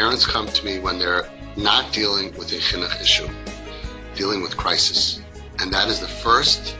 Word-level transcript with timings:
Parents 0.00 0.24
come 0.24 0.46
to 0.46 0.64
me 0.64 0.78
when 0.78 0.98
they're 0.98 1.28
not 1.58 1.92
dealing 1.92 2.32
with 2.38 2.50
a 2.52 2.56
chinuch 2.56 3.02
issue, 3.02 3.28
dealing 4.14 4.40
with 4.40 4.56
crisis. 4.56 5.20
And 5.58 5.74
that 5.74 5.88
is 5.88 6.00
the 6.00 6.08
first 6.08 6.74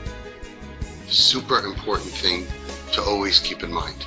super 1.07 1.59
important 1.59 2.09
thing 2.09 2.47
to 2.93 3.03
always 3.03 3.39
keep 3.39 3.61
in 3.61 3.71
mind. 3.71 4.01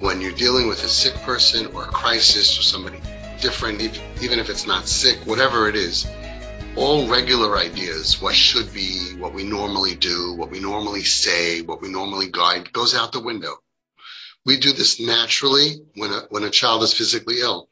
When 0.00 0.22
you're 0.22 0.32
dealing 0.32 0.66
with 0.66 0.82
a 0.82 0.88
sick 0.88 1.12
person 1.24 1.66
or 1.74 1.84
a 1.84 1.88
crisis 1.88 2.58
or 2.58 2.62
somebody 2.62 3.02
different, 3.42 3.82
even 4.22 4.38
if 4.38 4.48
it's 4.48 4.66
not 4.66 4.88
sick, 4.88 5.18
whatever 5.26 5.68
it 5.68 5.76
is, 5.76 6.06
all 6.74 7.08
regular 7.08 7.58
ideas, 7.58 8.22
what 8.22 8.34
should 8.34 8.72
be, 8.72 9.14
what 9.18 9.34
we 9.34 9.44
normally 9.44 9.94
do, 9.94 10.32
what 10.36 10.50
we 10.50 10.58
normally 10.58 11.04
say, 11.04 11.60
what 11.60 11.82
we 11.82 11.90
normally 11.90 12.30
guide, 12.30 12.72
goes 12.72 12.94
out 12.94 13.12
the 13.12 13.20
window. 13.20 13.56
We 14.46 14.56
do 14.56 14.72
this 14.72 14.98
naturally 14.98 15.82
when 15.96 16.12
a, 16.12 16.20
when 16.30 16.44
a 16.44 16.50
child 16.50 16.82
is 16.82 16.94
physically 16.94 17.40
ill. 17.40 17.68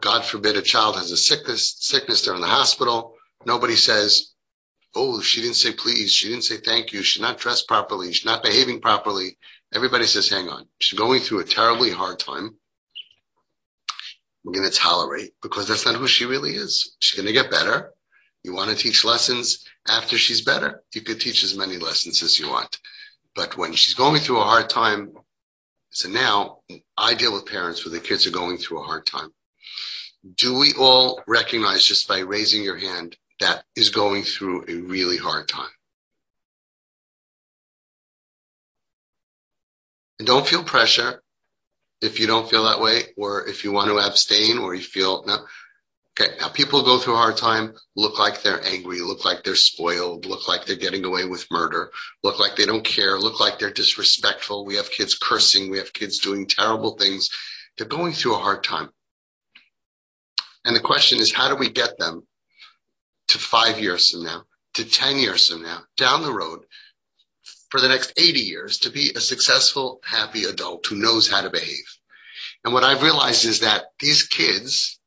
God 0.00 0.24
forbid 0.24 0.56
a 0.56 0.62
child 0.62 0.96
has 0.96 1.10
a 1.10 1.16
sickness, 1.16 1.76
sickness, 1.78 2.24
they're 2.24 2.34
in 2.34 2.40
the 2.40 2.46
hospital. 2.46 3.14
Nobody 3.46 3.76
says, 3.76 4.32
Oh, 4.94 5.20
she 5.20 5.42
didn't 5.42 5.56
say 5.56 5.72
please. 5.72 6.12
She 6.12 6.28
didn't 6.28 6.44
say 6.44 6.56
thank 6.56 6.92
you. 6.92 7.02
She's 7.02 7.22
not 7.22 7.38
dressed 7.38 7.68
properly. 7.68 8.12
She's 8.12 8.24
not 8.24 8.42
behaving 8.42 8.80
properly. 8.80 9.36
Everybody 9.72 10.06
says, 10.06 10.28
hang 10.28 10.48
on. 10.48 10.66
She's 10.80 10.98
going 10.98 11.20
through 11.20 11.40
a 11.40 11.44
terribly 11.44 11.90
hard 11.90 12.18
time. 12.18 12.56
We're 14.42 14.54
going 14.54 14.70
to 14.70 14.76
tolerate 14.76 15.32
because 15.42 15.68
that's 15.68 15.84
not 15.84 15.96
who 15.96 16.06
she 16.06 16.24
really 16.24 16.52
is. 16.52 16.96
She's 17.00 17.20
going 17.20 17.26
to 17.26 17.34
get 17.34 17.50
better. 17.50 17.92
You 18.42 18.54
want 18.54 18.70
to 18.70 18.76
teach 18.76 19.04
lessons 19.04 19.66
after 19.86 20.16
she's 20.16 20.40
better? 20.40 20.82
You 20.94 21.02
could 21.02 21.20
teach 21.20 21.44
as 21.44 21.56
many 21.56 21.76
lessons 21.76 22.22
as 22.22 22.38
you 22.38 22.48
want. 22.48 22.78
But 23.34 23.58
when 23.58 23.74
she's 23.74 23.94
going 23.94 24.20
through 24.20 24.40
a 24.40 24.44
hard 24.44 24.70
time, 24.70 25.12
so 25.90 26.08
now 26.08 26.60
I 26.96 27.14
deal 27.14 27.34
with 27.34 27.46
parents 27.46 27.84
where 27.84 27.92
the 27.92 28.00
kids 28.00 28.26
are 28.26 28.30
going 28.30 28.56
through 28.56 28.80
a 28.80 28.86
hard 28.86 29.04
time. 29.06 29.30
Do 30.34 30.58
we 30.58 30.74
all 30.74 31.22
recognize 31.26 31.84
just 31.84 32.08
by 32.08 32.20
raising 32.20 32.62
your 32.62 32.76
hand 32.76 33.16
that 33.40 33.64
is 33.76 33.90
going 33.90 34.24
through 34.24 34.64
a 34.68 34.74
really 34.74 35.16
hard 35.16 35.48
time? 35.48 35.70
And 40.18 40.26
don't 40.26 40.46
feel 40.46 40.64
pressure 40.64 41.22
if 42.00 42.20
you 42.20 42.26
don't 42.26 42.50
feel 42.50 42.64
that 42.64 42.80
way 42.80 43.02
or 43.16 43.46
if 43.46 43.64
you 43.64 43.72
want 43.72 43.88
to 43.88 43.98
abstain 43.98 44.58
or 44.58 44.74
you 44.74 44.82
feel 44.82 45.24
no. 45.26 45.38
Okay. 46.20 46.34
Now 46.40 46.48
people 46.48 46.82
go 46.82 46.98
through 46.98 47.14
a 47.14 47.18
hard 47.18 47.36
time, 47.36 47.74
look 47.94 48.18
like 48.18 48.42
they're 48.42 48.64
angry, 48.64 49.00
look 49.00 49.24
like 49.24 49.44
they're 49.44 49.54
spoiled, 49.54 50.26
look 50.26 50.48
like 50.48 50.66
they're 50.66 50.74
getting 50.74 51.04
away 51.04 51.24
with 51.24 51.46
murder, 51.50 51.92
look 52.24 52.40
like 52.40 52.56
they 52.56 52.66
don't 52.66 52.84
care, 52.84 53.16
look 53.18 53.38
like 53.38 53.60
they're 53.60 53.70
disrespectful. 53.70 54.66
We 54.66 54.76
have 54.76 54.90
kids 54.90 55.16
cursing. 55.16 55.70
We 55.70 55.78
have 55.78 55.92
kids 55.92 56.18
doing 56.18 56.46
terrible 56.46 56.96
things. 56.96 57.30
They're 57.76 57.86
going 57.86 58.12
through 58.12 58.34
a 58.34 58.40
hard 58.40 58.64
time. 58.64 58.90
And 60.68 60.76
the 60.76 60.80
question 60.80 61.18
is, 61.18 61.32
how 61.32 61.48
do 61.48 61.56
we 61.56 61.70
get 61.70 61.96
them 61.96 62.26
to 63.28 63.38
five 63.38 63.80
years 63.80 64.10
from 64.10 64.24
now, 64.24 64.44
to 64.74 64.84
10 64.84 65.16
years 65.16 65.48
from 65.48 65.62
now, 65.62 65.80
down 65.96 66.20
the 66.20 66.30
road 66.30 66.60
for 67.70 67.80
the 67.80 67.88
next 67.88 68.12
80 68.18 68.40
years 68.40 68.78
to 68.80 68.90
be 68.90 69.12
a 69.16 69.20
successful, 69.20 70.02
happy 70.04 70.44
adult 70.44 70.84
who 70.86 70.96
knows 70.96 71.26
how 71.26 71.40
to 71.40 71.48
behave? 71.48 71.86
And 72.62 72.74
what 72.74 72.84
I've 72.84 73.02
realized 73.02 73.46
is 73.46 73.60
that 73.60 73.86
these 73.98 74.24
kids, 74.24 75.00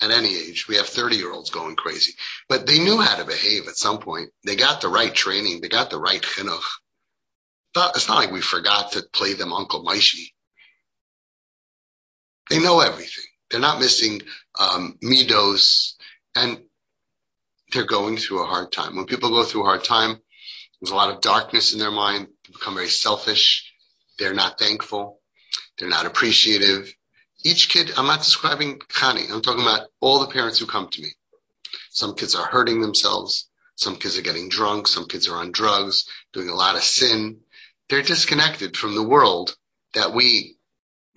at 0.00 0.12
any 0.12 0.36
age. 0.36 0.68
We 0.68 0.76
have 0.76 0.86
30 0.86 1.16
year 1.16 1.32
olds 1.32 1.50
going 1.50 1.74
crazy, 1.74 2.12
but 2.48 2.68
they 2.68 2.78
knew 2.78 3.00
how 3.00 3.16
to 3.16 3.24
behave 3.24 3.66
at 3.66 3.76
some 3.76 3.98
point. 3.98 4.30
They 4.44 4.54
got 4.54 4.80
the 4.80 4.88
right 4.88 5.12
training. 5.12 5.60
They 5.60 5.68
got 5.68 5.90
the 5.90 5.98
right 5.98 6.22
chinuch. 6.22 6.62
It's 7.74 8.06
not 8.06 8.18
like 8.18 8.30
we 8.30 8.40
forgot 8.40 8.92
to 8.92 9.02
play 9.12 9.32
them 9.32 9.52
Uncle 9.52 9.84
Moishy. 9.84 10.32
They 12.48 12.60
know 12.60 12.78
everything. 12.78 13.27
They're 13.50 13.60
not 13.60 13.80
missing 13.80 14.22
um, 14.58 14.98
midos, 15.02 15.94
and 16.34 16.60
they're 17.72 17.84
going 17.84 18.16
through 18.16 18.42
a 18.42 18.46
hard 18.46 18.72
time. 18.72 18.96
When 18.96 19.06
people 19.06 19.30
go 19.30 19.44
through 19.44 19.62
a 19.62 19.66
hard 19.66 19.84
time, 19.84 20.18
there's 20.80 20.92
a 20.92 20.96
lot 20.96 21.12
of 21.12 21.20
darkness 21.20 21.72
in 21.72 21.78
their 21.78 21.90
mind. 21.90 22.28
They 22.46 22.52
become 22.52 22.74
very 22.74 22.88
selfish. 22.88 23.72
They're 24.18 24.34
not 24.34 24.58
thankful. 24.58 25.20
They're 25.78 25.88
not 25.88 26.06
appreciative 26.06 26.92
each 27.44 27.68
kid, 27.68 27.92
I'm 27.96 28.06
not 28.06 28.20
describing 28.20 28.78
Khani. 28.78 29.30
I'm 29.30 29.42
talking 29.42 29.62
about 29.62 29.88
all 30.00 30.20
the 30.20 30.32
parents 30.32 30.58
who 30.58 30.66
come 30.66 30.88
to 30.88 31.02
me. 31.02 31.08
Some 31.90 32.14
kids 32.14 32.34
are 32.34 32.46
hurting 32.46 32.80
themselves. 32.80 33.48
Some 33.76 33.96
kids 33.96 34.18
are 34.18 34.22
getting 34.22 34.48
drunk. 34.48 34.88
Some 34.88 35.06
kids 35.06 35.28
are 35.28 35.36
on 35.36 35.52
drugs, 35.52 36.04
doing 36.32 36.48
a 36.48 36.54
lot 36.54 36.74
of 36.74 36.82
sin. 36.82 37.40
They're 37.88 38.02
disconnected 38.02 38.76
from 38.76 38.94
the 38.94 39.06
world 39.06 39.56
that 39.94 40.12
we 40.12 40.57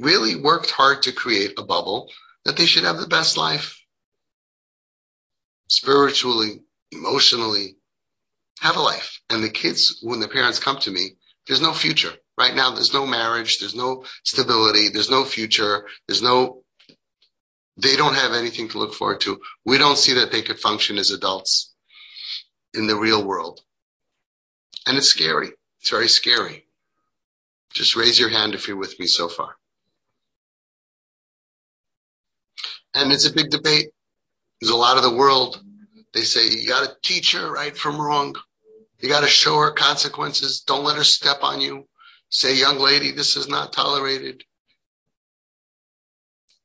really 0.02 0.36
worked 0.36 0.72
hard 0.72 1.04
to 1.04 1.12
create 1.12 1.54
a 1.58 1.64
bubble 1.64 2.12
that 2.44 2.58
they 2.58 2.66
should 2.66 2.84
have 2.84 2.98
the 2.98 3.08
best 3.08 3.38
life. 3.38 3.80
Spiritually, 5.68 6.62
emotionally, 6.92 7.78
have 8.60 8.76
a 8.76 8.82
life. 8.82 9.22
And 9.30 9.44
the 9.44 9.50
kids, 9.50 10.00
when 10.02 10.20
the 10.20 10.28
parents 10.28 10.60
come 10.60 10.80
to 10.80 10.92
me, 10.92 11.12
there's 11.48 11.62
no 11.62 11.72
future. 11.72 12.12
Right 12.38 12.56
now, 12.56 12.72
there's 12.72 12.94
no 12.94 13.06
marriage, 13.06 13.60
there's 13.60 13.76
no 13.76 14.06
stability, 14.24 14.90
there's 14.90 15.12
no 15.12 15.24
future, 15.24 15.88
there's 16.08 16.22
no, 16.22 16.64
they 17.78 17.96
don't 17.96 18.16
have 18.16 18.34
anything 18.34 18.70
to 18.70 18.80
look 18.80 18.94
forward 18.94 19.22
to. 19.22 19.40
We 19.66 19.78
don't 19.78 19.98
see 19.98 20.14
that 20.16 20.32
they 20.32 20.42
could 20.42 20.60
function 20.60 20.98
as 20.98 21.12
adults 21.12 21.74
in 22.74 22.88
the 22.88 22.96
real 22.96 23.24
world. 23.24 23.62
And 24.88 24.98
it's 24.98 25.10
scary. 25.10 25.52
It's 25.80 25.92
very 25.92 26.08
scary. 26.08 26.66
Just 27.74 27.96
raise 27.96 28.20
your 28.20 28.30
hand 28.30 28.56
if 28.56 28.68
you're 28.68 28.78
with 28.78 29.00
me 29.00 29.08
so 29.08 29.28
far. 29.28 29.56
And 32.94 33.12
it's 33.12 33.28
a 33.28 33.34
big 33.34 33.50
debate. 33.50 33.90
There's 34.59 34.72
a 34.72 34.78
lot 34.78 34.97
of 34.97 35.03
the 35.03 35.16
world. 35.16 35.62
They 36.13 36.22
say 36.22 36.50
you 36.50 36.68
got 36.68 36.88
to 36.88 36.96
teach 37.02 37.34
her 37.34 37.52
right 37.52 37.75
from 37.75 38.00
wrong. 38.00 38.35
You 39.00 39.09
got 39.09 39.22
to 39.22 39.28
show 39.28 39.57
her 39.59 39.72
consequences. 39.72 40.62
Don't 40.62 40.84
let 40.84 40.97
her 40.97 41.03
step 41.03 41.40
on 41.41 41.62
you 41.62 41.88
say, 42.31 42.56
young 42.56 42.79
lady, 42.79 43.12
this 43.12 43.35
is 43.35 43.47
not 43.47 43.74
tolerated. 43.74 44.44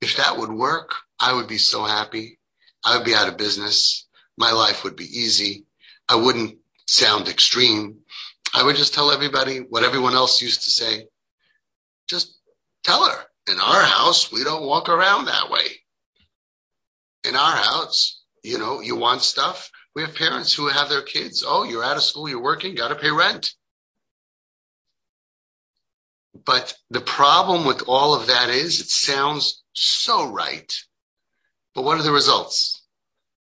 If 0.00 0.16
that 0.16 0.38
would 0.38 0.50
work, 0.50 0.94
I 1.18 1.34
would 1.34 1.48
be 1.48 1.58
so 1.58 1.84
happy. 1.84 2.38
I 2.84 2.96
would 2.96 3.04
be 3.04 3.14
out 3.14 3.28
of 3.28 3.36
business. 3.36 4.06
My 4.38 4.52
life 4.52 4.84
would 4.84 4.96
be 4.96 5.04
easy. 5.04 5.66
I 6.08 6.14
wouldn't 6.16 6.58
sound 6.86 7.28
extreme. 7.28 7.98
I 8.54 8.62
would 8.62 8.76
just 8.76 8.94
tell 8.94 9.10
everybody 9.10 9.58
what 9.58 9.82
everyone 9.82 10.14
else 10.14 10.40
used 10.40 10.64
to 10.64 10.70
say. 10.70 11.08
Just 12.08 12.38
tell 12.84 13.04
her. 13.04 13.18
In 13.50 13.60
our 13.60 13.82
house, 13.82 14.30
we 14.30 14.44
don't 14.44 14.64
walk 14.66 14.88
around 14.88 15.26
that 15.26 15.50
way. 15.50 15.66
In 17.26 17.34
our 17.34 17.56
house, 17.56 18.22
you 18.42 18.58
know, 18.58 18.80
you 18.80 18.96
want 18.96 19.22
stuff. 19.22 19.70
We 19.94 20.02
have 20.02 20.14
parents 20.14 20.52
who 20.52 20.68
have 20.68 20.88
their 20.88 21.02
kids. 21.02 21.44
Oh, 21.46 21.64
you're 21.64 21.84
out 21.84 21.96
of 21.96 22.02
school, 22.02 22.28
you're 22.28 22.42
working, 22.42 22.74
got 22.74 22.88
to 22.88 22.94
pay 22.94 23.10
rent. 23.10 23.50
But 26.44 26.74
the 26.90 27.00
problem 27.00 27.66
with 27.66 27.88
all 27.88 28.14
of 28.14 28.28
that 28.28 28.50
is 28.50 28.80
it 28.80 28.88
sounds 28.88 29.62
so 29.72 30.28
right. 30.28 30.72
But 31.74 31.82
what 31.82 31.98
are 31.98 32.02
the 32.02 32.12
results? 32.12 32.82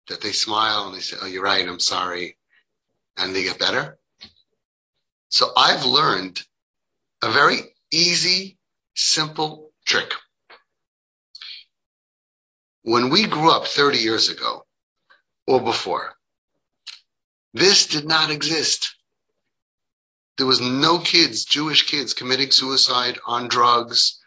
That 0.07 0.21
they 0.21 0.31
smile 0.31 0.87
and 0.87 0.95
they 0.95 1.01
say, 1.01 1.17
Oh, 1.21 1.27
you're 1.27 1.43
right. 1.43 1.67
I'm 1.67 1.79
sorry. 1.79 2.37
And 3.17 3.35
they 3.35 3.43
get 3.43 3.59
better. 3.59 3.99
So 5.29 5.51
I've 5.55 5.85
learned 5.85 6.41
a 7.21 7.31
very 7.31 7.59
easy, 7.91 8.57
simple 8.95 9.71
trick. 9.85 10.11
When 12.83 13.09
we 13.09 13.25
grew 13.27 13.51
up 13.51 13.67
30 13.67 13.99
years 13.99 14.29
ago 14.29 14.65
or 15.45 15.61
before, 15.61 16.13
this 17.53 17.87
did 17.87 18.05
not 18.05 18.31
exist. 18.31 18.95
There 20.37 20.47
was 20.47 20.61
no 20.61 20.99
kids, 20.99 21.45
Jewish 21.45 21.87
kids 21.87 22.13
committing 22.13 22.51
suicide 22.51 23.19
on 23.25 23.49
drugs. 23.49 24.19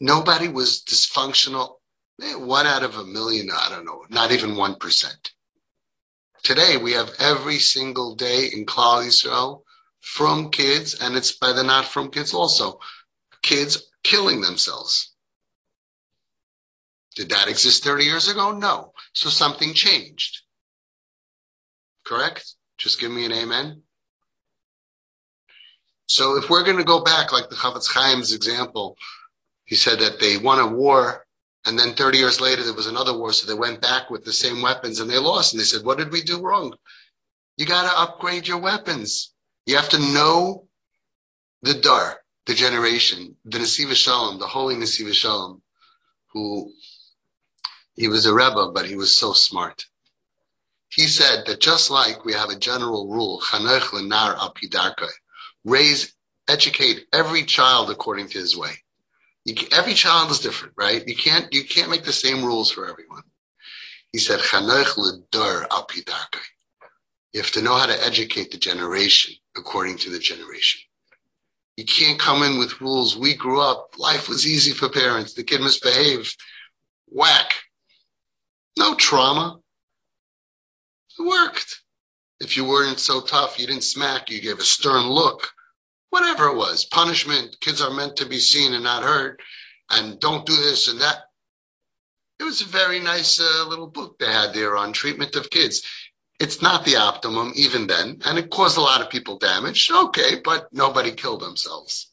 Nobody 0.00 0.48
was 0.48 0.82
dysfunctional. 0.82 1.76
Eh, 2.20 2.34
one 2.34 2.66
out 2.66 2.82
of 2.82 2.96
a 2.96 3.04
million, 3.04 3.50
I 3.50 3.70
don't 3.70 3.86
know, 3.86 4.04
not 4.10 4.32
even 4.32 4.50
1%. 4.50 5.30
Today 6.42 6.76
we 6.76 6.92
have 6.92 7.14
every 7.18 7.58
single 7.60 8.16
day 8.16 8.46
in 8.52 8.66
Klal 8.66 9.06
Yisrael 9.06 9.62
from 10.00 10.50
kids, 10.50 10.94
and 10.94 11.16
it's 11.16 11.32
by 11.32 11.52
the 11.52 11.62
not 11.62 11.86
from 11.86 12.10
kids 12.10 12.34
also, 12.34 12.80
kids 13.42 13.78
killing 14.02 14.40
themselves. 14.40 15.11
Did 17.16 17.30
that 17.30 17.48
exist 17.48 17.84
30 17.84 18.04
years 18.04 18.28
ago? 18.28 18.52
No. 18.52 18.92
So 19.12 19.28
something 19.28 19.74
changed. 19.74 20.42
Correct? 22.04 22.44
Just 22.78 23.00
give 23.00 23.10
me 23.10 23.24
an 23.26 23.32
amen. 23.32 23.82
So 26.06 26.36
if 26.36 26.50
we're 26.50 26.64
going 26.64 26.78
to 26.78 26.84
go 26.84 27.02
back, 27.02 27.32
like 27.32 27.48
the 27.48 27.56
Chafetz 27.56 27.92
Chaim's 27.92 28.32
example, 28.32 28.96
he 29.64 29.76
said 29.76 30.00
that 30.00 30.20
they 30.20 30.36
won 30.36 30.58
a 30.58 30.66
war 30.66 31.24
and 31.64 31.78
then 31.78 31.94
30 31.94 32.18
years 32.18 32.40
later 32.40 32.62
there 32.62 32.74
was 32.74 32.86
another 32.86 33.16
war. 33.16 33.32
So 33.32 33.46
they 33.46 33.58
went 33.58 33.80
back 33.80 34.10
with 34.10 34.24
the 34.24 34.32
same 34.32 34.62
weapons 34.62 35.00
and 35.00 35.08
they 35.08 35.18
lost. 35.18 35.52
And 35.52 35.60
they 35.60 35.64
said, 35.64 35.84
what 35.84 35.98
did 35.98 36.10
we 36.10 36.22
do 36.22 36.40
wrong? 36.40 36.74
You 37.56 37.66
got 37.66 37.90
to 37.90 38.00
upgrade 38.00 38.48
your 38.48 38.58
weapons. 38.58 39.32
You 39.66 39.76
have 39.76 39.90
to 39.90 39.98
know 39.98 40.66
the 41.62 41.74
Dar, 41.74 42.18
the 42.46 42.54
generation, 42.54 43.36
the 43.44 43.58
Nesiv 43.58 43.94
Shalom, 43.94 44.40
the 44.40 44.46
holy 44.46 44.74
Nesiv 44.74 45.12
Shalom, 45.12 45.62
who 46.32 46.72
He 47.94 48.08
was 48.08 48.26
a 48.26 48.34
Rebbe, 48.34 48.70
but 48.72 48.86
he 48.86 48.96
was 48.96 49.16
so 49.16 49.32
smart. 49.32 49.84
He 50.88 51.06
said 51.06 51.46
that 51.46 51.60
just 51.60 51.90
like 51.90 52.24
we 52.24 52.34
have 52.34 52.50
a 52.50 52.56
general 52.58 53.08
rule, 53.08 53.40
chanech 53.40 53.92
lenar 53.92 54.36
al 54.36 54.54
raise, 55.64 56.12
educate 56.48 57.06
every 57.12 57.44
child 57.44 57.90
according 57.90 58.28
to 58.28 58.38
his 58.38 58.56
way. 58.56 58.72
You, 59.44 59.54
every 59.72 59.94
child 59.94 60.30
is 60.30 60.40
different, 60.40 60.74
right? 60.76 61.06
You 61.06 61.16
can't 61.16 61.52
you 61.52 61.64
can't 61.64 61.90
make 61.90 62.04
the 62.04 62.12
same 62.12 62.44
rules 62.44 62.70
for 62.70 62.88
everyone. 62.88 63.22
He 64.12 64.18
said, 64.18 64.40
chanech 64.40 64.96
ledar 64.98 65.66
al 65.70 65.88
You 67.32 67.40
have 67.40 67.50
to 67.52 67.62
know 67.62 67.74
how 67.74 67.86
to 67.86 68.04
educate 68.04 68.50
the 68.50 68.58
generation 68.58 69.34
according 69.56 69.98
to 69.98 70.10
the 70.10 70.18
generation. 70.18 70.82
You 71.76 71.86
can't 71.86 72.18
come 72.18 72.42
in 72.42 72.58
with 72.58 72.82
rules. 72.82 73.16
We 73.16 73.34
grew 73.34 73.60
up, 73.60 73.94
life 73.98 74.28
was 74.28 74.46
easy 74.46 74.72
for 74.72 74.90
parents. 74.90 75.32
The 75.32 75.42
kid 75.42 75.62
misbehaved. 75.62 76.36
Whack. 77.08 77.54
No 78.78 78.94
trauma. 78.94 79.60
It 81.18 81.22
worked. 81.22 81.82
If 82.40 82.56
you 82.56 82.64
weren't 82.64 82.98
so 82.98 83.20
tough, 83.20 83.58
you 83.58 83.66
didn't 83.66 83.84
smack, 83.84 84.30
you 84.30 84.40
gave 84.40 84.58
a 84.58 84.64
stern 84.64 85.06
look. 85.06 85.52
Whatever 86.10 86.48
it 86.48 86.56
was. 86.56 86.84
Punishment. 86.84 87.56
Kids 87.60 87.80
are 87.80 87.90
meant 87.92 88.16
to 88.16 88.26
be 88.26 88.38
seen 88.38 88.74
and 88.74 88.84
not 88.84 89.02
heard. 89.02 89.40
And 89.90 90.18
don't 90.18 90.46
do 90.46 90.56
this 90.56 90.88
and 90.88 91.00
that. 91.00 91.16
It 92.40 92.44
was 92.44 92.60
a 92.60 92.66
very 92.66 92.98
nice 92.98 93.40
uh, 93.40 93.66
little 93.68 93.86
book 93.86 94.18
they 94.18 94.26
had 94.26 94.52
there 94.52 94.76
on 94.76 94.92
treatment 94.92 95.36
of 95.36 95.50
kids. 95.50 95.82
It's 96.40 96.60
not 96.60 96.84
the 96.84 96.96
optimum 96.96 97.52
even 97.54 97.86
then, 97.86 98.20
and 98.24 98.36
it 98.36 98.50
caused 98.50 98.76
a 98.76 98.80
lot 98.80 99.00
of 99.00 99.10
people 99.10 99.38
damage. 99.38 99.90
Okay, 99.92 100.40
but 100.42 100.66
nobody 100.72 101.12
killed 101.12 101.40
themselves. 101.40 102.10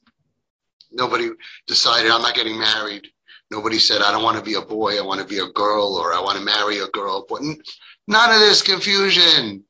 Nobody 0.92 1.32
decided 1.66 2.12
I'm 2.12 2.22
not 2.22 2.36
getting 2.36 2.60
married. 2.60 3.08
Nobody 3.52 3.80
said 3.80 4.02
I 4.02 4.12
don't 4.12 4.24
want 4.24 4.38
to 4.38 4.44
be 4.44 4.54
a 4.54 4.62
boy, 4.62 4.98
I 4.98 5.06
want 5.06 5.22
to 5.22 5.28
be 5.28 5.40
a 5.40 5.48
girl, 5.48 5.96
or 5.96 6.14
I 6.14 6.22
want 6.22 6.38
to 6.38 6.44
marry 6.44 6.80
a 6.80 6.88
girl. 6.88 7.26
But 7.28 7.42
none 7.42 8.34
of 8.34 8.40
this 8.40 8.62
confusion. 8.62 9.64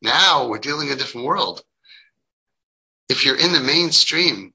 Now 0.00 0.48
we're 0.48 0.58
dealing 0.58 0.88
in 0.88 0.94
a 0.94 0.96
different 0.96 1.26
world. 1.26 1.62
If 3.08 3.24
you're 3.24 3.38
in 3.38 3.52
the 3.52 3.60
mainstream 3.60 4.52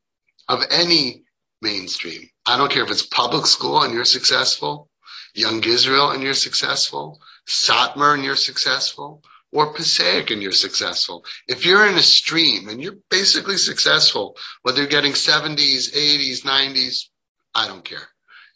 of 0.47 0.63
any 0.71 1.23
mainstream, 1.61 2.29
I 2.45 2.57
don't 2.57 2.71
care 2.71 2.83
if 2.83 2.91
it's 2.91 3.05
public 3.05 3.45
school 3.45 3.83
and 3.83 3.93
you're 3.93 4.05
successful, 4.05 4.89
Young 5.33 5.63
Israel 5.63 6.11
and 6.11 6.23
you're 6.23 6.33
successful, 6.33 7.21
Satmar 7.47 8.13
and 8.13 8.23
you're 8.23 8.35
successful, 8.35 9.23
or 9.51 9.73
Passaic 9.73 10.31
and 10.31 10.41
you're 10.41 10.51
successful. 10.51 11.25
If 11.47 11.65
you're 11.65 11.87
in 11.87 11.95
a 11.95 12.01
stream 12.01 12.69
and 12.69 12.81
you're 12.81 12.97
basically 13.09 13.57
successful, 13.57 14.37
whether 14.61 14.79
you're 14.79 14.87
getting 14.87 15.13
70s, 15.13 15.93
80s, 15.93 16.43
90s, 16.43 17.09
I 17.53 17.67
don't 17.67 17.83
care. 17.83 18.07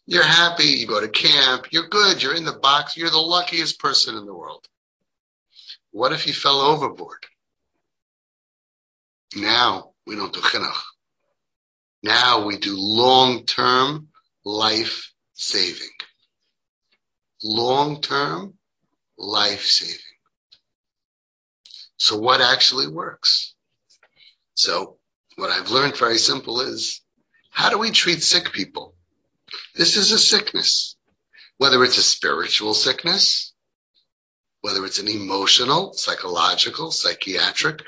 You're 0.08 0.24
happy, 0.24 0.66
you 0.66 0.88
go 0.88 1.02
to 1.02 1.08
camp, 1.08 1.68
you're 1.72 1.88
good, 1.88 2.22
you're 2.22 2.36
in 2.36 2.46
the 2.46 2.54
box, 2.54 2.96
you're 2.96 3.10
the 3.10 3.18
luckiest 3.18 3.80
person 3.80 4.16
in 4.16 4.26
the 4.26 4.36
world. 4.36 4.68
What 5.92 6.12
if 6.12 6.28
you 6.28 6.34
fell 6.34 6.60
overboard? 6.62 7.26
Now 9.36 9.92
we 10.06 10.16
don't 10.16 10.34
do 10.34 10.42
chinuch. 10.42 10.82
Now 12.04 12.46
we 12.46 12.58
do 12.58 12.76
long-term 12.78 14.10
life 14.44 15.12
saving. 15.34 15.90
Long-term 17.44 18.54
life 19.18 19.66
saving. 19.66 20.00
So 21.98 22.18
what 22.18 22.42
actually 22.42 22.88
works? 22.88 23.56
So 24.54 24.98
what 25.36 25.50
I've 25.50 25.72
learned 25.72 25.98
very 25.98 26.18
simple 26.18 26.62
is 26.62 27.02
how 27.50 27.70
do 27.70 27.80
we 27.80 27.92
treat 27.92 28.22
sick 28.22 28.52
people? 28.52 28.95
This 29.76 29.98
is 29.98 30.14
a 30.14 30.20
sickness, 30.20 30.96
whether 31.58 31.84
it's 31.84 31.98
a 31.98 32.04
spiritual 32.04 32.74
sickness, 32.74 33.54
whether 34.62 34.86
it's 34.86 35.00
an 35.00 35.10
emotional, 35.10 35.92
psychological, 35.92 36.92
psychiatric, 36.92 37.82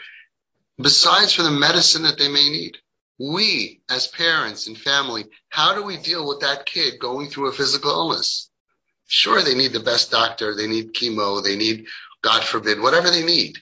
besides 0.78 1.34
for 1.34 1.44
the 1.44 1.52
medicine 1.52 2.04
that 2.04 2.18
they 2.18 2.28
may 2.28 2.50
need. 2.50 2.78
We, 3.18 3.82
as 3.90 4.06
parents 4.08 4.68
and 4.68 4.78
family, 4.78 5.26
how 5.48 5.76
do 5.76 5.84
we 5.84 5.96
deal 5.96 6.28
with 6.28 6.42
that 6.42 6.66
kid 6.66 7.00
going 7.00 7.30
through 7.30 7.48
a 7.48 7.54
physical 7.54 7.92
illness? 7.92 8.50
Sure, 9.08 9.42
they 9.42 9.56
need 9.56 9.72
the 9.72 9.80
best 9.80 10.12
doctor, 10.12 10.56
they 10.56 10.68
need 10.68 10.94
chemo, 10.94 11.42
they 11.42 11.56
need, 11.56 11.88
God 12.22 12.44
forbid, 12.44 12.82
whatever 12.82 13.10
they 13.10 13.24
need. 13.24 13.60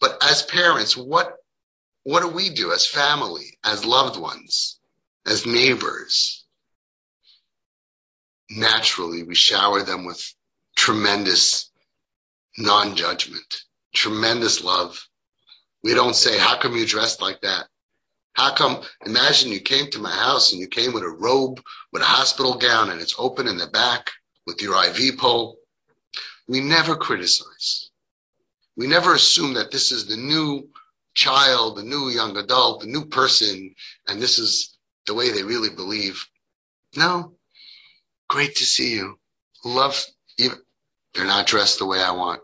But 0.00 0.18
as 0.20 0.42
parents, 0.42 0.96
what, 0.96 1.36
what 2.02 2.22
do 2.22 2.28
we 2.28 2.50
do 2.50 2.72
as 2.72 2.88
family, 2.88 3.56
as 3.62 3.84
loved 3.84 4.18
ones, 4.18 4.80
as 5.24 5.46
neighbors? 5.46 6.41
Naturally, 8.54 9.22
we 9.22 9.34
shower 9.34 9.82
them 9.82 10.04
with 10.04 10.22
tremendous 10.76 11.70
non-judgment, 12.58 13.62
tremendous 13.94 14.62
love. 14.62 15.08
We 15.82 15.94
don't 15.94 16.14
say, 16.14 16.38
how 16.38 16.58
come 16.58 16.76
you 16.76 16.86
dressed 16.86 17.22
like 17.22 17.40
that? 17.42 17.66
How 18.34 18.54
come, 18.54 18.82
imagine 19.04 19.52
you 19.52 19.60
came 19.60 19.90
to 19.90 20.00
my 20.00 20.10
house 20.10 20.52
and 20.52 20.60
you 20.60 20.68
came 20.68 20.92
with 20.92 21.02
a 21.02 21.08
robe, 21.08 21.62
with 21.92 22.02
a 22.02 22.06
hospital 22.06 22.54
gown 22.54 22.90
and 22.90 23.00
it's 23.00 23.14
open 23.18 23.46
in 23.46 23.56
the 23.58 23.66
back 23.66 24.10
with 24.46 24.62
your 24.62 24.82
IV 24.84 25.18
pole. 25.18 25.58
We 26.48 26.60
never 26.60 26.96
criticize. 26.96 27.90
We 28.76 28.86
never 28.86 29.14
assume 29.14 29.54
that 29.54 29.70
this 29.70 29.92
is 29.92 30.06
the 30.06 30.16
new 30.16 30.68
child, 31.14 31.76
the 31.76 31.82
new 31.82 32.08
young 32.08 32.36
adult, 32.36 32.80
the 32.80 32.86
new 32.86 33.06
person, 33.06 33.74
and 34.08 34.20
this 34.20 34.38
is 34.38 34.76
the 35.06 35.14
way 35.14 35.30
they 35.30 35.42
really 35.42 35.70
believe. 35.70 36.26
No. 36.96 37.34
Great 38.32 38.56
to 38.56 38.64
see 38.64 38.94
you. 38.94 39.18
Love, 39.62 40.02
even, 40.38 40.56
they're 41.12 41.26
not 41.26 41.46
dressed 41.46 41.78
the 41.78 41.84
way 41.84 42.02
I 42.02 42.12
want. 42.12 42.40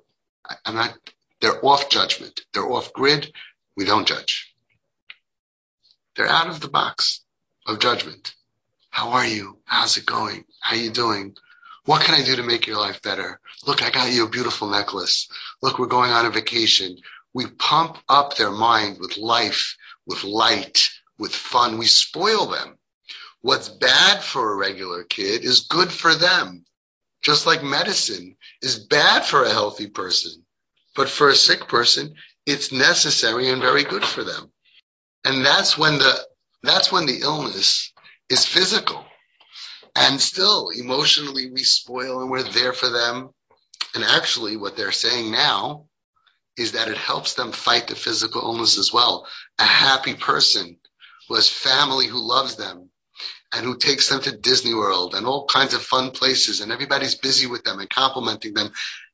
I, 0.47 0.57
I'm 0.67 0.75
not, 0.75 0.95
they're 1.41 1.65
off 1.65 1.89
judgment. 1.89 2.43
They're 2.53 2.71
off 2.71 2.93
grid. 2.93 3.33
We 3.75 3.87
don't 3.87 4.07
judge. 4.07 4.55
They're 6.15 6.29
out 6.29 6.49
of 6.49 6.61
the 6.61 6.69
box 6.69 7.25
of 7.67 7.79
judgment. 7.79 8.35
How 8.91 9.13
are 9.13 9.25
you? 9.25 9.61
How's 9.65 9.97
it 9.97 10.05
going? 10.05 10.45
How 10.61 10.77
you 10.77 10.91
doing? 10.91 11.35
What 11.87 12.03
can 12.03 12.15
I 12.15 12.23
do 12.23 12.37
to 12.37 12.43
make 12.43 12.67
your 12.67 12.79
life 12.79 13.01
better? 13.01 13.41
Look, 13.67 13.83
I 13.83 13.89
got 13.89 14.13
you 14.13 14.27
a 14.27 14.29
beautiful 14.29 14.69
necklace. 14.69 15.31
Look, 15.63 15.79
we're 15.79 15.87
going 15.87 16.11
on 16.11 16.27
a 16.27 16.31
vacation. 16.31 16.99
We 17.33 17.47
pump 17.47 17.97
up 18.11 18.37
their 18.37 18.51
mind 18.51 18.99
with 19.01 19.17
life, 19.17 19.79
with 20.07 20.23
light, 20.23 20.91
with 21.19 21.35
fun. 21.35 21.79
We 21.79 21.87
spoil 21.87 22.45
them. 22.45 22.78
What's 23.41 23.69
bad 23.69 24.23
for 24.23 24.53
a 24.53 24.57
regular 24.57 25.05
kid 25.05 25.45
is 25.45 25.67
good 25.69 25.93
for 25.93 26.15
them. 26.15 26.65
Just 27.23 27.47
like 27.47 27.63
medicine 27.63 28.37
is 28.63 28.87
bad 28.87 29.25
for 29.25 29.45
a 29.45 29.53
healthy 29.53 29.89
person. 29.89 30.45
But 30.97 31.09
for 31.09 31.29
a 31.29 31.35
sick 31.35 31.69
person, 31.69 32.15
it's 32.47 32.73
necessary 32.73 33.49
and 33.51 33.61
very 33.61 33.85
good 33.85 34.05
for 34.05 34.25
them. 34.25 34.51
And 35.25 35.45
that's 35.45 35.77
when 35.77 35.99
the, 35.99 36.27
that's 36.63 36.91
when 36.91 37.07
the 37.07 37.21
illness 37.21 37.93
is 38.29 38.45
physical. 38.45 39.05
And 39.95 40.21
still, 40.21 40.71
emotionally, 40.71 41.51
we 41.51 41.65
spoil 41.65 42.21
and 42.21 42.31
we're 42.31 42.43
there 42.43 42.73
for 42.73 42.89
them. 42.89 43.31
And 43.95 44.05
actually, 44.05 44.57
what 44.57 44.77
they're 44.77 44.93
saying 44.93 45.31
now 45.31 45.87
is 46.57 46.73
that 46.73 46.89
it 46.89 46.97
helps 46.97 47.35
them 47.35 47.53
fight 47.53 47.87
the 47.87 47.95
physical 47.95 48.43
illness 48.43 48.79
as 48.79 48.93
well. 48.93 49.27
A 49.59 49.65
happy 49.65 50.15
person 50.15 50.79
who 51.29 51.35
has 51.37 51.49
family 51.49 52.07
who 52.07 52.21
loves 52.21 52.57
them 52.57 52.91
and 53.53 53.65
who 53.65 53.79
takes 53.79 54.09
them 54.09 54.21
to 54.21 54.37
Disney 54.37 54.75
World 54.75 55.15
and 55.15 55.27
all 55.27 55.47
kinds 55.47 55.75
of 55.75 55.83
fun 55.83 56.11
places 56.11 56.61
and 56.61 56.71
everybody's 56.71 57.15
busy 57.15 57.47
with 57.47 57.65
them 57.65 57.79
and 57.81 57.89
complimenting 57.89 58.55
them. 58.55 58.71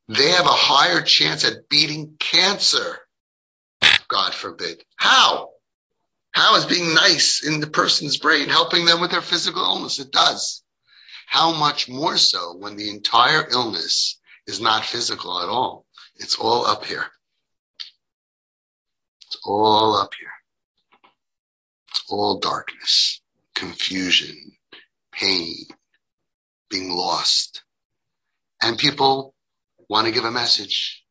They 0.08 0.30
have 0.30 0.46
a 0.46 0.50
higher 0.50 1.02
chance 1.02 1.44
at 1.44 1.68
beating 1.68 2.16
cancer. 2.18 2.98
God 4.08 4.34
forbid. 4.34 4.82
How? 4.96 5.50
How 6.32 6.56
is 6.56 6.66
being 6.66 6.94
nice 6.94 7.44
in 7.44 7.60
the 7.60 7.68
person's 7.68 8.16
brain 8.16 8.48
helping 8.48 8.86
them 8.86 9.00
with 9.00 9.12
their 9.12 9.22
physical 9.22 9.62
illness? 9.62 10.00
It 10.00 10.10
does. 10.10 10.62
How 11.26 11.52
much 11.52 11.88
more 11.88 12.16
so 12.16 12.56
when 12.58 12.76
the 12.76 12.90
entire 12.90 13.46
illness 13.50 14.20
is 14.46 14.60
not 14.60 14.84
physical 14.84 15.40
at 15.40 15.48
all? 15.48 15.86
It's 16.16 16.36
all 16.36 16.66
up 16.66 16.84
here. 16.84 17.06
It's 19.26 19.38
all 19.44 19.96
up 19.96 20.12
here. 20.18 20.30
It's 21.90 22.04
all 22.08 22.38
darkness, 22.40 23.20
confusion, 23.54 24.34
pain, 25.12 25.54
being 26.70 26.90
lost. 26.90 27.62
And 28.62 28.78
people 28.78 29.34
want 29.88 30.06
to 30.06 30.12
give 30.12 30.24
a 30.24 30.30
message. 30.30 31.04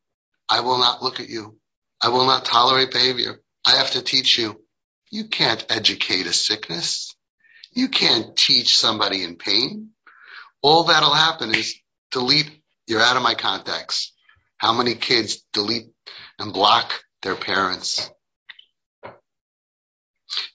I 0.48 0.60
will 0.60 0.78
not 0.78 1.02
look 1.02 1.20
at 1.20 1.28
you. 1.28 1.58
I 2.02 2.08
will 2.08 2.26
not 2.26 2.44
tolerate 2.44 2.92
behavior. 2.92 3.40
I 3.66 3.76
have 3.76 3.92
to 3.92 4.02
teach 4.02 4.38
you. 4.38 4.60
You 5.10 5.26
can't 5.28 5.64
educate 5.70 6.26
a 6.26 6.32
sickness. 6.32 7.14
You 7.72 7.88
can't 7.88 8.36
teach 8.36 8.76
somebody 8.76 9.22
in 9.22 9.36
pain 9.36 9.90
all 10.64 10.84
that'll 10.84 11.12
happen 11.12 11.54
is 11.54 11.76
delete, 12.10 12.50
you're 12.86 13.02
out 13.02 13.18
of 13.18 13.22
my 13.22 13.34
contacts. 13.34 14.14
How 14.56 14.72
many 14.72 14.94
kids 14.94 15.44
delete 15.52 15.90
and 16.38 16.54
block 16.54 16.90
their 17.20 17.34
parents? 17.34 18.10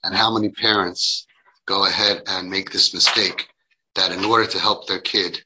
And 0.03 0.15
how 0.15 0.33
many 0.33 0.49
parents 0.49 1.27
go 1.69 1.85
ahead 1.85 2.23
and 2.25 2.49
make 2.49 2.71
this 2.71 2.95
mistake 2.95 3.47
that 3.93 4.11
in 4.11 4.25
order 4.25 4.47
to 4.47 4.59
help 4.59 4.87
their 4.87 4.99
kid, 4.99 5.39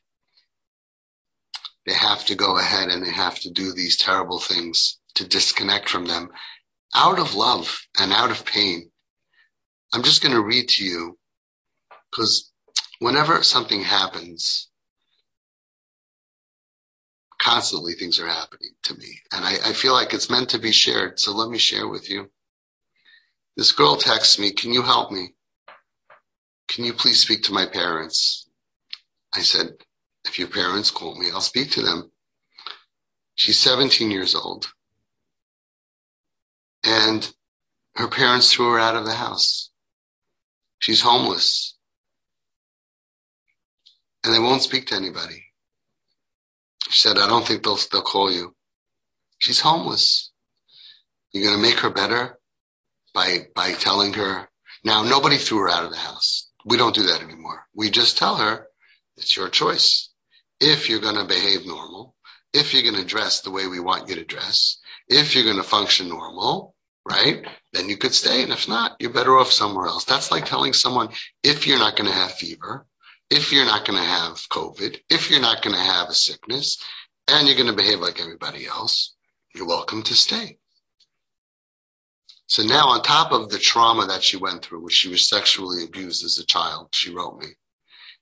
they 1.86 1.94
have 1.94 2.25
to 2.25 2.36
go 2.36 2.58
ahead 2.58 2.88
and 2.88 3.06
they 3.06 3.12
have 3.12 3.38
to 3.42 3.51
do 3.51 3.74
these 3.74 3.98
terrible 3.98 4.39
things 4.39 4.98
to 5.15 5.27
disconnect 5.27 5.89
from 5.89 6.06
them 6.06 6.30
out 6.96 7.20
of 7.20 7.36
love 7.36 7.86
and 8.00 8.13
out 8.13 8.32
of 8.32 8.46
pain. 8.46 8.89
I'm 9.94 10.03
just 10.03 10.24
going 10.24 10.34
to 10.34 10.42
read 10.42 10.70
to 10.70 10.86
you 10.86 11.18
because 12.10 12.50
whenever 13.00 13.44
something 13.44 13.82
happens, 13.82 14.70
constantly 17.38 17.96
things 17.96 18.22
are 18.22 18.27
happening 18.27 18.72
to 18.84 18.96
me 18.96 19.20
and 19.34 19.44
I, 19.44 19.56
I 19.56 19.74
feel 19.74 19.92
like 19.92 20.13
it's 20.13 20.30
meant 20.30 20.51
to 20.51 20.58
be 20.60 20.72
shared. 20.72 21.20
So 21.20 21.34
let 21.34 21.50
me 21.50 21.58
share 21.58 21.86
with 21.86 22.10
you. 22.10 22.32
This 23.58 23.74
girl 23.74 23.98
texts 23.98 24.39
me, 24.39 24.53
can 24.53 24.72
you 24.72 24.84
help 24.84 25.12
me? 25.12 25.34
Can 26.67 26.86
you 26.86 26.93
please 26.93 27.20
speak 27.20 27.43
to 27.43 27.53
my 27.53 27.65
parents? 27.65 28.50
I 29.34 29.41
said, 29.41 29.70
if 30.25 30.39
your 30.39 30.48
parents 30.48 30.91
call 30.91 31.15
me, 31.15 31.29
I'll 31.32 31.41
speak 31.41 31.72
to 31.72 31.82
them. 31.82 32.12
She's 33.36 33.60
17 33.60 34.12
years 34.12 34.36
old. 34.36 34.65
And 36.84 37.27
her 37.96 38.08
parents 38.08 38.51
threw 38.51 38.72
her 38.72 38.79
out 38.79 38.96
of 38.96 39.05
the 39.05 39.13
house. 39.13 39.72
She's 40.79 41.01
homeless. 41.01 41.77
And 44.24 44.34
they 44.34 44.39
won't 44.39 44.62
speak 44.62 44.88
to 44.88 44.96
anybody. 44.96 45.43
She 46.89 47.01
said, 47.01 47.17
I 47.17 47.27
don't 47.27 47.46
think 47.46 47.63
they'll, 47.63 47.79
they'll 47.91 48.01
call 48.01 48.32
you. 48.32 48.55
She's 49.39 49.60
homeless. 49.60 50.32
You're 51.32 51.46
going 51.46 51.55
to 51.55 51.62
make 51.62 51.79
her 51.79 51.89
better 51.89 52.38
by, 53.13 53.48
by 53.55 53.74
telling 53.74 54.13
her. 54.13 54.48
Now, 54.84 55.03
nobody 55.03 55.38
threw 55.38 55.60
her 55.60 55.70
out 55.70 55.86
of 55.86 55.91
the 55.91 55.98
house. 55.98 56.50
We 56.65 56.77
don't 56.77 56.96
do 56.96 57.03
that 57.03 57.22
anymore. 57.22 57.65
We 57.75 57.89
just 57.89 58.17
tell 58.17 58.36
her 58.38 58.67
it's 59.17 59.36
your 59.36 59.50
choice. 59.50 60.10
If 60.60 60.89
you're 60.89 61.01
going 61.01 61.15
to 61.15 61.25
behave 61.25 61.65
normal, 61.65 62.15
if 62.53 62.74
you're 62.74 62.84
going 62.89 63.01
to 63.01 63.08
dress 63.08 63.41
the 63.41 63.51
way 63.51 63.67
we 63.67 63.79
want 63.79 64.10
you 64.10 64.15
to 64.15 64.25
dress, 64.25 64.77
if 65.08 65.36
you're 65.36 65.43
going 65.43 65.58
to 65.58 65.63
function 65.63 66.08
normal, 66.08 66.75
right? 67.08 67.46
Then 67.74 67.89
you 67.89 67.98
could 67.98 68.13
stay. 68.13 68.43
And 68.43 68.53
if 68.53 68.67
not, 68.67 68.96
you're 69.00 69.12
better 69.12 69.38
off 69.38 69.51
somewhere 69.51 69.88
else. 69.88 70.05
That's 70.05 70.32
like 70.32 70.46
telling 70.46 70.74
someone 70.74 71.10
if 71.43 71.67
you're 71.67 71.79
not 71.79 71.96
going 71.96 72.10
to 72.10 72.15
have 72.15 72.34
fever, 72.34 72.86
if 73.29 73.51
you're 73.51 73.65
not 73.65 73.86
going 73.86 73.98
to 73.98 74.05
have 74.08 74.38
COVID, 74.50 75.00
if 75.10 75.29
you're 75.32 75.41
not 75.41 75.62
going 75.62 75.75
to 75.75 75.82
have 75.82 76.10
a 76.10 76.13
sickness, 76.13 76.82
and 77.27 77.48
you're 77.48 77.58
going 77.58 77.70
to 77.70 77.75
behave 77.75 78.00
like 78.00 78.20
everybody 78.20 78.65
else, 78.65 79.15
you're 79.55 79.67
welcome 79.67 80.03
to 80.03 80.13
stay. 80.13 80.58
So 82.48 82.64
now 82.64 82.90
on 82.90 83.02
top 83.02 83.32
of 83.32 83.50
the 83.50 83.58
trauma 83.58 84.08
that 84.08 84.24
she 84.24 84.38
went 84.38 84.64
through, 84.64 84.82
which 84.84 84.94
she 84.94 85.10
was 85.10 85.28
sexually 85.28 85.84
abused 85.84 86.24
as 86.24 86.38
a 86.38 86.46
child, 86.46 86.90
she 86.94 87.14
wrote 87.14 87.40
me, 87.40 87.48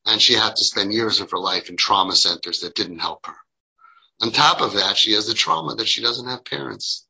and 0.05 0.21
she 0.21 0.33
had 0.33 0.55
to 0.55 0.63
spend 0.63 0.93
years 0.93 1.19
of 1.19 1.31
her 1.31 1.39
life 1.39 1.69
in 1.69 1.77
trauma 1.77 2.15
centers 2.15 2.61
that 2.61 2.75
didn't 2.75 2.99
help 2.99 3.25
her. 3.25 3.35
On 4.21 4.31
top 4.31 4.61
of 4.61 4.73
that, 4.73 4.97
she 4.97 5.13
has 5.13 5.27
the 5.27 5.33
trauma 5.33 5.75
that 5.75 5.87
she 5.87 6.01
doesn't 6.01 6.27
have 6.27 6.45
parents. 6.45 7.07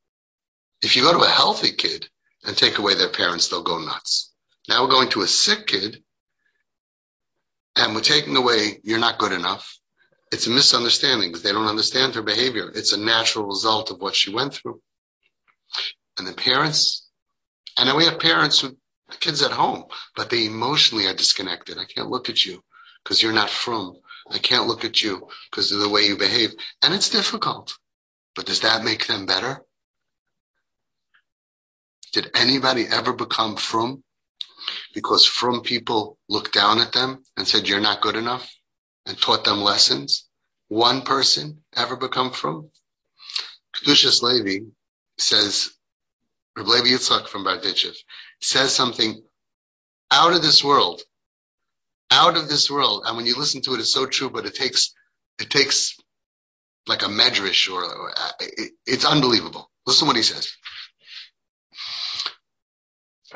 If 0.81 0.95
you 0.95 1.03
go 1.03 1.13
to 1.13 1.25
a 1.25 1.29
healthy 1.29 1.73
kid 1.73 2.09
and 2.43 2.57
take 2.57 2.77
away 2.77 2.95
their 2.95 3.09
parents, 3.09 3.49
they'll 3.49 3.63
go 3.63 3.79
nuts. 3.79 4.31
Now 4.69 4.83
we're 4.83 4.91
going 4.91 5.09
to 5.09 5.21
a 5.21 5.27
sick 5.27 5.67
kid 5.67 6.03
and 7.75 7.93
we're 7.93 8.01
taking 8.01 8.35
away, 8.35 8.79
you're 8.83 8.99
not 8.99 9.19
good 9.19 9.31
enough. 9.31 9.77
It's 10.31 10.47
a 10.47 10.51
misunderstanding 10.51 11.29
because 11.29 11.43
they 11.43 11.51
don't 11.51 11.67
understand 11.67 12.15
her 12.15 12.21
behavior. 12.21 12.71
It's 12.73 12.93
a 12.93 12.99
natural 12.99 13.45
result 13.45 13.91
of 13.91 13.99
what 13.99 14.15
she 14.15 14.33
went 14.33 14.53
through. 14.53 14.81
And 16.17 16.27
the 16.27 16.33
parents, 16.33 17.07
and 17.77 17.87
then 17.87 17.95
we 17.95 18.05
have 18.05 18.19
parents 18.19 18.59
who, 18.59 18.77
kids 19.19 19.41
at 19.41 19.51
home, 19.51 19.83
but 20.15 20.29
they 20.29 20.45
emotionally 20.45 21.07
are 21.07 21.13
disconnected. 21.13 21.77
I 21.77 21.85
can't 21.85 22.09
look 22.09 22.29
at 22.29 22.45
you 22.45 22.63
because 23.03 23.21
you're 23.21 23.33
not 23.33 23.49
frum. 23.49 23.95
I 24.29 24.37
can't 24.37 24.67
look 24.67 24.85
at 24.85 25.01
you 25.01 25.27
because 25.49 25.71
of 25.71 25.79
the 25.79 25.89
way 25.89 26.03
you 26.03 26.17
behave. 26.17 26.51
And 26.81 26.93
it's 26.93 27.09
difficult. 27.09 27.73
But 28.35 28.45
does 28.45 28.61
that 28.61 28.83
make 28.83 29.07
them 29.07 29.25
better? 29.25 29.61
Did 32.13 32.31
anybody 32.35 32.85
ever 32.85 33.13
become 33.13 33.55
frum? 33.57 34.03
Because 34.93 35.25
frum 35.25 35.61
people 35.61 36.17
looked 36.29 36.53
down 36.53 36.79
at 36.79 36.93
them 36.93 37.23
and 37.35 37.47
said, 37.47 37.67
you're 37.67 37.79
not 37.79 38.01
good 38.01 38.15
enough 38.15 38.49
and 39.05 39.17
taught 39.19 39.43
them 39.43 39.61
lessons. 39.61 40.27
One 40.67 41.01
person 41.01 41.63
ever 41.75 41.95
become 41.95 42.31
frum? 42.31 42.69
Kedushas 43.75 44.21
Levi 44.21 44.65
says, 45.17 45.71
Reb 46.57 46.67
Yitzchak 46.67 47.27
from 47.27 47.45
Berditchev 47.45 47.95
says 48.41 48.73
something 48.73 49.23
out 50.11 50.33
of 50.33 50.41
this 50.41 50.63
world, 50.63 51.01
out 52.11 52.35
of 52.35 52.49
this 52.49 52.69
world. 52.69 53.03
And 53.05 53.15
when 53.15 53.25
you 53.25 53.37
listen 53.37 53.61
to 53.61 53.73
it, 53.73 53.79
it's 53.79 53.93
so 53.93 54.05
true, 54.05 54.29
but 54.29 54.45
it 54.45 54.55
takes, 54.55 54.93
it 55.39 55.49
takes 55.49 55.97
like 56.87 57.03
a 57.03 57.07
medrash 57.07 57.71
or 57.71 58.11
it, 58.39 58.73
it's 58.85 59.05
unbelievable. 59.05 59.69
Listen 59.85 60.05
to 60.05 60.09
what 60.09 60.17
he 60.17 60.23
says. 60.23 60.51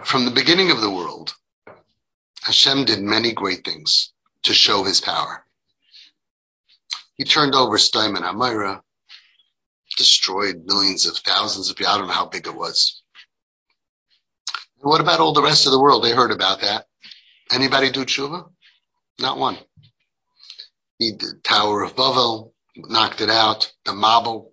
From 0.04 0.26
the 0.26 0.32
beginning 0.32 0.72
of 0.72 0.82
the 0.82 0.92
world, 0.92 1.34
Hashem 2.42 2.86
did 2.86 3.02
many 3.02 3.32
great 3.32 3.64
things 3.64 4.12
to 4.44 4.54
show 4.54 4.84
his 4.84 5.00
power. 5.00 5.44
He 7.16 7.24
turned 7.24 7.56
over 7.56 7.78
Sdom 7.78 8.18
and 8.18 8.26
Amora, 8.26 8.82
destroyed 9.98 10.64
millions 10.66 11.06
of 11.06 11.18
thousands 11.18 11.70
of 11.70 11.78
people. 11.78 11.94
I 11.94 11.98
don't 11.98 12.08
know 12.08 12.14
how 12.14 12.28
big 12.28 12.46
it 12.46 12.54
was. 12.54 13.02
What 14.86 15.02
about 15.02 15.20
all 15.20 15.34
the 15.34 15.42
rest 15.42 15.66
of 15.66 15.72
the 15.72 15.82
world? 15.82 16.04
They 16.04 16.12
heard 16.12 16.32
about 16.32 16.62
that. 16.62 16.86
Anybody 17.52 17.90
do 17.90 18.06
tshuva? 18.06 18.48
Not 19.20 19.40
one. 19.40 19.58
He 21.00 21.14
did 21.14 21.44
Tower 21.44 21.82
of 21.82 21.96
Babel, 21.96 22.54
knocked 22.76 23.20
it 23.22 23.32
out, 23.32 23.74
the 23.86 23.94
Mabul. 23.94 24.52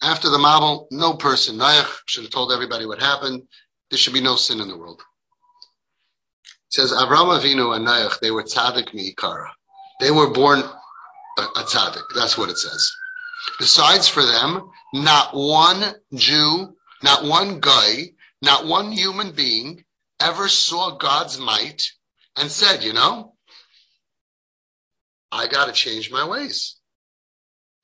After 0.00 0.30
the 0.30 0.38
Mabul, 0.38 0.86
no 0.90 1.16
person, 1.16 1.58
Noach, 1.58 1.86
should 2.06 2.24
have 2.24 2.32
told 2.32 2.50
everybody 2.50 2.86
what 2.86 3.02
happened. 3.02 3.42
There 3.90 3.98
should 3.98 4.14
be 4.14 4.22
no 4.22 4.36
sin 4.36 4.58
in 4.58 4.68
the 4.68 4.78
world. 4.78 5.02
It 6.48 6.72
says 6.72 6.92
Avram 6.92 7.38
Avinu 7.38 7.76
and 7.76 7.86
Noach, 7.86 8.20
they 8.20 8.30
were 8.30 8.42
tzaddik 8.42 8.94
mi'ikara. 8.94 9.48
They 10.00 10.10
were 10.10 10.30
born 10.30 10.60
a, 10.60 11.42
a 11.42 11.64
tzaddik. 11.64 12.04
That's 12.14 12.38
what 12.38 12.48
it 12.48 12.56
says. 12.56 12.90
Besides 13.58 14.08
for 14.08 14.24
them, 14.24 14.70
not 14.94 15.34
one 15.34 15.84
Jew, 16.14 16.74
not 17.02 17.24
one 17.24 17.60
guy, 17.60 18.12
not 18.42 18.66
one 18.66 18.92
human 18.92 19.32
being 19.32 19.84
ever 20.20 20.48
saw 20.48 20.96
God's 20.96 21.38
might 21.38 21.82
and 22.36 22.50
said, 22.50 22.82
you 22.82 22.92
know, 22.92 23.34
I 25.32 25.48
got 25.48 25.66
to 25.66 25.72
change 25.72 26.10
my 26.10 26.26
ways. 26.28 26.76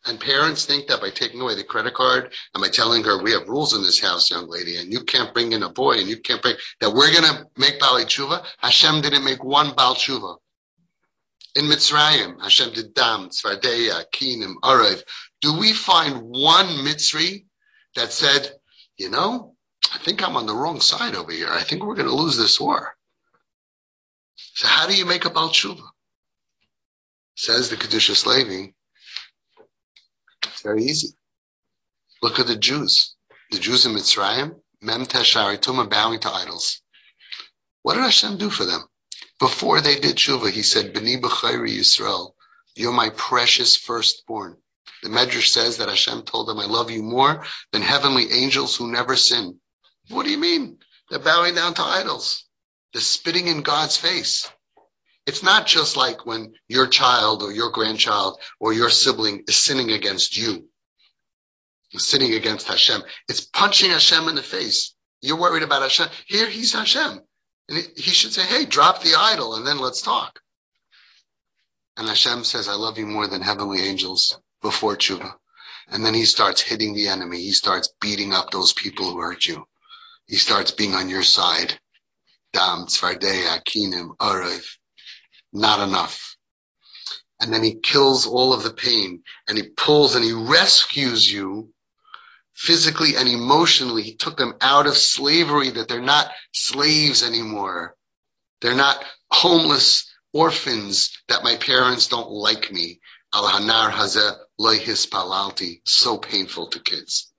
And 0.04 0.18
parents 0.18 0.66
think 0.66 0.88
that 0.88 1.00
by 1.00 1.11
taking 1.11 1.40
away 1.40 1.54
the 1.54 1.62
credit 1.62 1.94
card 1.94 2.32
and 2.54 2.62
by 2.62 2.68
telling 2.68 3.04
her, 3.04 3.23
we 3.23 3.32
have 3.32 3.49
rules 3.49 3.75
in 3.75 3.82
this 3.82 4.00
house, 4.00 4.30
young 4.30 4.49
lady, 4.49 4.76
and 4.76 4.92
you 4.92 5.04
can't 5.04 5.32
bring 5.32 5.52
in 5.52 5.62
a 5.62 5.68
boy 5.68 5.92
and 5.92 6.09
you 6.09 6.16
can't 6.16 6.42
bring, 6.42 6.56
that 6.80 6.92
we're 6.92 7.12
going 7.12 7.25
to 7.25 7.47
make 7.56 7.78
Bali 7.78 8.04
Tshuva. 8.04 8.44
Hashem 8.59 9.00
didn't 9.00 9.25
make 9.25 9.44
one 9.44 9.76
Bal 9.76 9.94
Tshuva. 9.94 10.38
In 11.54 11.66
Mitzrayim, 11.66 12.40
Hashem 12.42 12.73
did 12.73 12.94
Dam, 12.94 13.28
Tzvardeya, 13.28 14.04
Kinim, 14.12 14.54
Arev. 14.62 15.02
Do 15.40 15.59
we 15.59 15.73
find 15.73 16.23
one 16.23 16.66
Mitzri 16.85 17.44
that 17.94 18.11
said, 18.11 18.50
you 18.97 19.11
know, 19.11 19.51
I 19.95 19.99
think 19.99 20.23
I'm 20.23 20.37
on 20.37 20.47
the 20.47 20.55
wrong 20.55 20.81
side 20.81 21.15
over 21.15 21.33
here. 21.33 21.51
I 21.51 21.63
think 21.63 21.85
we're 21.85 21.95
going 21.95 22.09
to 22.09 22.15
lose 22.15 22.37
this 22.37 22.59
war. 22.59 22.95
So 24.37 24.67
how 24.67 24.87
do 24.87 24.97
you 24.97 25.05
make 25.05 25.25
a 25.25 25.31
Bal 25.31 25.51
Tshuva? 25.51 25.83
Says 27.37 27.69
the 27.69 27.77
Kedushas 27.77 28.27
Levi, 28.27 28.73
it's 30.45 30.63
very 30.63 30.85
easy. 30.85 31.09
Look 32.23 32.39
at 32.39 32.47
the 32.47 32.57
Jews. 32.57 33.15
The 33.51 33.59
Jews 33.59 33.85
in 33.85 33.93
Mitzrayim, 33.93 34.55
Mem 34.81 35.07
Teshari 35.07 35.59
Tesharitum 35.59 35.91
bowing 35.91 36.21
to 36.21 36.33
idols. 36.33 36.81
What 37.83 37.95
did 37.95 38.05
Hashem 38.05 38.39
do 38.39 38.49
for 38.49 38.65
them? 38.65 38.83
Before 39.39 39.81
they 39.81 39.99
did 39.99 40.17
tshuva, 40.17 40.51
he 40.51 40.63
said, 40.63 40.95
B'ni 40.95 41.21
b'chayri 41.21 41.79
Yisrael, 41.79 42.33
you're 42.77 42.93
my 42.93 43.11
precious 43.11 43.77
firstborn. 43.77 44.57
The 45.03 45.09
Medrash 45.09 45.49
says 45.49 45.79
that 45.79 45.89
Hashem 45.89 46.23
told 46.23 46.49
them, 46.49 46.61
I 46.61 46.67
love 46.67 46.91
you 46.91 47.03
more 47.03 47.45
than 47.73 47.83
heavenly 47.83 48.33
angels 48.33 48.77
who 48.77 48.91
never 48.91 49.17
sin. 49.17 49.59
What 50.12 50.26
do 50.26 50.31
you 50.31 50.38
mean? 50.38 50.78
They're 51.11 51.19
bowing 51.19 51.54
down 51.54 51.75
to 51.75 51.83
idols. 51.83 52.45
They're 52.92 53.00
spitting 53.00 53.49
in 53.49 53.62
God's 53.62 53.97
face. 53.97 54.50
It's 55.26 55.42
not 55.42 55.66
just 55.66 55.97
like 55.97 56.26
when 56.26 56.52
your 56.69 56.87
child 56.87 57.42
or 57.42 57.52
your 57.52 57.71
grandchild 57.71 58.40
or 58.61 58.73
your 58.73 58.90
sibling 58.90 59.45
is 59.49 59.57
sinning 59.57 59.90
against 59.92 60.37
you, 60.37 60.69
sinning 61.92 62.35
against 62.35 62.66
Hashem. 62.69 63.02
It's 63.28 63.40
punching 63.40 63.90
Hashem 63.90 64.28
in 64.28 64.35
the 64.35 64.42
face. 64.42 64.95
You're 65.21 65.40
worried 65.40 65.62
about 65.62 65.83
Hashem. 65.83 66.09
Here 66.26 66.49
he's 66.49 66.73
Hashem. 66.73 67.21
And 67.69 67.78
he 67.97 68.11
should 68.11 68.33
say, 68.33 68.42
hey, 68.42 68.64
drop 68.64 69.02
the 69.02 69.14
idol 69.16 69.54
and 69.54 69.66
then 69.66 69.78
let's 69.78 70.02
talk. 70.02 70.40
And 71.97 72.09
Hashem 72.09 72.45
says, 72.45 72.69
I 72.69 72.75
love 72.75 72.99
you 72.99 73.07
more 73.07 73.28
than 73.28 73.42
heavenly 73.42 73.81
angels 73.81 74.38
before 74.61 74.97
tshuva. 74.97 75.33
And 75.88 76.04
then 76.04 76.14
he 76.14 76.25
starts 76.25 76.61
hitting 76.61 76.95
the 76.95 77.09
enemy. 77.09 77.38
He 77.38 77.52
starts 77.52 77.92
beating 78.00 78.33
up 78.33 78.50
those 78.50 78.73
people 78.73 79.11
who 79.11 79.21
hurt 79.21 79.47
you. 79.47 79.66
He 80.26 80.37
starts 80.37 80.71
being 80.73 80.95
on 80.95 81.09
your 81.09 81.23
side. 81.23 81.79
Dam, 82.52 82.87
Tzvardeya, 82.87 83.62
Kinim, 83.64 84.17
Arev 84.17 84.64
not 85.52 85.87
enough. 85.87 86.37
and 87.41 87.52
then 87.52 87.64
he 87.64 87.75
kills 87.81 88.26
all 88.26 88.52
of 88.52 88.62
the 88.62 88.73
pain 88.73 89.23
and 89.49 89.59
he 89.59 89.64
pulls 89.76 90.14
and 90.14 90.25
he 90.25 90.33
rescues 90.33 91.31
you 91.31 91.71
physically 92.55 93.17
and 93.17 93.29
emotionally. 93.29 94.02
He 94.05 94.14
took 94.14 94.37
them 94.37 94.55
out 94.61 94.87
of 94.87 94.97
slavery 94.97 95.71
that 95.71 95.88
they're 95.88 96.00
not 96.00 96.31
slaves 96.52 97.25
anymore. 97.25 97.97
They're 98.61 98.76
not 98.76 99.05
homeless 99.31 100.09
orphans 100.33 101.21
that 101.29 101.43
my 101.43 101.57
parents 101.57 102.07
don't 102.07 102.31
like 102.31 102.71
me. 102.71 103.00
Al 103.35 103.49
hanar 103.49 103.91
hazeh 103.91 104.37
loihis 104.61 105.09
palalti. 105.09 105.81
So 105.85 106.19
painful 106.19 106.69
to 106.69 106.81
kids. 106.81 107.33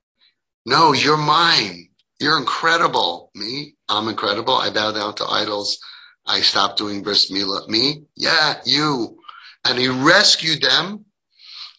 No, 0.66 0.92
you're 0.92 1.16
mine. 1.16 1.88
You're 2.24 2.38
incredible. 2.38 3.30
Me? 3.34 3.74
I'm 3.86 4.08
incredible. 4.08 4.54
I 4.54 4.70
bow 4.70 4.92
down 4.92 5.14
to 5.16 5.26
idols. 5.26 5.78
I 6.24 6.40
stopped 6.40 6.78
doing 6.78 7.02
bris 7.02 7.30
milah. 7.30 7.68
Me? 7.68 8.04
Yeah, 8.16 8.62
you. 8.64 9.18
And 9.62 9.78
he 9.78 9.88
rescued 9.88 10.62
them. 10.62 11.04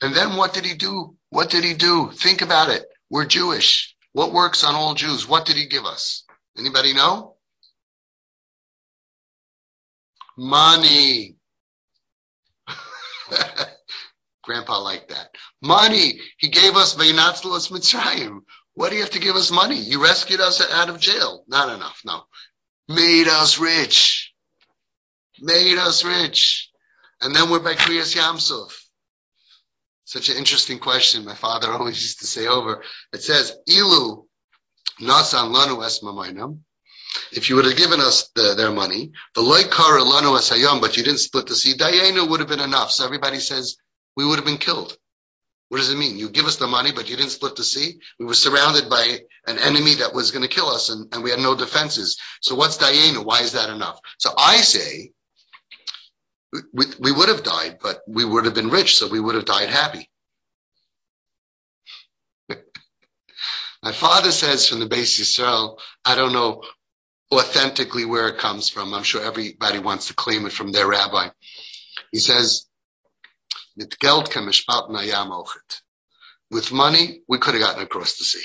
And 0.04 0.14
then 0.14 0.36
what 0.36 0.54
did 0.54 0.64
he 0.64 0.76
do? 0.76 1.16
What 1.32 1.50
did 1.50 1.64
he 1.64 1.74
do? 1.74 2.12
Think 2.12 2.44
about 2.44 2.70
it. 2.70 2.86
We're 3.10 3.26
Jewish. 3.26 3.96
What 4.12 4.34
works 4.34 4.64
on 4.64 4.76
all 4.76 4.94
Jews? 4.94 5.28
What 5.28 5.48
did 5.48 5.56
he 5.56 5.66
give 5.66 5.86
us? 5.86 6.26
Anybody 6.56 6.94
know? 6.94 7.38
Money. 10.38 11.38
Grandpa 14.44 14.78
liked 14.78 15.10
that. 15.10 15.30
Money. 15.60 16.22
He 16.38 16.50
gave 16.50 16.76
us 16.76 16.94
Vaynatzlos 16.96 17.72
Mitzrayim. 17.72 18.42
What 18.76 18.90
do 18.90 18.96
you 18.96 19.02
have 19.02 19.12
to 19.12 19.20
give 19.20 19.38
us 19.38 19.52
money? 19.52 19.78
You 19.78 20.04
rescued 20.04 20.42
us 20.42 20.62
out 20.62 20.90
of 20.90 21.00
jail. 21.00 21.44
Not 21.48 21.74
enough. 21.74 22.02
No. 22.06 22.24
Made 22.90 23.28
us 23.28 23.58
rich. 23.58 24.34
Made 25.42 25.78
us 25.78 26.04
rich. 26.04 26.70
And 27.22 27.34
then 27.34 27.50
we're 27.50 27.60
by 27.60 27.74
Kriyas 27.74 28.16
Yamsuf. 28.16 28.74
Such 30.04 30.30
an 30.30 30.38
interesting 30.38 30.80
question. 30.80 31.26
My 31.26 31.36
father 31.36 31.72
always 31.72 32.02
used 32.02 32.20
to 32.20 32.28
say 32.28 32.48
over. 32.48 32.84
It 33.14 33.24
says, 33.24 33.58
Ilu 33.68 34.26
nasan 35.02 35.54
lanu 35.54 35.84
es 35.84 36.04
If 37.32 37.50
you 37.50 37.56
would 37.56 37.66
have 37.66 37.78
given 37.78 38.02
us 38.02 38.30
the, 38.36 38.56
their 38.56 38.72
money, 38.72 39.14
the 39.36 39.42
loikara 39.42 40.04
lanu 40.04 40.38
es 40.38 40.50
but 40.82 40.98
you 40.98 41.04
didn't 41.04 41.20
split 41.20 41.48
the 41.48 41.56
sea, 41.56 41.76
dayenu 41.76 42.30
would 42.30 42.42
have 42.42 42.50
been 42.50 42.60
enough. 42.60 42.92
So 42.92 43.06
everybody 43.06 43.40
says 43.40 43.78
we 44.18 44.26
would 44.26 44.36
have 44.36 44.46
been 44.46 44.58
killed. 44.58 44.98
What 45.70 45.80
does 45.80 45.92
it 45.92 45.98
mean? 45.98 46.18
You 46.18 46.30
give 46.30 46.46
us 46.46 46.58
the 46.58 46.68
money, 46.68 46.92
but 46.92 47.10
you 47.10 47.16
didn't 47.16 47.32
split 47.32 47.56
the 47.56 47.64
sea? 47.64 48.00
We 48.20 48.26
were 48.26 48.36
surrounded 48.36 48.90
by 48.90 49.20
an 49.48 49.58
enemy 49.58 49.96
that 49.96 50.14
was 50.14 50.32
going 50.32 50.44
to 50.44 50.48
kill 50.48 50.68
us 50.68 50.90
and, 50.90 51.14
and 51.14 51.24
we 51.24 51.32
had 51.32 51.40
no 51.40 51.56
defenses. 51.56 52.20
So 52.42 52.56
what's 52.56 52.78
dayenu? 52.78 53.26
Why 53.26 53.42
is 53.42 53.54
that 53.54 53.70
enough? 53.70 54.00
So 54.20 54.32
I 54.38 54.58
say 54.58 55.12
we, 56.74 56.86
we 57.00 57.12
would 57.12 57.30
have 57.30 57.44
died, 57.44 57.80
but 57.82 58.02
we 58.08 58.24
would 58.24 58.46
have 58.46 58.54
been 58.54 58.70
rich, 58.70 58.98
so 58.98 59.08
we 59.08 59.20
would 59.20 59.36
have 59.36 59.46
died 59.46 59.70
happy. 59.70 60.10
My 63.84 63.92
father 63.92 64.32
says 64.32 64.68
from 64.68 64.80
the 64.80 64.88
base 64.88 65.20
Yisrael, 65.20 65.80
I 66.04 66.16
don't 66.16 66.34
know 66.34 66.64
authentically 67.34 68.06
where 68.06 68.28
it 68.28 68.38
comes 68.38 68.70
from. 68.70 68.94
I'm 68.94 69.04
sure 69.04 69.24
everybody 69.24 69.80
wants 69.80 70.08
to 70.08 70.14
claim 70.14 70.46
it 70.46 70.52
from 70.52 70.72
their 70.72 70.88
rabbi. 70.88 71.30
He 72.12 72.20
says, 72.20 72.68
Mit 73.76 74.00
Geld 74.00 74.34
With 76.50 76.72
money, 76.72 77.22
we 77.28 77.38
could 77.38 77.54
have 77.56 77.64
gotten 77.64 77.84
across 77.84 78.18
the 78.18 78.24
sea. 78.24 78.44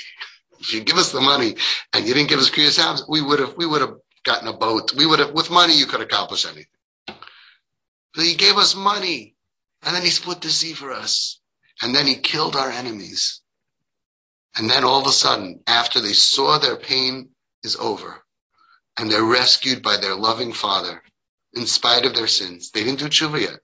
If 0.59 0.73
you 0.73 0.81
give 0.81 0.97
us 0.97 1.11
the 1.11 1.21
money 1.21 1.55
and 1.93 2.07
you 2.07 2.13
didn't 2.13 2.29
give 2.29 2.39
us 2.39 2.49
Kriyas 2.49 3.07
we 3.07 3.21
would 3.21 3.39
have, 3.39 3.55
we 3.55 3.65
would 3.65 3.81
have 3.81 3.95
gotten 4.23 4.47
a 4.47 4.53
boat. 4.53 4.93
We 4.93 5.05
would 5.05 5.19
have, 5.19 5.31
with 5.31 5.49
money, 5.49 5.77
you 5.77 5.85
could 5.85 6.01
accomplish 6.01 6.45
anything. 6.45 6.65
So 8.15 8.21
he 8.21 8.35
gave 8.35 8.57
us 8.57 8.75
money 8.75 9.35
and 9.83 9.95
then 9.95 10.03
he 10.03 10.09
split 10.09 10.41
the 10.41 10.49
sea 10.49 10.73
for 10.73 10.91
us 10.91 11.39
and 11.81 11.95
then 11.95 12.05
he 12.05 12.15
killed 12.15 12.55
our 12.55 12.69
enemies. 12.69 13.41
And 14.55 14.69
then 14.69 14.83
all 14.83 14.99
of 14.99 15.07
a 15.07 15.13
sudden, 15.13 15.61
after 15.65 16.01
they 16.01 16.13
saw 16.13 16.57
their 16.57 16.75
pain 16.75 17.29
is 17.63 17.77
over 17.77 18.21
and 18.97 19.09
they're 19.09 19.23
rescued 19.23 19.81
by 19.81 19.97
their 19.97 20.15
loving 20.15 20.51
father 20.51 21.01
in 21.53 21.65
spite 21.65 22.05
of 22.05 22.13
their 22.15 22.27
sins, 22.27 22.71
they 22.71 22.83
didn't 22.83 22.99
do 22.99 23.07
tshuva 23.07 23.39
yet. 23.39 23.59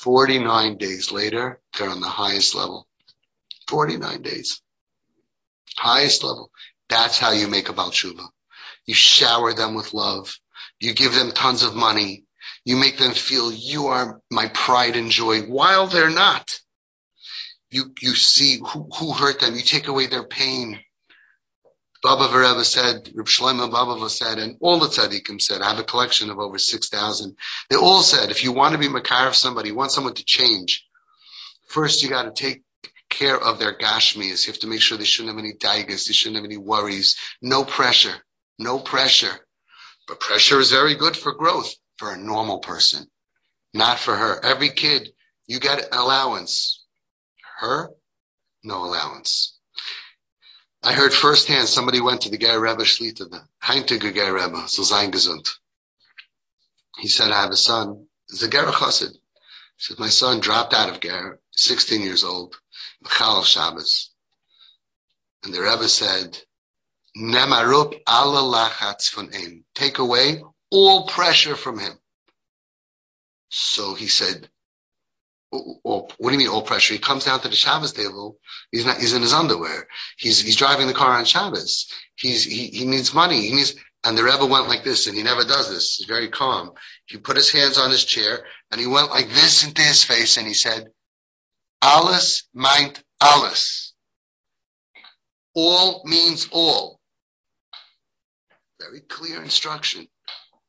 49 0.00 0.78
days 0.78 1.12
later, 1.12 1.60
they're 1.76 1.90
on 1.90 2.00
the 2.00 2.08
highest 2.08 2.54
level. 2.54 2.86
49 3.68 4.22
days. 4.22 4.62
Highest 5.76 6.24
level. 6.24 6.50
That's 6.88 7.18
how 7.18 7.32
you 7.32 7.48
make 7.48 7.68
a 7.68 7.74
Baal 7.74 7.90
Tshuva. 7.90 8.26
You 8.86 8.94
shower 8.94 9.52
them 9.52 9.74
with 9.74 9.92
love. 9.92 10.34
You 10.80 10.94
give 10.94 11.14
them 11.14 11.32
tons 11.32 11.62
of 11.62 11.74
money. 11.74 12.24
You 12.64 12.76
make 12.76 12.96
them 12.96 13.12
feel 13.12 13.52
you 13.52 13.88
are 13.88 14.20
my 14.30 14.48
pride 14.48 14.96
and 14.96 15.10
joy 15.10 15.42
while 15.42 15.86
they're 15.86 16.08
not. 16.08 16.50
You, 17.70 17.92
you 18.00 18.14
see 18.14 18.58
who, 18.58 18.88
who 18.98 19.12
hurt 19.12 19.40
them. 19.40 19.54
You 19.54 19.62
take 19.62 19.88
away 19.88 20.06
their 20.06 20.24
pain. 20.24 20.80
Baba 22.02 22.28
Vereva 22.28 22.64
said, 22.64 23.10
Reb 23.14 23.26
Shlomo 23.26 23.70
Baba 23.70 24.08
said, 24.08 24.38
and 24.38 24.56
all 24.60 24.78
the 24.78 24.86
tzaddikim 24.86 25.40
said, 25.40 25.60
I 25.60 25.68
have 25.70 25.78
a 25.78 25.84
collection 25.84 26.30
of 26.30 26.38
over 26.38 26.58
6,000. 26.58 27.36
They 27.68 27.76
all 27.76 28.02
said, 28.02 28.30
if 28.30 28.42
you 28.42 28.52
want 28.52 28.72
to 28.72 28.78
be 28.78 28.88
makar 28.88 29.28
of 29.28 29.34
somebody, 29.34 29.68
you 29.68 29.74
want 29.74 29.92
someone 29.92 30.14
to 30.14 30.24
change, 30.24 30.86
first 31.68 32.02
you 32.02 32.08
got 32.08 32.22
to 32.22 32.32
take 32.32 32.62
care 33.10 33.38
of 33.38 33.58
their 33.58 33.76
gashmis. 33.76 34.46
You 34.46 34.52
have 34.52 34.60
to 34.60 34.66
make 34.66 34.80
sure 34.80 34.96
they 34.96 35.04
shouldn't 35.04 35.36
have 35.36 35.44
any 35.44 35.52
daigas, 35.52 36.06
they 36.06 36.14
shouldn't 36.14 36.36
have 36.36 36.44
any 36.44 36.56
worries. 36.56 37.16
No 37.42 37.64
pressure. 37.64 38.14
No 38.58 38.78
pressure. 38.78 39.46
But 40.08 40.20
pressure 40.20 40.58
is 40.58 40.70
very 40.70 40.94
good 40.94 41.16
for 41.16 41.32
growth 41.32 41.74
for 41.98 42.12
a 42.12 42.18
normal 42.18 42.60
person, 42.60 43.06
not 43.74 43.98
for 43.98 44.16
her. 44.16 44.42
Every 44.42 44.70
kid, 44.70 45.12
you 45.46 45.60
get 45.60 45.80
an 45.80 45.88
allowance. 45.92 46.84
Her, 47.58 47.90
no 48.64 48.84
allowance. 48.84 49.59
I 50.82 50.92
heard 50.94 51.12
firsthand 51.12 51.68
somebody 51.68 52.00
went 52.00 52.22
to 52.22 52.30
the 52.30 52.38
Ger 52.38 52.58
Rebbe 52.58 52.84
Shlita, 52.84 53.28
the 53.30 53.42
Heintige 53.62 54.14
Ger 54.14 54.32
Rebbe, 54.32 54.66
so 54.68 54.82
sein 54.82 55.12
gesund. 55.12 55.48
He 56.98 57.08
said, 57.08 57.30
I 57.30 57.42
have 57.42 57.50
a 57.50 57.56
son, 57.56 58.06
the 58.28 58.48
Ger 58.48 58.64
Chassid. 58.64 59.12
He 59.12 59.16
said, 59.78 59.98
my 59.98 60.08
son 60.08 60.40
dropped 60.40 60.74
out 60.74 60.90
of 60.90 61.00
Ger, 61.00 61.38
16 61.52 62.02
years 62.02 62.24
old, 62.24 62.56
Mechal 63.04 63.44
Shabbos. 63.44 64.10
And 65.44 65.54
the 65.54 65.62
Rebbe 65.62 65.88
said, 65.88 66.38
Nemarup 67.16 67.94
ala 68.08 68.42
lachatz 68.70 69.12
von. 69.14 69.64
Take 69.74 69.98
away 69.98 70.42
all 70.70 71.06
pressure 71.06 71.56
from 71.56 71.78
him. 71.78 71.98
So 73.48 73.94
he 73.94 74.06
said, 74.06 74.49
what 75.50 76.16
do 76.20 76.32
you 76.32 76.38
mean 76.38 76.48
all 76.48 76.62
pressure? 76.62 76.94
He 76.94 77.00
comes 77.00 77.24
down 77.24 77.40
to 77.40 77.48
the 77.48 77.56
Shabbos 77.56 77.92
table. 77.92 78.38
He's 78.70 78.86
not, 78.86 78.98
he's 78.98 79.14
in 79.14 79.22
his 79.22 79.32
underwear. 79.32 79.88
He's, 80.16 80.40
he's 80.40 80.56
driving 80.56 80.86
the 80.86 80.94
car 80.94 81.12
on 81.18 81.24
Shabbos. 81.24 81.88
He's, 82.16 82.44
he, 82.44 82.68
he 82.68 82.84
needs 82.86 83.12
money. 83.12 83.40
He 83.48 83.54
needs, 83.54 83.74
and 84.04 84.16
the 84.16 84.24
Rebbe 84.24 84.46
went 84.46 84.68
like 84.68 84.84
this 84.84 85.06
and 85.06 85.16
he 85.16 85.22
never 85.22 85.42
does 85.44 85.68
this. 85.68 85.96
He's 85.96 86.06
very 86.06 86.28
calm. 86.28 86.72
He 87.06 87.18
put 87.18 87.36
his 87.36 87.50
hands 87.50 87.78
on 87.78 87.90
his 87.90 88.04
chair 88.04 88.44
and 88.70 88.80
he 88.80 88.86
went 88.86 89.10
like 89.10 89.28
this 89.28 89.64
into 89.66 89.82
his 89.82 90.04
face 90.04 90.36
and 90.36 90.46
he 90.46 90.54
said, 90.54 90.86
Alles 91.82 92.44
meint 92.54 93.02
alles. 93.20 93.92
All 95.54 96.02
means 96.04 96.48
all. 96.52 97.00
Very 98.80 99.00
clear 99.00 99.42
instruction. 99.42 100.06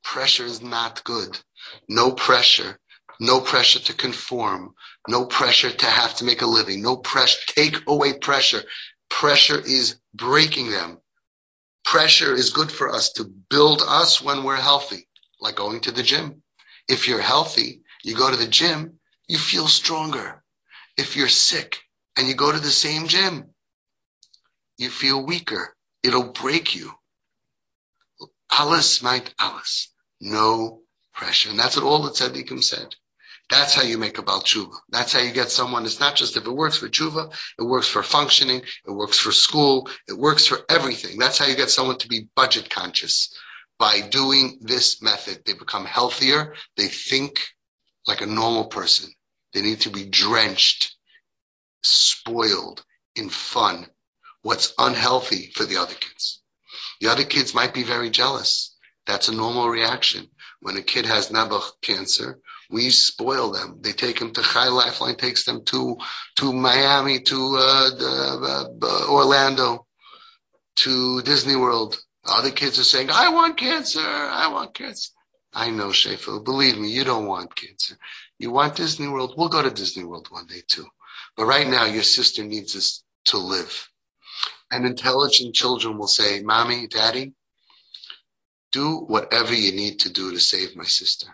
Pressure 0.03 0.45
is 0.45 0.61
not 0.61 1.03
good. 1.03 1.39
No 1.87 2.11
pressure. 2.11 2.77
No 3.23 3.39
pressure 3.39 3.77
to 3.81 3.93
conform. 3.93 4.73
No 5.07 5.25
pressure 5.25 5.71
to 5.71 5.86
have 5.86 6.15
to 6.15 6.23
make 6.23 6.41
a 6.41 6.47
living. 6.47 6.81
No 6.81 6.97
pressure. 6.97 7.39
Take 7.49 7.88
away 7.88 8.13
pressure. 8.13 8.63
Pressure 9.12 9.60
is 9.60 9.97
breaking 10.12 10.71
them. 10.71 10.97
Pressure 11.86 12.34
is 12.34 12.49
good 12.49 12.71
for 12.71 12.91
us 12.91 13.12
to 13.13 13.25
build 13.25 13.84
us 13.86 14.19
when 14.23 14.43
we're 14.43 14.55
healthy, 14.55 15.07
like 15.39 15.55
going 15.55 15.81
to 15.81 15.91
the 15.91 16.01
gym. 16.01 16.41
If 16.89 17.07
you're 17.07 17.21
healthy, 17.21 17.84
you 18.03 18.15
go 18.15 18.31
to 18.31 18.38
the 18.38 18.47
gym, 18.47 18.99
you 19.27 19.38
feel 19.38 19.67
stronger. 19.67 20.43
If 20.97 21.15
you're 21.15 21.27
sick 21.27 21.77
and 22.17 22.27
you 22.27 22.34
go 22.34 22.51
to 22.51 22.60
the 22.60 22.71
same 22.71 23.07
gym, 23.07 23.53
you 24.77 24.89
feel 24.89 25.23
weaker. 25.23 25.75
It'll 26.01 26.31
break 26.31 26.73
you. 26.73 26.91
Alles 28.49 29.03
meint 29.03 29.31
Alles. 29.38 29.93
No 30.19 30.81
pressure. 31.13 31.51
And 31.51 31.60
that's 31.60 31.75
what 31.75 31.86
all 31.86 32.01
the 32.01 32.10
tzaddikim 32.10 32.63
said. 32.63 32.95
That's 33.51 33.73
how 33.75 33.81
you 33.81 33.97
make 33.97 34.17
a 34.17 34.21
Baal 34.21 34.41
Tshuva. 34.41 34.73
That's 34.89 35.11
how 35.11 35.19
you 35.19 35.33
get 35.33 35.51
someone. 35.51 35.83
It's 35.83 35.99
not 35.99 36.15
just 36.15 36.37
if 36.37 36.45
it 36.45 36.51
works 36.51 36.77
for 36.77 36.87
Tshuva, 36.87 37.33
it 37.59 37.63
works 37.63 37.87
for 37.87 38.01
functioning, 38.01 38.61
it 38.61 38.91
works 38.91 39.19
for 39.19 39.33
school, 39.33 39.89
it 40.07 40.17
works 40.17 40.47
for 40.47 40.59
everything. 40.69 41.19
That's 41.19 41.37
how 41.37 41.47
you 41.47 41.57
get 41.57 41.69
someone 41.69 41.97
to 41.97 42.07
be 42.07 42.29
budget 42.33 42.69
conscious. 42.69 43.35
By 43.77 43.99
doing 43.99 44.59
this 44.61 45.01
method, 45.01 45.41
they 45.45 45.53
become 45.53 45.85
healthier. 45.85 46.55
They 46.77 46.87
think 46.87 47.41
like 48.07 48.21
a 48.21 48.25
normal 48.25 48.65
person. 48.67 49.11
They 49.53 49.61
need 49.61 49.81
to 49.81 49.89
be 49.89 50.05
drenched, 50.05 50.95
spoiled 51.83 52.81
in 53.17 53.29
fun. 53.29 53.85
What's 54.43 54.73
unhealthy 54.77 55.51
for 55.53 55.65
the 55.65 55.77
other 55.77 55.93
kids. 55.93 56.41
The 57.01 57.09
other 57.09 57.25
kids 57.25 57.53
might 57.53 57.73
be 57.73 57.83
very 57.83 58.11
jealous. 58.11 58.77
That's 59.07 59.27
a 59.27 59.35
normal 59.35 59.67
reaction. 59.67 60.29
when 60.61 60.77
a 60.77 60.81
kid 60.83 61.05
has 61.05 61.29
Nebuch 61.29 61.69
cancer, 61.81 62.39
we 62.71 62.89
spoil 62.89 63.51
them. 63.51 63.79
They 63.81 63.91
take 63.91 64.19
them 64.19 64.31
to 64.34 64.41
Chai 64.41 64.69
Lifeline, 64.69 65.15
takes 65.15 65.45
them 65.45 65.63
to 65.65 65.97
to 66.38 66.53
Miami, 66.53 67.19
to 67.21 67.36
uh, 67.36 67.89
the, 67.89 68.69
uh, 68.81 69.12
Orlando, 69.12 69.86
to 70.77 71.21
Disney 71.21 71.55
World. 71.55 71.99
Other 72.25 72.51
kids 72.51 72.79
are 72.79 72.84
saying, 72.84 73.10
"I 73.12 73.29
want 73.29 73.57
cancer. 73.57 74.01
I 74.01 74.47
want 74.51 74.73
cancer." 74.73 75.12
I 75.53 75.69
know, 75.69 75.91
Sheffield. 75.91 76.45
Believe 76.45 76.77
me, 76.77 76.89
you 76.89 77.03
don't 77.03 77.25
want 77.25 77.55
cancer. 77.55 77.97
You 78.39 78.51
want 78.51 78.77
Disney 78.77 79.07
World. 79.10 79.34
We'll 79.38 79.49
go 79.49 79.62
to 79.62 79.69
Disney 79.69 80.05
World 80.05 80.27
one 80.29 80.47
day 80.47 80.62
too. 80.65 80.88
But 81.36 81.45
right 81.45 81.67
now, 81.67 81.86
your 81.86 82.03
sister 82.03 82.43
needs 82.43 82.75
us 82.75 83.03
to 83.25 83.38
live. 83.38 83.89
And 84.71 84.86
intelligent 84.86 85.53
children 85.55 85.97
will 85.97 86.07
say, 86.07 86.41
"Mommy, 86.41 86.88
Daddy, 86.88 87.34
do 88.71 88.97
whatever 88.97 89.53
you 89.53 89.73
need 89.73 90.01
to 90.01 90.10
do 90.10 90.31
to 90.31 90.39
save 90.39 90.75
my 90.77 90.86
sister." 90.86 91.27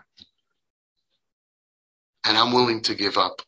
And 2.28 2.36
I'm 2.36 2.52
willing 2.52 2.82
to 2.82 2.94
give 2.94 3.16
up. 3.16 3.40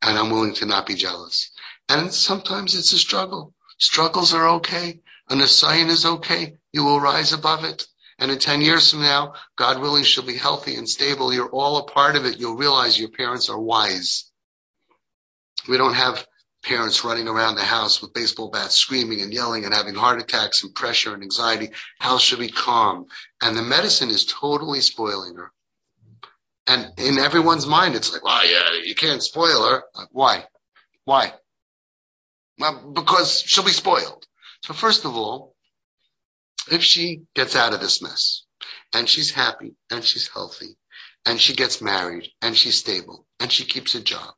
And 0.00 0.18
I'm 0.18 0.30
willing 0.30 0.54
to 0.54 0.66
not 0.66 0.86
be 0.86 0.94
jealous. 0.94 1.50
And 1.90 2.12
sometimes 2.12 2.74
it's 2.74 2.92
a 2.92 2.98
struggle. 2.98 3.54
Struggles 3.78 4.32
are 4.32 4.48
okay. 4.56 5.00
An 5.28 5.42
assign 5.42 5.88
is 5.88 6.06
okay. 6.06 6.54
You 6.72 6.84
will 6.84 7.00
rise 7.00 7.34
above 7.34 7.64
it. 7.64 7.86
And 8.18 8.30
in 8.30 8.38
10 8.38 8.62
years 8.62 8.90
from 8.90 9.02
now, 9.02 9.34
God 9.56 9.78
willing, 9.78 10.04
she'll 10.04 10.24
be 10.24 10.38
healthy 10.38 10.76
and 10.76 10.88
stable. 10.88 11.34
You're 11.34 11.50
all 11.50 11.76
a 11.76 11.84
part 11.84 12.16
of 12.16 12.24
it. 12.24 12.38
You'll 12.38 12.56
realize 12.56 12.98
your 12.98 13.10
parents 13.10 13.50
are 13.50 13.60
wise. 13.60 14.30
We 15.68 15.76
don't 15.76 15.94
have 15.94 16.26
parents 16.62 17.04
running 17.04 17.28
around 17.28 17.56
the 17.56 17.64
house 17.64 18.00
with 18.00 18.14
baseball 18.14 18.50
bats, 18.50 18.76
screaming 18.76 19.20
and 19.20 19.34
yelling 19.34 19.66
and 19.66 19.74
having 19.74 19.94
heart 19.94 20.18
attacks 20.18 20.64
and 20.64 20.74
pressure 20.74 21.12
and 21.12 21.22
anxiety. 21.22 21.72
House 21.98 22.22
should 22.22 22.38
be 22.38 22.48
calm. 22.48 23.06
And 23.42 23.54
the 23.54 23.62
medicine 23.62 24.08
is 24.08 24.24
totally 24.24 24.80
spoiling 24.80 25.36
her. 25.36 25.52
And 26.66 26.92
in 26.98 27.18
everyone's 27.18 27.66
mind, 27.66 27.94
it's 27.94 28.12
like, 28.12 28.24
well, 28.24 28.46
yeah, 28.46 28.82
you 28.84 28.94
can't 28.94 29.22
spoil 29.22 29.68
her. 29.68 29.84
Why? 30.10 30.44
Why? 31.04 31.32
Well, 32.58 32.92
because 32.94 33.40
she'll 33.40 33.64
be 33.64 33.70
spoiled. 33.70 34.26
So 34.64 34.72
first 34.72 35.04
of 35.04 35.14
all, 35.14 35.54
if 36.70 36.82
she 36.82 37.22
gets 37.34 37.56
out 37.56 37.74
of 37.74 37.80
this 37.80 38.00
mess 38.00 38.44
and 38.94 39.08
she's 39.08 39.30
happy 39.30 39.74
and 39.90 40.02
she's 40.02 40.28
healthy 40.28 40.76
and 41.26 41.38
she 41.38 41.54
gets 41.54 41.82
married 41.82 42.28
and 42.40 42.56
she's 42.56 42.76
stable 42.76 43.26
and 43.40 43.52
she 43.52 43.64
keeps 43.64 43.94
a 43.94 44.00
job 44.00 44.32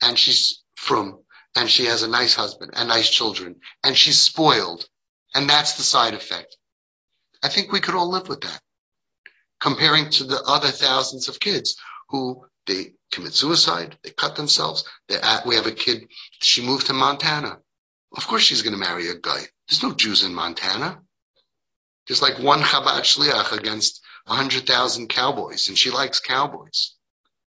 and 0.00 0.16
she's 0.16 0.62
frum 0.76 1.18
and 1.56 1.68
she 1.68 1.86
has 1.86 2.02
a 2.02 2.08
nice 2.08 2.34
husband 2.34 2.72
and 2.76 2.88
nice 2.88 3.10
children 3.10 3.56
and 3.82 3.96
she's 3.96 4.20
spoiled 4.20 4.86
and 5.34 5.48
that's 5.48 5.76
the 5.76 5.82
side 5.82 6.14
effect. 6.14 6.56
I 7.42 7.48
think 7.48 7.72
we 7.72 7.80
could 7.80 7.96
all 7.96 8.10
live 8.10 8.28
with 8.28 8.42
that 8.42 8.60
comparing 9.62 10.10
to 10.10 10.24
the 10.24 10.42
other 10.42 10.68
thousands 10.68 11.28
of 11.28 11.38
kids 11.38 11.76
who 12.08 12.44
they 12.66 12.92
commit 13.12 13.32
suicide, 13.32 13.96
they 14.02 14.10
cut 14.10 14.34
themselves. 14.34 14.84
At, 15.08 15.46
we 15.46 15.54
have 15.54 15.66
a 15.66 15.72
kid, 15.72 16.08
she 16.40 16.66
moved 16.66 16.88
to 16.88 16.92
Montana. 16.92 17.58
Of 18.14 18.26
course 18.26 18.42
she's 18.42 18.62
going 18.62 18.74
to 18.74 18.78
marry 18.78 19.08
a 19.08 19.14
guy. 19.14 19.40
There's 19.68 19.82
no 19.82 19.92
Jews 19.94 20.24
in 20.24 20.34
Montana. 20.34 21.00
There's 22.06 22.20
like 22.20 22.40
one 22.40 22.60
Chabad 22.60 23.02
Shliach 23.02 23.56
against 23.56 24.02
100,000 24.26 25.08
cowboys, 25.08 25.68
and 25.68 25.78
she 25.78 25.90
likes 25.90 26.20
cowboys. 26.20 26.94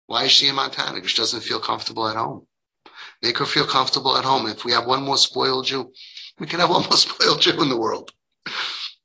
Why 0.06 0.24
is 0.24 0.32
she 0.32 0.48
in 0.48 0.56
Montana? 0.56 0.96
Because 0.96 1.12
she 1.12 1.16
doesn't 1.16 1.42
feel 1.44 1.60
comfortable 1.60 2.08
at 2.08 2.16
home. 2.16 2.46
Make 3.22 3.38
her 3.38 3.46
feel 3.46 3.66
comfortable 3.66 4.16
at 4.16 4.24
home. 4.24 4.48
If 4.48 4.64
we 4.64 4.72
have 4.72 4.86
one 4.86 5.04
more 5.04 5.16
spoiled 5.16 5.66
Jew, 5.66 5.92
we 6.38 6.48
can 6.48 6.58
have 6.58 6.70
one 6.70 6.82
more 6.82 6.96
spoiled 6.96 7.40
Jew 7.40 7.62
in 7.62 7.68
the 7.68 7.78
world. 7.78 8.10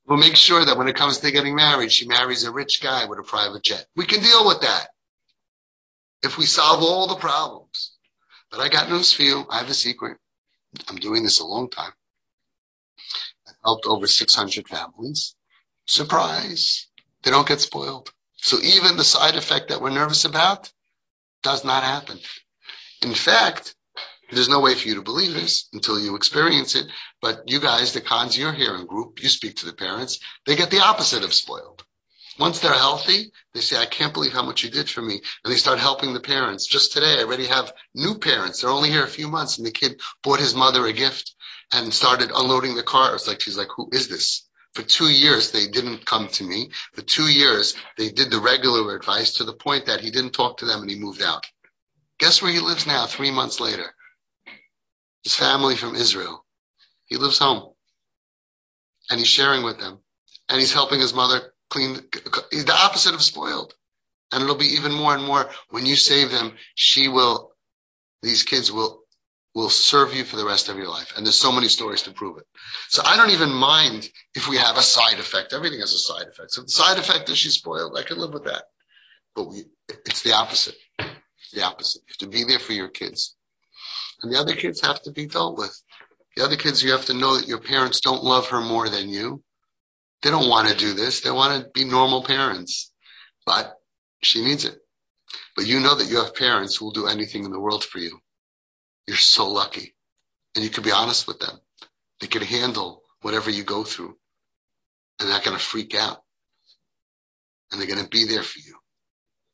We'll 0.08 0.18
make 0.18 0.36
sure 0.36 0.64
that 0.64 0.78
when 0.78 0.88
it 0.88 0.96
comes 0.96 1.18
to 1.18 1.30
getting 1.30 1.54
married, 1.54 1.92
she 1.92 2.08
marries 2.08 2.44
a 2.44 2.50
rich 2.50 2.80
guy 2.82 3.04
with 3.04 3.18
a 3.18 3.22
private 3.22 3.62
jet. 3.62 3.84
We 3.94 4.06
can 4.06 4.22
deal 4.22 4.46
with 4.46 4.62
that 4.62 4.88
if 6.22 6.38
we 6.38 6.46
solve 6.46 6.82
all 6.82 7.08
the 7.08 7.16
problems. 7.16 7.92
But 8.50 8.60
I 8.60 8.70
got 8.70 8.88
news 8.88 9.12
for 9.12 9.22
you. 9.22 9.44
I 9.50 9.58
have 9.58 9.68
a 9.68 9.74
secret. 9.74 10.16
I'm 10.88 10.96
doing 10.96 11.24
this 11.24 11.40
a 11.40 11.46
long 11.46 11.68
time. 11.68 11.92
I've 13.46 13.54
helped 13.62 13.84
over 13.84 14.06
600 14.06 14.66
families. 14.66 15.34
Surprise. 15.86 16.86
They 17.22 17.30
don't 17.30 17.46
get 17.46 17.60
spoiled. 17.60 18.10
So 18.36 18.56
even 18.62 18.96
the 18.96 19.04
side 19.04 19.36
effect 19.36 19.68
that 19.68 19.82
we're 19.82 19.90
nervous 19.90 20.24
about 20.24 20.72
does 21.42 21.66
not 21.66 21.82
happen. 21.82 22.18
In 23.02 23.12
fact, 23.12 23.74
there's 24.30 24.48
no 24.48 24.60
way 24.60 24.74
for 24.74 24.88
you 24.88 24.96
to 24.96 25.02
believe 25.02 25.34
this 25.34 25.68
until 25.72 25.98
you 25.98 26.16
experience 26.16 26.74
it. 26.74 26.86
But 27.22 27.44
you 27.46 27.60
guys, 27.60 27.92
the 27.92 28.00
cons 28.00 28.36
you're 28.36 28.52
here 28.52 28.74
in 28.76 28.86
group, 28.86 29.22
you 29.22 29.28
speak 29.28 29.56
to 29.56 29.66
the 29.66 29.72
parents, 29.72 30.20
they 30.46 30.56
get 30.56 30.70
the 30.70 30.80
opposite 30.80 31.24
of 31.24 31.32
spoiled. 31.34 31.84
Once 32.38 32.60
they're 32.60 32.72
healthy, 32.72 33.32
they 33.52 33.60
say, 33.60 33.76
I 33.76 33.86
can't 33.86 34.14
believe 34.14 34.32
how 34.32 34.44
much 34.44 34.62
you 34.62 34.70
did 34.70 34.88
for 34.88 35.02
me. 35.02 35.20
And 35.44 35.52
they 35.52 35.56
start 35.56 35.80
helping 35.80 36.14
the 36.14 36.20
parents. 36.20 36.66
Just 36.66 36.92
today, 36.92 37.18
I 37.18 37.24
already 37.24 37.46
have 37.46 37.72
new 37.94 38.16
parents. 38.18 38.60
They're 38.60 38.70
only 38.70 38.90
here 38.90 39.02
a 39.02 39.08
few 39.08 39.28
months 39.28 39.58
and 39.58 39.66
the 39.66 39.72
kid 39.72 40.00
bought 40.22 40.38
his 40.38 40.54
mother 40.54 40.86
a 40.86 40.92
gift 40.92 41.34
and 41.72 41.92
started 41.92 42.30
unloading 42.32 42.76
the 42.76 42.84
car. 42.84 43.14
It's 43.14 43.26
like, 43.26 43.40
she's 43.40 43.58
like, 43.58 43.68
who 43.74 43.88
is 43.92 44.08
this? 44.08 44.46
For 44.74 44.82
two 44.82 45.10
years, 45.10 45.50
they 45.50 45.66
didn't 45.66 46.06
come 46.06 46.28
to 46.28 46.44
me. 46.44 46.70
For 46.92 47.02
two 47.02 47.26
years, 47.26 47.74
they 47.96 48.10
did 48.10 48.30
the 48.30 48.40
regular 48.40 48.94
advice 48.94 49.34
to 49.34 49.44
the 49.44 49.54
point 49.54 49.86
that 49.86 50.00
he 50.00 50.12
didn't 50.12 50.32
talk 50.32 50.58
to 50.58 50.66
them 50.66 50.82
and 50.82 50.90
he 50.90 50.98
moved 50.98 51.22
out. 51.22 51.44
Guess 52.18 52.42
where 52.42 52.52
he 52.52 52.60
lives 52.60 52.86
now, 52.86 53.06
three 53.06 53.32
months 53.32 53.58
later? 53.58 53.94
His 55.28 55.36
family 55.36 55.76
from 55.76 55.94
Israel. 55.94 56.42
He 57.04 57.16
lives 57.16 57.38
home 57.38 57.74
and 59.10 59.18
he's 59.18 59.28
sharing 59.28 59.62
with 59.62 59.78
them 59.78 59.98
and 60.48 60.58
he's 60.58 60.72
helping 60.72 61.00
his 61.00 61.12
mother 61.12 61.52
clean. 61.68 61.98
He's 62.50 62.64
the 62.64 62.72
opposite 62.74 63.14
of 63.14 63.20
spoiled. 63.20 63.74
And 64.32 64.42
it'll 64.42 64.56
be 64.56 64.76
even 64.76 64.92
more 64.92 65.14
and 65.14 65.24
more 65.24 65.50
when 65.68 65.84
you 65.84 65.96
save 65.96 66.30
them, 66.30 66.52
she 66.74 67.08
will, 67.08 67.52
these 68.22 68.42
kids 68.42 68.72
will, 68.72 69.02
will 69.54 69.68
serve 69.68 70.14
you 70.14 70.24
for 70.24 70.36
the 70.36 70.46
rest 70.46 70.70
of 70.70 70.76
your 70.76 70.88
life. 70.88 71.12
And 71.16 71.26
there's 71.26 71.40
so 71.40 71.52
many 71.52 71.68
stories 71.68 72.02
to 72.02 72.12
prove 72.12 72.38
it. 72.38 72.44
So 72.88 73.02
I 73.04 73.16
don't 73.16 73.30
even 73.30 73.50
mind 73.50 74.08
if 74.34 74.48
we 74.48 74.56
have 74.56 74.78
a 74.78 74.82
side 74.82 75.18
effect. 75.18 75.52
Everything 75.52 75.80
has 75.80 75.92
a 75.92 75.98
side 75.98 76.26
effect. 76.26 76.52
So 76.52 76.62
the 76.62 76.68
side 76.68 76.98
effect 76.98 77.28
is 77.28 77.36
she's 77.36 77.54
spoiled, 77.54 77.98
I 77.98 78.02
can 78.02 78.18
live 78.18 78.32
with 78.32 78.44
that. 78.44 78.64
But 79.34 79.48
we, 79.50 79.64
it's 80.06 80.22
the 80.22 80.32
opposite. 80.34 80.76
It's 80.98 81.52
the 81.52 81.64
opposite. 81.64 82.02
You 82.06 82.12
have 82.12 82.30
to 82.30 82.38
be 82.38 82.44
there 82.44 82.58
for 82.58 82.72
your 82.72 82.88
kids. 82.88 83.34
And 84.22 84.32
the 84.32 84.38
other 84.38 84.54
kids 84.54 84.80
have 84.80 85.00
to 85.02 85.12
be 85.12 85.26
dealt 85.26 85.58
with. 85.58 85.76
The 86.36 86.44
other 86.44 86.56
kids, 86.56 86.82
you 86.82 86.92
have 86.92 87.06
to 87.06 87.14
know 87.14 87.36
that 87.36 87.48
your 87.48 87.60
parents 87.60 88.00
don't 88.00 88.24
love 88.24 88.48
her 88.48 88.60
more 88.60 88.88
than 88.88 89.08
you. 89.08 89.42
They 90.22 90.30
don't 90.30 90.48
want 90.48 90.68
to 90.68 90.76
do 90.76 90.94
this. 90.94 91.20
They 91.20 91.30
want 91.30 91.62
to 91.62 91.70
be 91.70 91.84
normal 91.84 92.24
parents. 92.24 92.92
But 93.46 93.72
she 94.22 94.44
needs 94.44 94.64
it. 94.64 94.76
But 95.56 95.66
you 95.66 95.80
know 95.80 95.94
that 95.94 96.08
you 96.08 96.16
have 96.18 96.34
parents 96.34 96.76
who 96.76 96.86
will 96.86 96.92
do 96.92 97.06
anything 97.06 97.44
in 97.44 97.50
the 97.50 97.60
world 97.60 97.84
for 97.84 97.98
you. 97.98 98.18
You're 99.06 99.16
so 99.16 99.48
lucky. 99.48 99.94
And 100.54 100.64
you 100.64 100.70
can 100.70 100.82
be 100.82 100.92
honest 100.92 101.26
with 101.26 101.38
them. 101.40 101.58
They 102.20 102.26
can 102.26 102.42
handle 102.42 103.02
whatever 103.22 103.50
you 103.50 103.62
go 103.62 103.84
through. 103.84 104.16
And 105.18 105.28
they're 105.28 105.36
not 105.36 105.44
going 105.44 105.56
to 105.56 105.62
freak 105.62 105.94
out. 105.94 106.22
And 107.70 107.80
they're 107.80 107.88
going 107.88 108.02
to 108.02 108.08
be 108.08 108.24
there 108.24 108.42
for 108.42 108.58
you. 108.58 108.76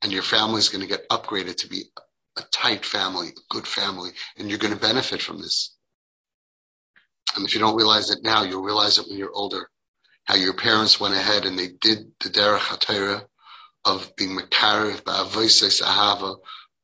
And 0.03 0.13
your 0.13 0.23
family 0.23 0.59
is 0.59 0.69
going 0.69 0.83
to 0.83 0.89
get 0.89 1.09
upgraded 1.09 1.57
to 1.59 1.69
be 1.69 1.85
a 2.37 2.43
tight 2.53 2.85
family, 2.85 3.29
a 3.29 3.41
good 3.55 3.67
family, 3.67 4.11
and 4.37 4.49
you're 4.49 4.59
going 4.59 4.75
to 4.75 4.81
benefit 4.81 5.23
from 5.23 5.39
this. 5.39 5.75
And 7.37 7.47
if 7.47 7.55
you 7.55 7.61
don't 7.61 7.77
realize 7.77 8.11
it 8.11 8.23
now, 8.23 8.43
you'll 8.43 8.63
realize 8.63 8.99
it 8.99 9.07
when 9.09 9.19
you're 9.19 9.33
older. 9.33 9.69
How 10.25 10.37
your 10.37 10.55
parents 10.55 10.99
went 10.99 11.15
ahead 11.15 11.45
and 11.45 11.59
they 11.59 11.69
did 11.69 12.13
the 12.21 12.31
derech 12.31 12.59
hatayra 12.59 13.25
of 13.85 14.17
being 14.17 14.37
makarev 14.37 15.03
ba'avoises 15.03 15.83
ahava, 15.83 16.37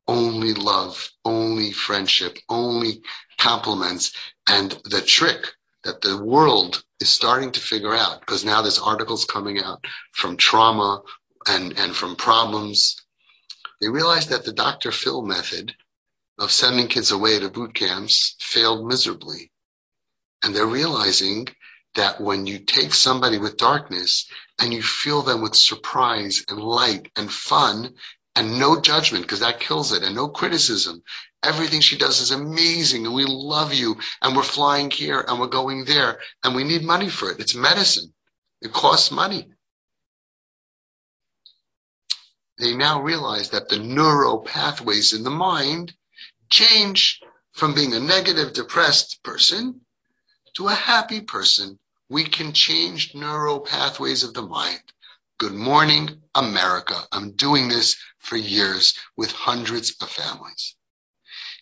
only 0.06 0.54
love, 0.54 1.08
only 1.24 1.72
friendship, 1.72 2.36
only 2.48 3.02
compliments, 3.38 4.12
and 4.48 4.70
the 4.84 5.00
trick 5.00 5.46
that 5.84 6.00
the 6.00 6.22
world 6.22 6.82
is 6.98 7.08
starting 7.08 7.52
to 7.52 7.60
figure 7.60 7.94
out 7.94 8.20
because 8.20 8.44
now 8.44 8.60
there's 8.60 8.78
articles 8.78 9.24
coming 9.24 9.62
out 9.62 9.84
from 10.12 10.36
trauma 10.36 11.00
and, 11.48 11.78
and 11.78 11.96
from 11.96 12.16
problems 12.16 12.99
they 13.80 13.88
realized 13.88 14.30
that 14.30 14.44
the 14.44 14.52
Dr. 14.52 14.92
Phil 14.92 15.22
method 15.22 15.74
of 16.38 16.50
sending 16.50 16.88
kids 16.88 17.10
away 17.10 17.38
to 17.38 17.48
boot 17.48 17.74
camps 17.74 18.36
failed 18.40 18.86
miserably. 18.86 19.50
And 20.42 20.54
they're 20.54 20.66
realizing 20.66 21.48
that 21.94 22.20
when 22.20 22.46
you 22.46 22.58
take 22.60 22.94
somebody 22.94 23.38
with 23.38 23.56
darkness 23.56 24.30
and 24.58 24.72
you 24.72 24.82
fill 24.82 25.22
them 25.22 25.42
with 25.42 25.54
surprise 25.54 26.44
and 26.48 26.60
light 26.60 27.10
and 27.16 27.30
fun 27.30 27.94
and 28.36 28.58
no 28.58 28.80
judgment, 28.80 29.24
because 29.24 29.40
that 29.40 29.60
kills 29.60 29.92
it, 29.92 30.04
and 30.04 30.14
no 30.14 30.28
criticism. 30.28 31.02
Everything 31.42 31.80
she 31.80 31.98
does 31.98 32.20
is 32.20 32.30
amazing, 32.30 33.04
and 33.04 33.14
we 33.14 33.24
love 33.26 33.74
you, 33.74 33.96
and 34.22 34.36
we're 34.36 34.42
flying 34.44 34.90
here, 34.90 35.22
and 35.26 35.40
we're 35.40 35.48
going 35.48 35.84
there, 35.84 36.20
and 36.44 36.54
we 36.54 36.62
need 36.62 36.84
money 36.84 37.08
for 37.08 37.30
it. 37.30 37.40
It's 37.40 37.56
medicine. 37.56 38.14
It 38.62 38.72
costs 38.72 39.10
money 39.10 39.48
they 42.60 42.74
now 42.74 43.02
realize 43.02 43.50
that 43.50 43.68
the 43.68 43.78
neural 43.78 44.40
pathways 44.40 45.12
in 45.12 45.24
the 45.24 45.30
mind 45.30 45.94
change 46.50 47.20
from 47.52 47.74
being 47.74 47.94
a 47.94 48.00
negative, 48.00 48.52
depressed 48.52 49.22
person 49.22 49.80
to 50.54 50.68
a 50.68 50.74
happy 50.74 51.20
person. 51.20 51.78
We 52.08 52.24
can 52.24 52.52
change 52.52 53.14
neural 53.14 53.60
pathways 53.60 54.24
of 54.24 54.34
the 54.34 54.42
mind. 54.42 54.82
Good 55.38 55.54
morning, 55.54 56.22
America. 56.34 56.96
I'm 57.12 57.32
doing 57.32 57.68
this 57.68 57.96
for 58.18 58.36
years 58.36 58.94
with 59.16 59.32
hundreds 59.32 59.94
of 60.02 60.10
families. 60.10 60.76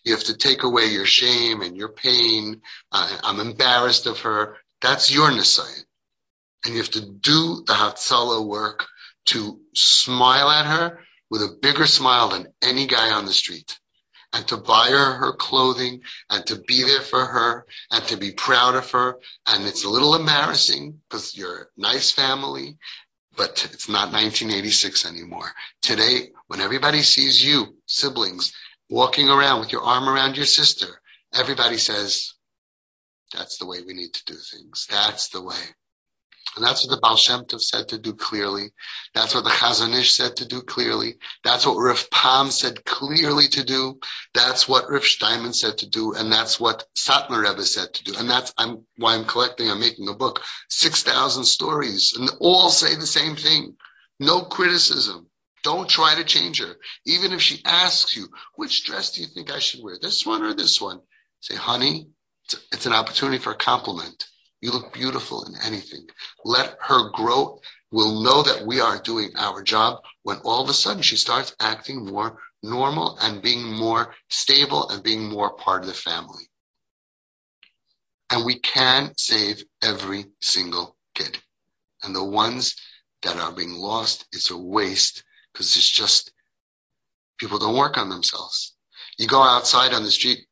You 0.05 0.15
have 0.15 0.25
to 0.25 0.37
take 0.37 0.63
away 0.63 0.87
your 0.87 1.07
shame 1.07 1.61
and 1.63 1.77
your 1.77 1.91
pain. 1.91 2.63
Uh, 2.91 3.19
I'm 3.23 3.41
embarrassed 3.41 4.07
of 4.07 4.21
her. 4.21 4.57
That's 4.81 5.13
your 5.13 5.31
Nisayan. 5.31 5.85
And 6.65 6.75
you 6.75 6.81
have 6.81 6.91
to 6.93 7.01
do 7.07 7.63
the 7.67 7.75
Hatzalah 7.75 8.45
work 8.45 8.87
to 9.29 9.61
smile 9.75 10.51
at 10.51 10.67
her 10.67 11.01
with 11.31 11.43
a 11.43 11.57
bigger 11.61 11.87
smile 11.87 12.29
than 12.29 12.53
any 12.63 12.87
guy 12.87 13.11
on 13.11 13.27
the 13.27 13.33
street 13.33 13.79
and 14.33 14.47
to 14.49 14.57
buy 14.57 14.89
her 14.91 15.13
her 15.15 15.33
clothing 15.33 16.03
and 16.31 16.47
to 16.47 16.57
be 16.57 16.83
there 16.83 17.01
for 17.01 17.25
her 17.25 17.67
and 17.91 18.05
to 18.05 18.17
be 18.17 18.33
proud 18.33 18.75
of 18.75 18.91
her. 18.91 19.19
And 19.47 19.67
it's 19.67 19.85
a 19.85 19.91
little 19.91 20.15
embarrassing 20.15 21.01
because 21.09 21.37
you're 21.37 21.63
a 21.63 21.67
nice 21.77 22.11
family, 22.11 22.77
but 23.37 23.69
it's 23.73 23.89
not 23.89 24.13
1986 24.13 25.07
anymore. 25.07 25.51
Today, 25.83 26.31
when 26.47 26.61
everybody 26.61 27.03
sees 27.03 27.43
you, 27.45 27.77
siblings, 27.87 28.53
walking 28.91 29.29
around 29.29 29.61
with 29.61 29.73
your 29.73 29.83
arm 29.83 30.09
around 30.09 30.37
your 30.37 30.47
sister, 30.47 31.01
everybody 31.35 31.79
says, 31.79 32.35
that's 33.35 33.59
the 33.59 33.67
way 33.67 33.79
we 33.87 33.95
need 33.95 34.13
to 34.15 34.25
do 34.25 34.35
things. 34.35 34.87
That's 34.91 35.29
the 35.29 35.43
way. 35.43 35.55
And 36.57 36.65
that's 36.65 36.85
what 36.85 36.95
the 36.95 37.01
Baal 37.01 37.17
Shem 37.17 37.45
Tov 37.45 37.61
said 37.61 37.89
to 37.89 37.99
do 37.99 38.15
clearly. 38.15 38.73
That's 39.15 39.35
what 39.35 39.45
the 39.45 39.51
Chazon 39.51 39.95
Ish 39.95 40.13
said 40.13 40.37
to 40.37 40.47
do 40.47 40.63
clearly. 40.63 41.17
That's 41.45 41.67
what 41.67 41.77
Rav 41.77 42.11
Pam 42.11 42.51
said 42.51 42.85
clearly 42.85 43.49
to 43.49 43.65
do. 43.65 44.01
That's 44.35 44.69
what 44.69 44.91
Rav 44.91 45.05
Steinman 45.05 45.53
said 45.53 45.79
to 45.79 45.89
do. 45.89 46.15
And 46.15 46.33
that's 46.33 46.59
what 46.59 46.85
Satmar 46.97 47.49
Rebbe 47.49 47.65
said 47.65 47.95
to 47.95 48.05
do. 48.05 48.15
And 48.19 48.29
that's 48.29 48.53
I'm, 48.57 48.85
why 48.97 49.15
I'm 49.15 49.25
collecting, 49.25 49.71
I'm 49.71 49.81
making 49.81 50.09
a 50.09 50.15
book. 50.15 50.43
6,000 50.71 51.45
stories 51.45 52.15
and 52.19 52.31
all 52.41 52.71
say 52.71 52.95
the 52.95 53.07
same 53.07 53.37
thing. 53.37 53.77
No 54.19 54.43
criticism. 54.43 55.29
Don't 55.63 55.89
try 55.89 56.15
to 56.15 56.25
change 56.25 56.61
her. 56.61 56.77
Even 57.05 57.33
if 57.33 57.43
she 57.43 57.63
asks 57.65 58.17
you, 58.17 58.29
which 58.55 58.85
dress 58.85 59.13
do 59.13 59.21
you 59.21 59.27
think 59.27 59.51
I 59.51 59.59
should 59.59 59.83
wear? 59.83 59.99
This 60.01 60.25
one 60.25 60.43
or 60.43 60.55
this 60.55 60.81
one? 60.81 61.01
Say, 61.41 61.57
honey, 61.57 62.09
it's, 62.45 62.57
it's 62.73 62.87
an 62.87 62.93
opportunity 62.93 63.39
for 63.39 63.53
a 63.53 63.57
compliment. 63.57 64.25
You 64.61 64.73
look 64.73 64.93
beautiful 64.93 65.45
in 65.45 65.55
anything. 65.65 66.07
Let 66.45 66.77
her 66.81 67.11
grow. 67.11 67.61
We'll 67.91 68.23
know 68.23 68.43
that 68.43 68.67
we 68.67 68.81
are 68.81 69.01
doing 69.01 69.31
our 69.37 69.63
job 69.63 70.03
when 70.23 70.39
all 70.39 70.63
of 70.63 70.69
a 70.69 70.75
sudden 70.75 71.03
she 71.03 71.17
starts 71.17 71.55
acting 71.61 72.05
more 72.05 72.39
normal 72.63 73.17
and 73.21 73.41
being 73.41 73.73
more 73.73 74.15
stable 74.29 74.89
and 74.91 75.03
being 75.03 75.29
more 75.29 75.57
part 75.57 75.83
of 75.83 75.89
the 75.89 75.95
family. 75.95 76.45
And 78.31 78.45
we 78.45 78.59
can 78.59 79.13
save 79.17 79.63
every 79.83 80.27
single 80.41 80.97
kid. 81.15 81.39
And 82.03 82.15
the 82.15 82.25
ones 82.25 82.77
that 83.23 83.37
are 83.37 83.53
being 83.53 83.73
lost, 83.73 84.27
it's 84.33 84.51
a 84.51 84.59
waste 84.59 85.25
because 85.53 85.77
it's 85.77 85.91
just 85.91 86.33
people 87.39 87.59
don't 87.59 87.77
work 87.77 87.97
on 87.97 88.11
themselves. 88.11 88.75
You 89.19 89.27
go 89.27 89.43
outside 89.43 89.95
on 89.95 90.03
the 90.03 90.11
street, 90.11 90.47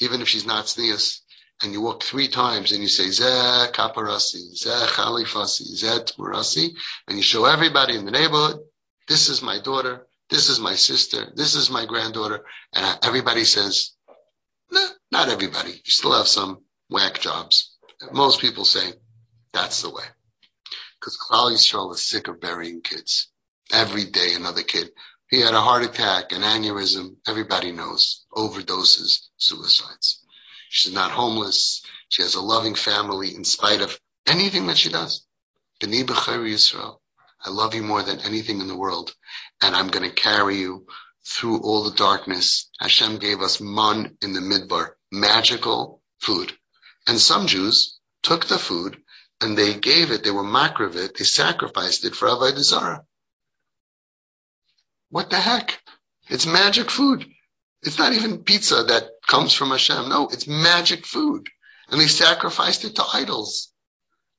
even 0.00 0.20
if 0.20 0.28
she's 0.28 0.46
not 0.46 0.64
tznius, 0.64 1.19
and 1.62 1.72
you 1.72 1.80
walk 1.80 2.02
three 2.02 2.28
times 2.28 2.72
and 2.72 2.82
you 2.82 2.88
say 2.88 3.04
Zeh 3.04 3.72
Kaparasi, 3.72 4.52
Zeh 4.54 4.86
Khalifasi, 4.86 5.82
Zeh 5.82 6.12
Tmurasi, 6.12 6.70
and 7.08 7.16
you 7.16 7.22
show 7.22 7.44
everybody 7.44 7.96
in 7.96 8.04
the 8.04 8.10
neighborhood, 8.10 8.60
this 9.08 9.28
is 9.28 9.42
my 9.42 9.60
daughter, 9.60 10.06
this 10.30 10.48
is 10.48 10.60
my 10.60 10.74
sister, 10.74 11.32
this 11.34 11.54
is 11.54 11.70
my 11.70 11.86
granddaughter, 11.86 12.44
and 12.72 12.98
everybody 13.02 13.44
says, 13.44 13.92
nah, 14.70 14.88
not 15.10 15.28
everybody. 15.28 15.70
You 15.72 15.90
still 15.90 16.12
have 16.12 16.28
some 16.28 16.64
whack 16.88 17.20
jobs. 17.20 17.76
Most 18.12 18.40
people 18.40 18.64
say 18.64 18.92
that's 19.52 19.82
the 19.82 19.90
way. 19.90 20.04
Because 20.98 21.18
Klal 21.18 21.52
Yisrael 21.52 21.92
is 21.92 22.02
sick 22.02 22.28
of 22.28 22.40
burying 22.40 22.82
kids. 22.82 23.28
Every 23.72 24.04
day 24.04 24.34
another 24.34 24.62
kid. 24.62 24.90
He 25.28 25.40
had 25.40 25.54
a 25.54 25.60
heart 25.60 25.84
attack, 25.84 26.32
an 26.32 26.42
aneurysm. 26.42 27.16
Everybody 27.26 27.72
knows. 27.72 28.26
Overdoses, 28.34 29.28
suicides. 29.36 30.19
She's 30.72 30.92
not 30.92 31.10
homeless. 31.10 31.82
She 32.10 32.22
has 32.22 32.36
a 32.36 32.40
loving 32.40 32.76
family 32.76 33.34
in 33.34 33.42
spite 33.42 33.80
of 33.80 33.98
anything 34.24 34.68
that 34.68 34.78
she 34.78 34.88
does. 34.88 35.26
B'ni 35.80 36.04
Yisrael. 36.04 37.00
I 37.44 37.50
love 37.50 37.74
you 37.74 37.82
more 37.82 38.04
than 38.04 38.20
anything 38.20 38.60
in 38.60 38.68
the 38.68 38.76
world. 38.76 39.12
And 39.60 39.74
I'm 39.74 39.88
going 39.88 40.08
to 40.08 40.14
carry 40.14 40.58
you 40.58 40.86
through 41.26 41.58
all 41.62 41.82
the 41.82 41.96
darkness. 41.96 42.70
Hashem 42.78 43.18
gave 43.18 43.40
us 43.40 43.60
man 43.60 44.16
in 44.22 44.32
the 44.32 44.40
midbar, 44.40 44.90
magical 45.10 46.02
food. 46.20 46.52
And 47.08 47.18
some 47.18 47.48
Jews 47.48 47.98
took 48.22 48.46
the 48.46 48.58
food 48.58 49.02
and 49.40 49.58
they 49.58 49.74
gave 49.74 50.12
it, 50.12 50.22
they 50.22 50.30
were 50.30 50.44
makriv 50.44 50.94
it, 50.94 51.16
they 51.18 51.24
sacrificed 51.24 52.04
it 52.04 52.14
for 52.14 52.28
Avodah 52.28 52.62
Zarah. 52.62 53.04
What 55.08 55.30
the 55.30 55.40
heck? 55.40 55.80
It's 56.28 56.46
magic 56.46 56.90
food. 56.90 57.26
It's 57.82 57.98
not 57.98 58.12
even 58.12 58.44
pizza 58.44 58.84
that 58.84 59.19
comes 59.30 59.54
from 59.54 59.70
Hashem. 59.70 60.08
No, 60.08 60.28
it's 60.28 60.48
magic 60.48 61.06
food. 61.06 61.48
And 61.88 62.00
they 62.00 62.08
sacrificed 62.08 62.84
it 62.84 62.96
to 62.96 63.04
idols. 63.14 63.72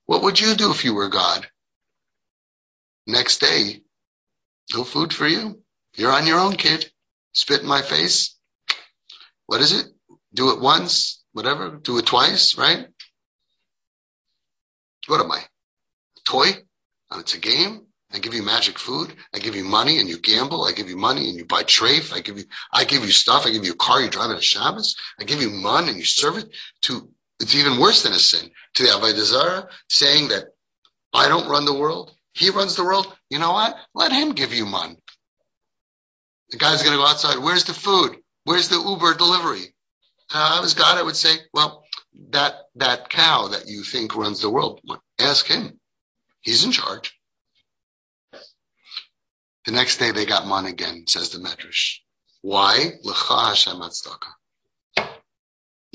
What 0.05 0.23
would 0.23 0.39
you 0.39 0.53
do 0.55 0.71
if 0.71 0.83
you 0.83 0.93
were 0.93 1.07
God? 1.07 1.47
Next 3.07 3.39
day, 3.39 3.81
no 4.73 4.83
food 4.83 5.13
for 5.13 5.27
you. 5.27 5.61
You're 5.95 6.11
on 6.11 6.27
your 6.27 6.39
own, 6.39 6.55
kid. 6.55 6.91
Spit 7.33 7.61
in 7.61 7.67
my 7.67 7.81
face. 7.81 8.37
What 9.45 9.61
is 9.61 9.71
it? 9.71 9.87
Do 10.33 10.51
it 10.51 10.61
once, 10.61 11.23
whatever. 11.31 11.77
Do 11.81 11.97
it 11.97 12.05
twice, 12.05 12.57
right? 12.57 12.87
What 15.07 15.21
am 15.21 15.31
I? 15.31 15.39
A 15.39 16.21
toy? 16.25 16.49
It's 17.15 17.33
a 17.33 17.39
game? 17.39 17.87
I 18.13 18.19
give 18.19 18.33
you 18.33 18.43
magic 18.43 18.77
food. 18.77 19.13
I 19.33 19.39
give 19.39 19.55
you 19.55 19.63
money 19.63 19.99
and 19.99 20.09
you 20.09 20.19
gamble. 20.19 20.65
I 20.65 20.73
give 20.73 20.89
you 20.89 20.97
money 20.97 21.29
and 21.29 21.37
you 21.37 21.45
buy 21.45 21.63
trafe. 21.63 22.13
I 22.13 22.19
give 22.19 22.37
you, 22.37 22.45
I 22.71 22.83
give 22.83 23.03
you 23.03 23.11
stuff. 23.11 23.45
I 23.45 23.51
give 23.51 23.63
you 23.65 23.71
a 23.71 23.77
car. 23.77 24.01
You 24.01 24.09
drive 24.09 24.31
it 24.31 24.35
on 24.35 24.41
Shabbos. 24.41 24.95
I 25.19 25.23
give 25.23 25.41
you 25.41 25.49
money 25.49 25.89
and 25.89 25.97
you 25.97 26.03
serve 26.03 26.37
it 26.37 26.49
to, 26.83 27.09
it's 27.39 27.55
even 27.55 27.79
worse 27.79 28.03
than 28.03 28.11
a 28.11 28.19
sin 28.19 28.51
to 28.75 28.83
the 28.83 28.89
Avodah 28.89 29.23
Zarah 29.23 29.69
saying 29.89 30.29
that 30.29 30.45
I 31.13 31.29
don't 31.29 31.49
run 31.49 31.65
the 31.65 31.73
world. 31.77 32.11
He 32.33 32.49
runs 32.49 32.75
the 32.75 32.83
world. 32.83 33.11
You 33.29 33.39
know 33.39 33.53
what? 33.53 33.75
Let 33.93 34.11
him 34.11 34.33
give 34.33 34.53
you 34.53 34.65
money. 34.65 34.97
The 36.49 36.57
guy's 36.57 36.83
going 36.83 36.93
to 36.93 37.01
go 37.01 37.07
outside. 37.07 37.39
Where's 37.39 37.63
the 37.63 37.73
food? 37.73 38.17
Where's 38.43 38.69
the 38.69 38.81
Uber 38.81 39.15
delivery? 39.15 39.73
Uh, 40.33 40.57
I 40.57 40.61
was 40.61 40.73
God. 40.73 40.97
I 40.97 41.03
would 41.03 41.15
say, 41.15 41.35
well, 41.53 41.83
that, 42.29 42.55
that 42.75 43.09
cow 43.09 43.49
that 43.49 43.67
you 43.67 43.83
think 43.83 44.15
runs 44.15 44.41
the 44.41 44.49
world, 44.49 44.81
ask 45.19 45.45
him. 45.45 45.79
He's 46.41 46.65
in 46.65 46.71
charge. 46.71 47.17
The 49.71 49.77
next 49.77 49.99
day 49.99 50.11
they 50.11 50.25
got 50.25 50.45
man 50.45 50.65
again, 50.65 51.05
says 51.07 51.29
the 51.29 51.37
Medrash. 51.37 51.99
Why? 52.41 52.91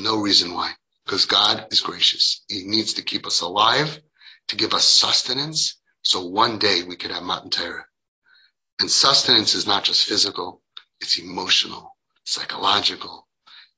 No 0.01 0.17
reason 0.17 0.55
why. 0.55 0.73
Because 1.05 1.27
God 1.27 1.67
is 1.71 1.83
gracious. 1.83 2.43
He 2.49 2.65
needs 2.65 2.95
to 2.95 3.03
keep 3.03 3.27
us 3.27 3.43
alive, 3.43 4.01
to 4.49 4.57
give 4.57 4.73
us 4.73 4.89
sustenance, 4.89 5.79
so 6.01 6.25
one 6.25 6.59
day 6.59 6.85
we 6.85 6.97
could 6.97 7.11
have 7.11 7.23
Matan 7.23 7.51
Torah. 7.51 7.85
And 8.81 8.91
sustenance 8.91 9.55
is 9.55 9.67
not 9.67 9.85
just 9.85 10.09
physical, 10.09 10.63
it's 11.03 11.19
emotional, 11.19 11.95
psychological. 12.25 13.29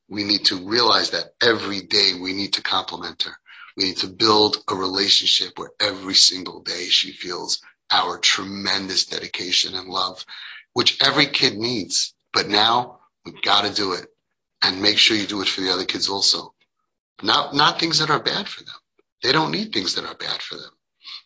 We 0.08 0.22
need 0.22 0.44
to 0.44 0.68
realize 0.68 1.10
that 1.10 1.34
every 1.42 1.80
day 1.80 2.14
we 2.14 2.34
need 2.34 2.52
to 2.52 2.62
compliment 2.62 3.24
her. 3.24 3.36
We 3.76 3.86
need 3.86 3.96
to 3.96 4.06
build 4.06 4.58
a 4.68 4.76
relationship 4.76 5.58
where 5.58 5.72
every 5.80 6.14
single 6.14 6.60
day 6.62 6.84
she 6.84 7.10
feels 7.10 7.60
our 7.90 8.18
tremendous 8.18 9.06
dedication 9.06 9.74
and 9.74 9.88
love, 9.88 10.24
which 10.72 11.02
every 11.02 11.26
kid 11.26 11.56
needs. 11.56 12.14
But 12.32 12.48
now 12.48 13.00
we've 13.24 13.42
got 13.42 13.64
to 13.64 13.72
do 13.72 13.92
it 13.92 14.06
and 14.62 14.82
make 14.82 14.98
sure 14.98 15.16
you 15.16 15.26
do 15.26 15.42
it 15.42 15.48
for 15.48 15.60
the 15.60 15.72
other 15.72 15.84
kids 15.84 16.08
also. 16.08 16.54
Not, 17.22 17.54
not 17.54 17.80
things 17.80 17.98
that 17.98 18.10
are 18.10 18.22
bad 18.22 18.48
for 18.48 18.62
them. 18.62 18.74
They 19.22 19.32
don't 19.32 19.50
need 19.50 19.72
things 19.72 19.94
that 19.94 20.04
are 20.04 20.14
bad 20.14 20.40
for 20.42 20.56
them. 20.56 20.70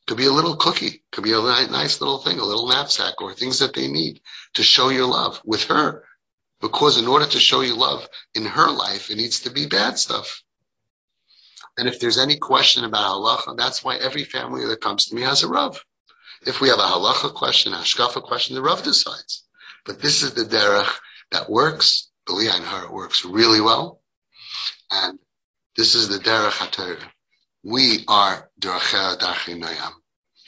Could 0.07 0.17
be 0.17 0.27
a 0.27 0.33
little 0.33 0.57
cookie, 0.57 1.03
could 1.13 1.25
be 1.25 1.33
a 1.33 1.41
nice 1.41 2.01
little 2.01 2.19
thing, 2.19 2.39
a 2.39 2.45
little 2.45 2.69
knapsack 2.69 3.21
or 3.21 3.35
things 3.35 3.61
that 3.61 3.75
they 3.75 3.89
need 3.89 4.21
to 4.55 4.63
show 4.63 4.89
your 4.89 5.07
love 5.07 5.41
with 5.45 5.65
her. 5.65 6.05
Because 6.61 6.99
in 6.99 7.07
order 7.07 7.27
to 7.27 7.41
show 7.41 7.61
you 7.61 7.75
love 7.75 8.09
in 8.35 8.45
her 8.45 8.71
life, 8.71 9.11
it 9.11 9.17
needs 9.17 9.41
to 9.41 9.51
be 9.51 9.67
bad 9.67 9.99
stuff. 9.99 10.43
And 11.77 11.89
if 11.89 12.01
there's 12.01 12.19
any 12.19 12.37
question 12.37 12.85
about 12.85 13.05
halacha, 13.05 13.57
that's 13.57 13.83
why 13.83 13.97
every 13.97 14.25
family 14.25 14.67
that 14.67 14.81
comes 14.81 15.07
to 15.07 15.15
me 15.15 15.23
has 15.23 15.43
a 15.43 15.49
rav. 15.49 15.83
If 16.45 16.61
we 16.61 16.69
have 16.69 16.79
a 16.79 16.83
halacha 16.83 17.35
question, 17.35 17.73
a 17.73 17.77
hashkafa 17.77 18.23
question, 18.23 18.57
the 18.57 18.63
Rav 18.63 18.83
decides. 18.83 19.45
But 19.85 20.01
this 20.01 20.23
is 20.23 20.35
the 20.35 20.45
derech 20.45 20.93
that 21.31 21.49
works. 21.49 22.11
Believe 22.27 22.51
her, 22.51 22.85
it 22.85 22.93
works 22.93 23.25
really 23.25 23.61
well. 23.61 24.01
And 24.91 25.19
this 25.77 25.95
is 25.95 26.09
the 26.09 26.19
derech 26.19 26.51
haTorah. 26.51 27.03
We 27.65 28.05
are 28.09 28.51
derechah 28.61 29.19
darchinayam. 29.19 29.93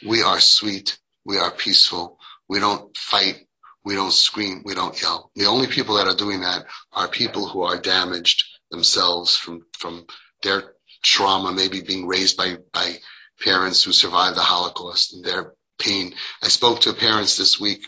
We 0.05 0.23
are 0.23 0.41
sweet. 0.41 0.99
We 1.25 1.39
are 1.39 1.51
peaceful. 1.51 2.19
We 2.49 2.59
don't 2.59 2.97
fight. 2.97 3.47
We 3.85 3.95
don't 3.95 4.13
scream. 4.13 4.63
We 4.65 4.75
don't 4.75 5.01
yell. 5.01 5.31
The 5.37 5.47
only 5.47 5.69
people 5.69 5.97
that 5.97 6.09
are 6.09 6.17
doing 6.17 6.41
that 6.41 6.67
are 6.93 7.09
people 7.09 7.49
who 7.49 7.63
are 7.63 7.81
damaged 7.81 8.45
themselves 8.71 9.37
from, 9.37 9.63
from 9.79 10.07
their 10.43 10.75
trauma, 11.03 11.53
maybe 11.53 11.83
being 11.83 12.07
raised 12.07 12.37
by, 12.37 12.57
by 12.73 12.97
parents 13.43 13.85
who 13.85 13.93
survived 13.93 14.37
the 14.37 14.43
Holocaust 14.43 15.15
and 15.15 15.25
they're 15.25 15.55
pain. 15.79 16.15
I 16.43 16.49
spoke 16.49 16.81
to 16.83 16.93
parents 16.93 17.37
this 17.37 17.61
week. 17.61 17.87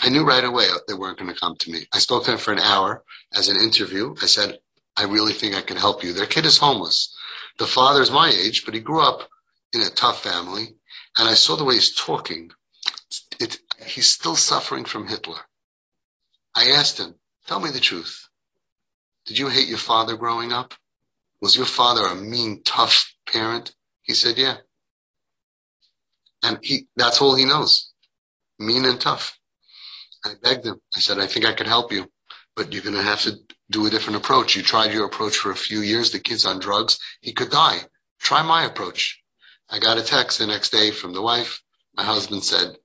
I 0.00 0.08
knew 0.08 0.24
right 0.24 0.44
away 0.44 0.66
they 0.88 0.94
weren't 0.94 1.18
going 1.18 1.32
to 1.32 1.38
come 1.38 1.56
to 1.56 1.70
me. 1.70 1.86
I 1.92 1.98
spoke 1.98 2.24
to 2.24 2.32
them 2.32 2.40
for 2.40 2.52
an 2.52 2.58
hour 2.58 3.04
as 3.34 3.48
an 3.48 3.62
interview. 3.62 4.14
I 4.20 4.26
said, 4.26 4.58
I 4.96 5.04
really 5.04 5.32
think 5.32 5.54
I 5.54 5.62
can 5.62 5.76
help 5.76 6.02
you. 6.02 6.12
Their 6.12 6.26
kid 6.26 6.44
is 6.44 6.58
homeless. 6.58 7.14
The 7.58 7.66
father's 7.66 8.10
my 8.10 8.28
age, 8.28 8.64
but 8.64 8.74
he 8.74 8.80
grew 8.80 9.00
up 9.00 9.28
in 9.72 9.80
a 9.80 9.90
tough 9.90 10.22
family. 10.22 10.74
And 11.18 11.28
I 11.28 11.34
saw 11.34 11.56
the 11.56 11.64
way 11.64 11.74
he's 11.74 11.94
talking. 11.94 12.50
It, 13.38 13.58
he's 13.86 14.08
still 14.08 14.36
suffering 14.36 14.84
from 14.84 15.06
Hitler. 15.06 15.38
I 16.54 16.72
asked 16.72 16.98
him, 16.98 17.14
tell 17.46 17.60
me 17.60 17.70
the 17.70 17.80
truth. 17.80 18.28
Did 19.26 19.38
you 19.38 19.48
hate 19.48 19.68
your 19.68 19.78
father 19.78 20.16
growing 20.16 20.52
up? 20.52 20.74
Was 21.40 21.56
your 21.56 21.66
father 21.66 22.06
a 22.06 22.14
mean, 22.14 22.62
tough 22.64 23.14
parent? 23.26 23.74
He 24.02 24.14
said, 24.14 24.38
yeah. 24.38 24.56
And 26.42 26.58
he, 26.62 26.86
that's 26.96 27.20
all 27.20 27.34
he 27.34 27.44
knows. 27.44 27.92
Mean 28.58 28.84
and 28.84 29.00
tough. 29.00 29.38
I 30.24 30.34
begged 30.42 30.66
him. 30.66 30.80
I 30.96 31.00
said, 31.00 31.18
I 31.18 31.26
think 31.26 31.46
I 31.46 31.52
could 31.52 31.66
help 31.66 31.92
you, 31.92 32.10
but 32.56 32.72
you're 32.72 32.82
going 32.82 32.96
to 32.96 33.02
have 33.02 33.22
to 33.22 33.36
do 33.70 33.86
a 33.86 33.90
different 33.90 34.18
approach. 34.18 34.54
You 34.54 34.62
tried 34.62 34.92
your 34.92 35.06
approach 35.06 35.36
for 35.36 35.50
a 35.50 35.56
few 35.56 35.80
years. 35.80 36.12
The 36.12 36.20
kid's 36.20 36.46
on 36.46 36.60
drugs. 36.60 36.98
He 37.20 37.32
could 37.32 37.50
die. 37.50 37.80
Try 38.20 38.42
my 38.42 38.64
approach. 38.64 39.20
I 39.68 39.78
got 39.78 39.98
a 39.98 40.02
text 40.02 40.38
the 40.38 40.46
next 40.46 40.70
day 40.70 40.90
from 40.90 41.12
the 41.12 41.22
wife. 41.22 41.62
My 41.94 42.04
husband 42.04 42.44
said, 42.44 42.76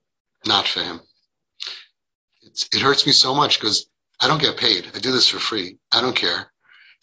not 0.46 0.66
for 0.66 0.80
him. 0.80 1.00
It's, 2.42 2.68
it 2.72 2.80
hurts 2.80 3.06
me 3.06 3.12
so 3.12 3.34
much 3.34 3.60
because 3.60 3.88
I 4.20 4.26
don't 4.26 4.40
get 4.40 4.56
paid. 4.56 4.86
I 4.94 4.98
do 4.98 5.12
this 5.12 5.28
for 5.28 5.38
free. 5.38 5.78
I 5.92 6.00
don't 6.00 6.16
care. 6.16 6.50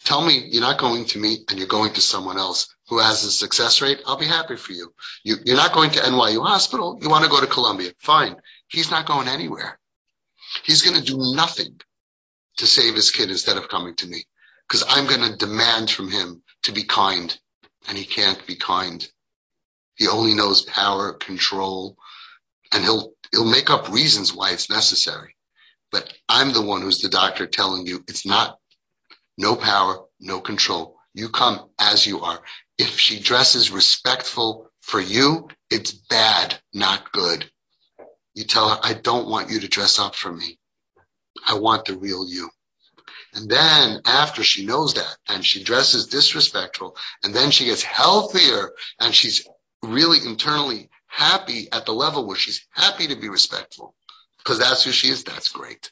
Tell 0.04 0.24
me 0.24 0.48
you're 0.50 0.62
not 0.62 0.78
going 0.78 1.06
to 1.06 1.18
me 1.18 1.38
and 1.48 1.58
you're 1.58 1.68
going 1.68 1.94
to 1.94 2.00
someone 2.00 2.38
else 2.38 2.74
who 2.88 2.98
has 2.98 3.24
a 3.24 3.30
success 3.30 3.82
rate. 3.82 4.00
I'll 4.06 4.18
be 4.18 4.26
happy 4.26 4.56
for 4.56 4.72
you. 4.72 4.92
you 5.24 5.36
you're 5.44 5.56
not 5.56 5.72
going 5.72 5.90
to 5.92 6.00
NYU 6.00 6.44
hospital. 6.46 6.98
You 7.00 7.10
want 7.10 7.24
to 7.24 7.30
go 7.30 7.40
to 7.40 7.46
Columbia. 7.46 7.92
Fine. 7.98 8.36
He's 8.68 8.90
not 8.90 9.06
going 9.06 9.28
anywhere. 9.28 9.78
He's 10.64 10.82
going 10.82 10.96
to 10.96 11.04
do 11.04 11.34
nothing 11.34 11.80
to 12.58 12.66
save 12.66 12.94
his 12.94 13.10
kid 13.10 13.30
instead 13.30 13.56
of 13.56 13.68
coming 13.68 13.94
to 13.96 14.06
me 14.06 14.24
because 14.68 14.84
I'm 14.88 15.06
going 15.06 15.30
to 15.30 15.36
demand 15.36 15.90
from 15.90 16.10
him 16.10 16.42
to 16.64 16.72
be 16.72 16.84
kind 16.84 17.36
and 17.88 17.98
he 17.98 18.04
can't 18.04 18.46
be 18.46 18.56
kind. 18.56 19.06
He 19.96 20.08
only 20.08 20.34
knows 20.34 20.62
power, 20.62 21.12
control, 21.12 21.96
and 22.72 22.82
he'll, 22.82 23.12
he'll 23.32 23.50
make 23.50 23.70
up 23.70 23.90
reasons 23.90 24.34
why 24.34 24.50
it's 24.52 24.70
necessary. 24.70 25.36
But 25.92 26.12
I'm 26.28 26.52
the 26.52 26.62
one 26.62 26.82
who's 26.82 27.00
the 27.00 27.08
doctor 27.08 27.46
telling 27.46 27.86
you 27.86 28.04
it's 28.08 28.26
not 28.26 28.58
no 29.38 29.56
power, 29.56 29.98
no 30.20 30.40
control. 30.40 30.96
You 31.14 31.28
come 31.28 31.68
as 31.78 32.06
you 32.06 32.20
are. 32.20 32.40
If 32.78 32.98
she 32.98 33.20
dresses 33.20 33.70
respectful 33.70 34.70
for 34.80 35.00
you, 35.00 35.48
it's 35.70 35.92
bad, 35.92 36.58
not 36.72 37.12
good. 37.12 37.50
You 38.34 38.44
tell 38.44 38.68
her, 38.68 38.78
I 38.82 38.92
don't 38.92 39.28
want 39.28 39.50
you 39.50 39.60
to 39.60 39.68
dress 39.68 39.98
up 39.98 40.14
for 40.14 40.30
me. 40.30 40.58
I 41.46 41.54
want 41.54 41.86
the 41.86 41.96
real 41.96 42.28
you. 42.28 42.50
And 43.34 43.50
then 43.50 44.00
after 44.04 44.42
she 44.42 44.64
knows 44.64 44.94
that 44.94 45.16
and 45.28 45.44
she 45.44 45.62
dresses 45.62 46.06
disrespectful 46.06 46.96
and 47.22 47.34
then 47.34 47.50
she 47.50 47.66
gets 47.66 47.82
healthier 47.82 48.70
and 48.98 49.14
she's 49.14 49.46
really 49.82 50.18
internally 50.26 50.88
happy 51.06 51.68
at 51.70 51.86
the 51.86 51.92
level 51.92 52.26
where 52.26 52.36
she's 52.36 52.66
happy 52.70 53.08
to 53.08 53.16
be 53.16 53.28
respectful 53.28 53.94
because 54.38 54.58
that's 54.58 54.84
who 54.84 54.92
she 54.92 55.08
is. 55.08 55.24
That's 55.24 55.50
great, 55.50 55.90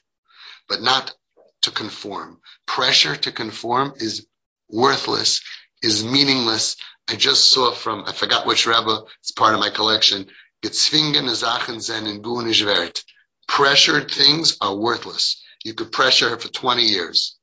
but 0.69 0.81
not 0.81 1.15
to 1.63 1.71
conform. 1.71 2.41
Pressure 2.67 3.17
to 3.17 3.33
conform 3.33 3.95
is 3.97 4.27
worthless, 4.71 5.43
is 5.85 6.05
meaningless. 6.05 6.77
I 7.09 7.17
just 7.17 7.53
saw 7.53 7.73
from, 7.73 8.05
I 8.07 8.13
forgot 8.13 8.47
which 8.47 8.67
Rebbe, 8.67 9.03
it's 9.21 9.33
part 9.33 9.55
of 9.55 9.61
my 9.61 9.71
collection, 9.71 10.27
Gezwingene 10.63 11.35
Sachen 11.35 11.81
sind 11.81 12.23
nicht 12.23 13.05
Pressured 13.47 14.11
things 14.11 14.57
are 14.63 14.75
worthless. 14.75 15.43
You 15.63 15.75
could 15.75 15.93
pressure 15.93 16.31
her 16.31 16.39
for 16.39 16.49
20 16.49 16.83
years. 16.83 17.37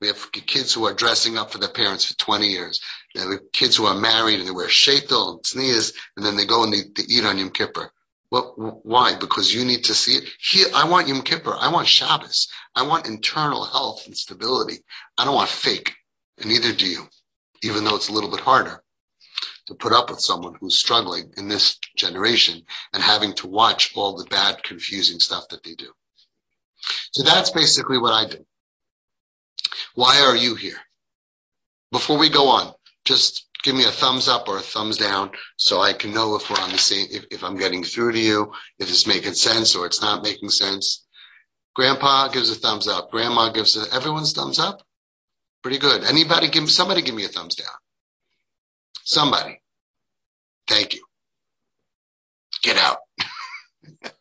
We 0.00 0.08
have 0.08 0.32
kids 0.32 0.74
who 0.74 0.84
are 0.86 0.92
dressing 0.92 1.38
up 1.38 1.52
for 1.52 1.58
their 1.58 1.70
parents 1.70 2.04
for 2.04 2.14
20 2.16 2.48
years. 2.48 2.80
We 3.14 3.20
have 3.20 3.52
kids 3.52 3.76
who 3.76 3.86
are 3.86 3.94
married 3.94 4.40
and 4.40 4.48
they 4.48 4.52
wear 4.52 4.66
sheitel 4.66 5.30
and 5.30 5.42
tznius 5.42 5.94
and 6.16 6.26
then 6.26 6.36
they 6.36 6.44
go 6.44 6.64
and 6.64 6.72
they, 6.72 6.82
they 6.94 7.04
eat 7.08 7.24
on 7.24 7.38
Yom 7.38 7.50
Kippur. 7.50 7.92
Well, 8.32 8.80
why? 8.82 9.16
Because 9.16 9.54
you 9.54 9.64
need 9.64 9.84
to 9.84 9.94
see 9.94 10.16
it. 10.16 10.24
Here, 10.40 10.66
I 10.74 10.88
want 10.88 11.06
Yom 11.06 11.22
Kippur. 11.22 11.56
I 11.56 11.72
want 11.72 11.86
Shabbos. 11.86 12.48
I 12.74 12.82
want 12.82 13.06
internal 13.06 13.64
health 13.64 14.06
and 14.06 14.16
stability. 14.16 14.82
I 15.16 15.24
don't 15.24 15.36
want 15.36 15.48
fake. 15.48 15.94
And 16.38 16.50
neither 16.50 16.72
do 16.72 16.86
you, 16.86 17.08
even 17.62 17.84
though 17.84 17.96
it's 17.96 18.08
a 18.08 18.12
little 18.12 18.30
bit 18.30 18.40
harder 18.40 18.82
to 19.66 19.74
put 19.74 19.92
up 19.92 20.10
with 20.10 20.20
someone 20.20 20.54
who's 20.60 20.78
struggling 20.78 21.32
in 21.36 21.48
this 21.48 21.78
generation 21.96 22.62
and 22.92 23.02
having 23.02 23.34
to 23.34 23.48
watch 23.48 23.92
all 23.96 24.16
the 24.16 24.24
bad, 24.24 24.62
confusing 24.62 25.18
stuff 25.18 25.48
that 25.48 25.62
they 25.64 25.74
do. 25.74 25.92
So 27.12 27.22
that's 27.22 27.50
basically 27.50 27.98
what 27.98 28.12
I 28.12 28.28
do. 28.28 28.44
Why 29.94 30.20
are 30.20 30.36
you 30.36 30.54
here? 30.54 30.76
Before 31.90 32.18
we 32.18 32.28
go 32.28 32.48
on, 32.48 32.72
just 33.04 33.46
give 33.62 33.74
me 33.74 33.84
a 33.84 33.90
thumbs 33.90 34.28
up 34.28 34.48
or 34.48 34.58
a 34.58 34.60
thumbs 34.60 34.98
down 34.98 35.30
so 35.56 35.80
I 35.80 35.92
can 35.92 36.12
know 36.12 36.36
if 36.36 36.48
we're 36.48 36.60
on 36.60 36.70
the 36.70 36.78
same, 36.78 37.06
if, 37.10 37.26
if 37.30 37.42
I'm 37.42 37.56
getting 37.56 37.82
through 37.82 38.12
to 38.12 38.18
you, 38.18 38.52
if 38.78 38.88
it's 38.88 39.06
making 39.06 39.34
sense 39.34 39.74
or 39.74 39.86
it's 39.86 40.00
not 40.00 40.22
making 40.22 40.50
sense. 40.50 41.04
Grandpa 41.74 42.28
gives 42.28 42.50
a 42.50 42.54
thumbs 42.54 42.88
up. 42.88 43.10
Grandma 43.10 43.50
gives 43.50 43.76
a, 43.76 43.92
everyone's 43.92 44.32
thumbs 44.32 44.58
up. 44.58 44.85
Pretty 45.62 45.78
good. 45.78 46.04
Anybody 46.04 46.48
give, 46.48 46.70
somebody 46.70 47.02
give 47.02 47.14
me 47.14 47.24
a 47.24 47.28
thumbs 47.28 47.56
down. 47.56 47.66
Somebody. 49.04 49.60
Thank 50.68 50.94
you. 50.94 51.04
Get 52.62 52.76
out. 52.76 52.98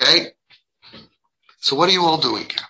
okay? 0.00 0.32
So 1.60 1.76
what 1.76 1.88
are 1.88 1.92
you 1.92 2.04
all 2.04 2.18
doing 2.18 2.44
here? 2.44 2.68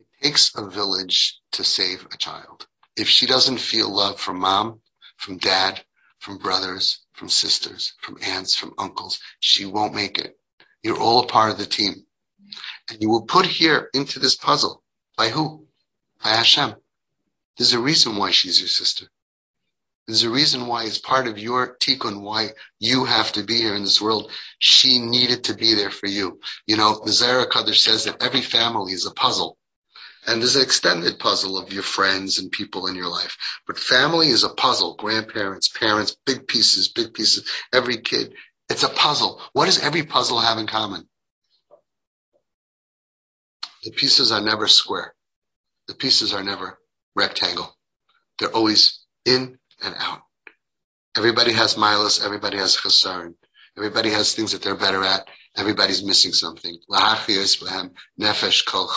It 0.00 0.06
takes 0.22 0.52
a 0.56 0.68
village 0.68 1.38
to 1.52 1.64
save 1.64 2.06
a 2.12 2.16
child. 2.16 2.66
If 2.96 3.08
she 3.08 3.26
doesn't 3.26 3.58
feel 3.58 3.88
love 3.94 4.18
from 4.18 4.40
mom, 4.40 4.80
from 5.16 5.38
dad, 5.38 5.80
from 6.18 6.38
brothers, 6.38 7.04
from 7.12 7.28
sisters, 7.28 7.94
from 8.00 8.18
aunts, 8.22 8.56
from 8.56 8.74
uncles, 8.78 9.20
she 9.40 9.66
won't 9.66 9.94
make 9.94 10.18
it. 10.18 10.36
You're 10.82 10.98
all 11.00 11.22
a 11.22 11.26
part 11.26 11.50
of 11.50 11.58
the 11.58 11.66
team. 11.66 12.04
And 12.90 13.02
you 13.02 13.10
were 13.10 13.22
put 13.22 13.46
here 13.46 13.90
into 13.94 14.18
this 14.18 14.36
puzzle. 14.36 14.82
By 15.16 15.28
who? 15.28 15.66
By 16.22 16.30
Hashem. 16.30 16.74
There's 17.56 17.72
a 17.72 17.80
reason 17.80 18.16
why 18.16 18.30
she's 18.30 18.60
your 18.60 18.68
sister. 18.68 19.06
There's 20.06 20.22
a 20.22 20.30
reason 20.30 20.66
why 20.66 20.84
it's 20.84 20.98
part 20.98 21.26
of 21.26 21.38
your 21.38 21.76
tikkun, 21.76 22.22
why 22.22 22.52
you 22.78 23.04
have 23.04 23.30
to 23.32 23.42
be 23.42 23.56
here 23.56 23.74
in 23.74 23.82
this 23.82 24.00
world. 24.00 24.32
She 24.58 25.00
needed 25.00 25.44
to 25.44 25.54
be 25.54 25.74
there 25.74 25.90
for 25.90 26.06
you. 26.06 26.40
You 26.66 26.78
know, 26.78 27.02
the 27.04 27.12
Zohar 27.12 27.46
Kadosh 27.46 27.76
says 27.76 28.04
that 28.04 28.22
every 28.22 28.40
family 28.40 28.92
is 28.94 29.04
a 29.04 29.10
puzzle. 29.10 29.58
And 30.26 30.40
there's 30.40 30.56
an 30.56 30.62
extended 30.62 31.18
puzzle 31.18 31.58
of 31.58 31.72
your 31.72 31.82
friends 31.82 32.38
and 32.38 32.50
people 32.50 32.86
in 32.86 32.94
your 32.94 33.08
life. 33.08 33.36
But 33.66 33.78
family 33.78 34.28
is 34.28 34.44
a 34.44 34.48
puzzle. 34.48 34.94
Grandparents, 34.94 35.68
parents, 35.68 36.16
big 36.24 36.46
pieces, 36.48 36.88
big 36.88 37.12
pieces. 37.12 37.46
Every 37.72 37.98
kid. 37.98 38.32
It's 38.70 38.84
a 38.84 38.88
puzzle. 38.88 39.42
What 39.52 39.66
does 39.66 39.78
every 39.78 40.04
puzzle 40.04 40.38
have 40.38 40.56
in 40.56 40.66
common? 40.66 41.06
The 43.84 43.92
pieces 43.92 44.32
are 44.32 44.40
never 44.40 44.66
square. 44.68 45.14
The 45.86 45.94
pieces 45.94 46.34
are 46.34 46.42
never 46.42 46.78
rectangle. 47.14 47.74
They're 48.38 48.54
always 48.54 49.00
in 49.24 49.58
and 49.82 49.94
out. 49.98 50.22
Everybody 51.16 51.52
has 51.52 51.74
milas. 51.74 52.24
Everybody 52.24 52.58
has 52.58 52.76
chasarn. 52.76 53.34
Everybody 53.76 54.10
has 54.10 54.34
things 54.34 54.52
that 54.52 54.62
they're 54.62 54.76
better 54.76 55.02
at. 55.04 55.28
Everybody's 55.56 56.04
missing 56.04 56.32
something. 56.32 56.76
nefesh 56.90 58.66
kol 58.66 58.90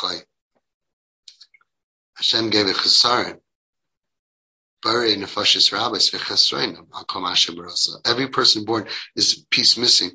Hashem 2.15 2.50
gave 2.50 2.67
a 2.67 2.74
chasarn. 2.74 3.39
Every 8.06 8.28
person 8.30 8.66
born 8.66 8.88
is 9.16 9.38
a 9.38 9.45
piece 9.49 9.78
missing. 9.78 10.12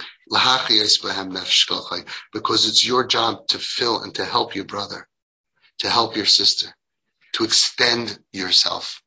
Because 2.33 2.69
it's 2.69 2.87
your 2.87 3.07
job 3.07 3.47
to 3.49 3.59
fill 3.59 4.03
and 4.03 4.15
to 4.17 4.25
help 4.25 4.55
your 4.55 4.65
brother, 4.65 5.09
to 5.79 5.91
help 5.91 6.17
your 6.17 6.27
sister 6.27 6.75
to 7.37 7.45
extend 7.45 8.19
yourself. 8.33 9.03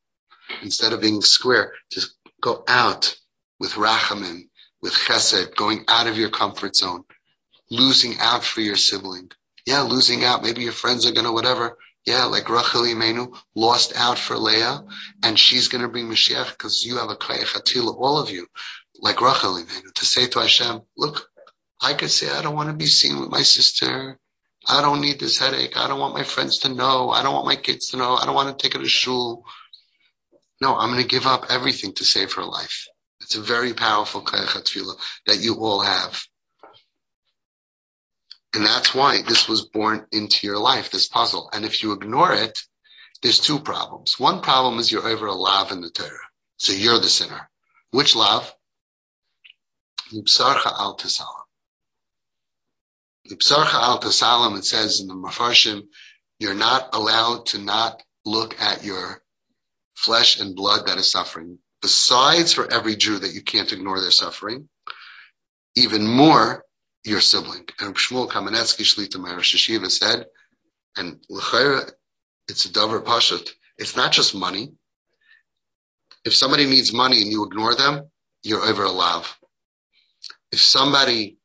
Instead 0.62 0.94
of 0.94 1.02
being 1.02 1.22
square, 1.22 1.74
just 1.92 2.16
go 2.42 2.64
out 2.68 3.16
with 3.60 3.72
rachamim, 3.74 4.50
with 4.82 4.94
chesed, 4.94 5.56
going 5.56 5.84
out 5.88 6.06
of 6.06 6.18
your 6.18 6.30
comfort 6.30 6.76
zone, 6.76 7.04
losing 7.72 8.20
out 8.20 8.44
for 8.44 8.62
your 8.62 8.76
sibling. 8.76 9.32
Yeah, 9.66 9.82
losing 9.82 10.24
out. 10.24 10.44
Maybe 10.44 10.62
your 10.62 10.74
friends 10.74 11.08
are 11.08 11.12
gonna 11.12 11.34
whatever. 11.34 11.78
Yeah, 12.06 12.26
like 12.26 12.50
Rachel 12.50 12.84
Imenu 12.84 13.38
lost 13.56 13.94
out 13.96 14.18
for 14.18 14.38
Leah, 14.38 14.84
and 15.24 15.38
she's 15.38 15.68
gonna 15.68 15.90
bring 15.90 16.08
Mashiach 16.08 16.52
because 16.52 16.84
you 16.84 16.98
have 16.98 17.10
a 17.10 17.16
kayach 17.16 17.86
all 17.86 18.20
of 18.20 18.30
you, 18.30 18.48
like 19.00 19.22
Rachel 19.22 19.56
Imenu, 19.56 19.94
to 19.94 20.06
say 20.06 20.28
to 20.28 20.40
Hashem, 20.40 20.82
look, 20.98 21.30
I 21.82 21.94
could 21.94 22.12
say 22.12 22.30
I 22.30 22.42
don't 22.42 22.56
want 22.56 22.70
to 22.70 22.76
be 22.76 22.88
seen 22.88 23.20
with 23.20 23.30
my 23.30 23.42
sister. 23.44 24.20
I 24.68 24.82
don't 24.82 25.02
need 25.02 25.20
this 25.20 25.40
headache. 25.40 25.78
I 25.78 25.88
don't 25.88 26.00
want 26.00 26.14
my 26.14 26.24
friends 26.24 26.60
to 26.60 26.70
know. 26.70 27.10
I 27.10 27.24
don't 27.24 27.34
want 27.34 27.46
my 27.46 27.56
kids 27.56 27.90
to 27.92 27.98
know. 27.98 28.16
I 28.16 28.26
don't 28.26 28.36
want 28.36 28.58
to 28.58 28.62
take 28.62 28.74
her 28.74 28.84
to 28.84 28.90
shul. 28.90 29.46
No, 30.62 30.76
I'm 30.76 30.92
going 30.92 31.02
to 31.02 31.08
give 31.08 31.26
up 31.26 31.46
everything 31.50 31.94
to 31.94 32.06
save 32.06 32.34
her 32.34 32.44
life. 32.44 32.88
It's 33.22 33.36
a 33.36 33.42
very 33.42 33.74
powerful 33.74 34.22
tefillah 34.22 35.00
that 35.28 35.40
you 35.40 35.56
all 35.56 35.82
have. 35.82 36.22
And 38.56 38.66
that's 38.66 38.96
why 38.96 39.22
this 39.22 39.48
was 39.48 39.66
born 39.66 40.06
into 40.12 40.48
your 40.48 40.58
life, 40.58 40.90
this 40.90 41.08
puzzle. 41.08 41.50
And 41.54 41.66
if 41.66 41.84
you 41.84 41.94
ignore 41.94 42.34
it, 42.34 42.58
there's 43.22 43.40
two 43.40 43.60
problems. 43.60 44.20
One 44.20 44.42
problem 44.42 44.80
is 44.80 44.92
you're 44.92 45.08
over 45.08 45.28
a 45.28 45.34
lav 45.34 45.72
in 45.72 45.82
the 45.82 45.90
Torah. 45.90 46.10
So 46.58 46.74
you're 46.74 47.00
the 47.00 47.10
sinner. 47.10 47.50
Which 47.92 48.16
lav? 48.16 48.52
Yipsarcha 50.12 50.66
al 50.66 50.98
tasalam. 50.98 51.28
Yipsarcha 53.30 53.76
al 53.76 54.00
tasalam, 54.00 54.58
it 54.58 54.66
says 54.66 55.00
in 55.00 55.08
the 55.08 55.14
Mafarshim, 55.14 55.84
you're 56.40 56.56
not 56.56 56.90
allowed 56.94 57.48
to 57.48 57.60
not 57.60 58.02
look 58.26 58.60
at 58.60 58.84
your 58.84 59.22
flesh 59.96 60.40
and 60.40 60.56
blood 60.56 60.88
that 60.88 60.98
is 60.98 61.12
suffering. 61.12 61.60
Besides 61.82 62.54
for 62.54 62.72
every 62.72 62.96
Jew 62.96 63.20
that 63.20 63.34
you 63.34 63.42
can't 63.42 63.72
ignore 63.72 64.02
their 64.02 64.12
suffering, 64.12 64.70
even 65.76 66.08
more 66.08 66.64
your 67.04 67.22
sibling. 67.22 67.68
And 67.80 67.96
Shmuel 67.96 68.30
Kamenetsky 68.30 68.84
Shlita 68.84 69.20
Meir 69.22 69.90
said, 69.90 70.26
and 70.98 71.20
l'chayra, 71.30 71.90
it's 72.48 72.66
a 72.66 72.70
davar 72.70 73.04
pashut. 73.04 73.50
It's 73.78 73.96
not 73.96 74.12
just 74.12 74.36
money. 74.36 74.74
If 76.26 76.36
somebody 76.36 76.66
needs 76.66 76.92
money 76.92 77.22
and 77.22 77.32
you 77.32 77.46
ignore 77.46 77.76
them, 77.76 78.10
you're 78.44 78.64
over 78.64 78.84
a 78.84 78.92
lav. 78.92 79.38
If 80.52 80.60
somebody 80.60 81.38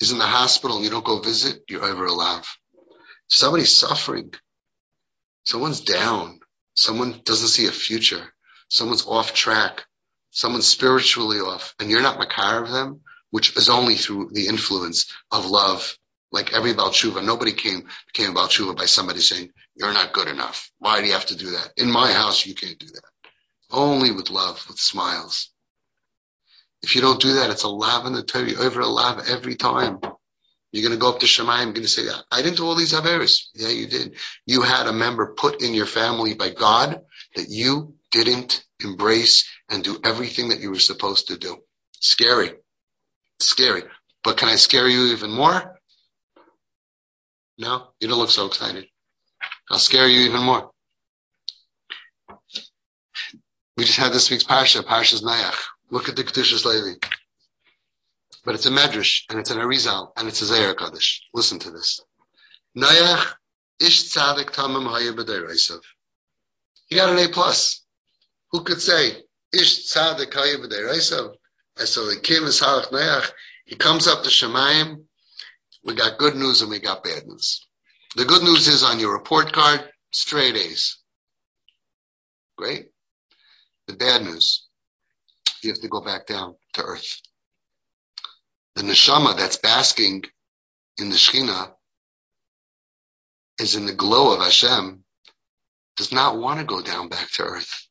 is 0.00 0.12
in 0.12 0.18
the 0.18 0.26
hospital 0.26 0.76
and 0.76 0.84
you 0.84 0.90
don't 0.90 1.04
go 1.04 1.20
visit, 1.20 1.62
you're 1.68 1.84
over 1.84 2.04
a 2.06 2.12
lav. 2.12 2.46
If 3.30 3.36
somebody's 3.36 3.76
suffering, 3.76 4.32
someone's 5.44 5.80
down, 5.80 6.40
someone 6.74 7.20
doesn't 7.24 7.48
see 7.48 7.66
a 7.66 7.72
future, 7.72 8.22
someone's 8.68 9.06
off 9.06 9.32
track, 9.32 9.84
someone's 10.30 10.66
spiritually 10.66 11.38
off, 11.38 11.74
and 11.80 11.90
you're 11.90 12.02
not 12.02 12.18
makar 12.18 12.62
of 12.62 12.70
them, 12.70 13.00
which 13.34 13.56
is 13.56 13.68
only 13.68 13.96
through 13.96 14.30
the 14.30 14.46
influence 14.46 15.12
of 15.32 15.50
love. 15.50 15.98
Like 16.30 16.52
every 16.52 16.72
Balshuva, 16.72 17.24
nobody 17.24 17.50
came 17.50 17.88
became 18.06 18.30
a 18.30 18.34
Balshuva 18.38 18.76
by 18.76 18.84
somebody 18.84 19.18
saying, 19.18 19.50
You're 19.74 19.92
not 19.92 20.12
good 20.12 20.28
enough. 20.28 20.70
Why 20.78 21.00
do 21.00 21.08
you 21.08 21.14
have 21.14 21.26
to 21.26 21.36
do 21.36 21.50
that? 21.50 21.72
In 21.76 21.90
my 21.90 22.12
house, 22.12 22.46
you 22.46 22.54
can't 22.54 22.78
do 22.78 22.86
that. 22.86 23.02
Only 23.72 24.12
with 24.12 24.30
love, 24.30 24.64
with 24.68 24.78
smiles. 24.78 25.50
If 26.84 26.94
you 26.94 27.00
don't 27.00 27.20
do 27.20 27.34
that, 27.34 27.50
it's 27.50 27.64
a 27.64 27.68
lav 27.68 28.06
in 28.06 28.12
the 28.12 28.22
Torah, 28.22 28.54
over 28.56 28.80
a 28.82 28.86
lav 28.86 29.26
every 29.28 29.56
time. 29.56 29.98
You're 30.70 30.88
going 30.88 30.96
to 30.96 31.04
go 31.04 31.08
up 31.08 31.18
to 31.18 31.26
Shemayim, 31.26 31.74
going 31.74 31.82
to 31.82 31.88
say, 31.88 32.06
I 32.30 32.40
didn't 32.40 32.58
do 32.58 32.66
all 32.66 32.76
these 32.76 32.92
Averis. 32.92 33.46
Yeah, 33.54 33.70
you 33.70 33.88
did. 33.88 34.14
You 34.46 34.62
had 34.62 34.86
a 34.86 34.92
member 34.92 35.34
put 35.34 35.60
in 35.60 35.74
your 35.74 35.86
family 35.86 36.34
by 36.34 36.50
God 36.50 37.00
that 37.34 37.48
you 37.48 37.94
didn't 38.12 38.64
embrace 38.80 39.48
and 39.68 39.82
do 39.82 39.98
everything 40.04 40.50
that 40.50 40.60
you 40.60 40.70
were 40.70 40.78
supposed 40.78 41.28
to 41.28 41.36
do. 41.36 41.56
Scary 41.98 42.52
scary. 43.40 43.82
But 44.22 44.36
can 44.38 44.48
I 44.48 44.56
scare 44.56 44.88
you 44.88 45.12
even 45.12 45.30
more? 45.30 45.78
No, 47.58 47.88
you 48.00 48.08
don't 48.08 48.18
look 48.18 48.30
so 48.30 48.46
excited. 48.46 48.86
I'll 49.70 49.78
scare 49.78 50.08
you 50.08 50.28
even 50.28 50.42
more. 50.42 50.70
We 53.76 53.84
just 53.84 53.98
had 53.98 54.12
this 54.12 54.30
week's 54.30 54.44
parsha, 54.44 54.82
Parsha's 54.82 55.22
Nayach. 55.22 55.60
Look 55.90 56.08
at 56.08 56.16
the 56.16 56.24
Kedushas 56.24 56.64
Levi. 56.64 56.98
But 58.44 58.54
it's 58.54 58.66
a 58.66 58.70
Medrash, 58.70 59.22
and 59.30 59.38
it's 59.38 59.50
an 59.50 59.58
Arizal, 59.58 60.10
and 60.16 60.28
it's 60.28 60.42
a 60.42 60.46
Zohar 60.46 60.74
Kadosh. 60.74 61.20
Listen 61.32 61.58
to 61.60 61.70
this. 61.70 62.00
Nayach 62.76 63.34
ish 63.80 64.04
tzadik 64.04 64.50
tamim 64.50 64.86
haya 64.86 65.80
He 66.86 66.96
got 66.96 67.10
an 67.10 67.18
A 67.18 67.28
plus. 67.28 67.82
Who 68.50 68.62
could 68.62 68.80
say 68.80 69.22
ish 69.52 69.86
tzadik 69.86 70.32
haya 70.34 70.58
b'deraisav? 70.58 71.34
And 71.78 71.88
so 71.88 72.06
the 72.06 72.20
Kim 72.20 72.44
is 72.44 72.60
Halach 72.60 72.90
Neach. 72.90 73.30
He 73.64 73.76
comes 73.76 74.06
up 74.06 74.22
to 74.22 74.30
Shemayim. 74.30 75.04
We 75.84 75.94
got 75.94 76.18
good 76.18 76.36
news 76.36 76.62
and 76.62 76.70
we 76.70 76.78
got 76.78 77.04
bad 77.04 77.26
news. 77.26 77.66
The 78.16 78.24
good 78.24 78.42
news 78.42 78.68
is 78.68 78.82
on 78.82 79.00
your 79.00 79.12
report 79.12 79.52
card, 79.52 79.80
straight 80.12 80.56
A's. 80.56 80.98
Great. 82.56 82.86
The 83.88 83.94
bad 83.94 84.22
news, 84.22 84.66
you 85.62 85.70
have 85.70 85.80
to 85.80 85.88
go 85.88 86.00
back 86.00 86.26
down 86.26 86.54
to 86.74 86.82
earth. 86.82 87.20
The 88.76 88.82
neshama 88.82 89.36
that's 89.36 89.56
basking 89.58 90.24
in 90.98 91.10
the 91.10 91.16
Shekhinah 91.16 91.72
is 93.60 93.76
in 93.76 93.86
the 93.86 93.92
glow 93.92 94.34
of 94.34 94.40
Hashem, 94.40 95.04
does 95.96 96.12
not 96.12 96.38
want 96.38 96.60
to 96.60 96.66
go 96.66 96.82
down 96.82 97.08
back 97.08 97.30
to 97.32 97.42
earth. 97.42 97.86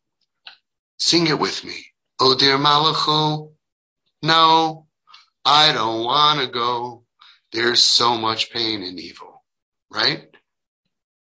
Sing 0.98 1.28
it 1.28 1.40
with 1.40 1.64
me. 1.64 1.86
Oh 2.20 2.36
dear 2.36 2.58
Malachu, 2.58 3.53
no, 4.24 4.88
I 5.46 5.74
don't 5.74 6.04
want 6.06 6.40
to 6.40 6.48
go. 6.48 7.04
There's 7.52 7.84
so 7.84 8.18
much 8.18 8.52
pain 8.52 8.82
and 8.82 9.00
evil, 9.00 9.44
right? 9.92 10.26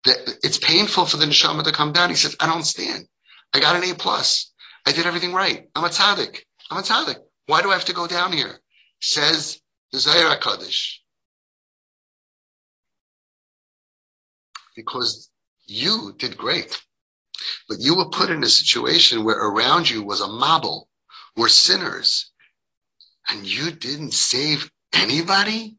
It's 0.04 0.58
painful 0.58 1.06
for 1.06 1.16
the 1.16 1.26
neshama 1.26 1.64
to 1.64 1.72
come 1.72 1.92
down. 1.92 2.10
He 2.10 2.16
says, 2.16 2.36
I 2.38 2.46
don't 2.46 2.62
stand. 2.62 3.06
I 3.52 3.60
got 3.60 3.76
an 3.76 3.90
A 3.90 3.94
plus. 3.94 4.52
I 4.86 4.92
did 4.92 5.06
everything 5.06 5.32
right. 5.32 5.68
I'm 5.74 5.84
a 5.84 5.88
tzaddik. 5.88 6.40
I'm 6.70 6.78
a 6.78 6.82
tzaddik. 6.82 7.16
Why 7.46 7.62
do 7.62 7.70
I 7.70 7.74
have 7.74 7.86
to 7.86 7.94
go 7.94 8.06
down 8.06 8.32
here? 8.32 8.60
Says 9.00 9.60
the 9.92 9.98
Zohar 9.98 10.36
Kadosh. 10.38 10.98
Because 14.76 15.30
you 15.66 16.14
did 16.16 16.36
great. 16.36 16.80
But 17.68 17.80
you 17.80 17.96
were 17.96 18.10
put 18.10 18.30
in 18.30 18.44
a 18.44 18.48
situation 18.48 19.24
where 19.24 19.36
around 19.36 19.88
you 19.88 20.02
was 20.02 20.20
a 20.20 20.26
mabul, 20.26 20.84
were 21.36 21.48
sinners, 21.48 22.30
and 23.30 23.46
you 23.46 23.70
didn't 23.70 24.12
save 24.12 24.70
anybody? 24.92 25.76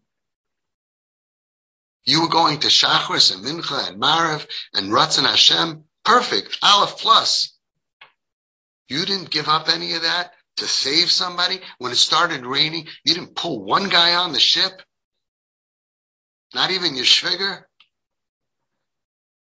You 2.05 2.23
were 2.23 2.29
going 2.29 2.59
to 2.59 2.67
Shachris 2.67 3.33
and 3.33 3.45
Mincha 3.45 3.89
and 3.89 4.01
Marav 4.01 4.47
and 4.73 4.91
Ratzon 4.91 5.25
Hashem. 5.25 5.83
Perfect. 6.03 6.57
Aleph 6.63 6.97
plus. 6.97 7.55
You 8.87 9.05
didn't 9.05 9.29
give 9.29 9.47
up 9.47 9.69
any 9.69 9.93
of 9.93 10.01
that 10.01 10.33
to 10.57 10.65
save 10.65 11.11
somebody. 11.11 11.59
When 11.77 11.91
it 11.91 11.97
started 11.97 12.45
raining, 12.45 12.87
you 13.03 13.13
didn't 13.13 13.35
pull 13.35 13.63
one 13.63 13.89
guy 13.89 14.15
on 14.15 14.33
the 14.33 14.39
ship. 14.39 14.81
Not 16.53 16.71
even 16.71 16.95
your 16.95 17.05
shvigger. 17.05 17.63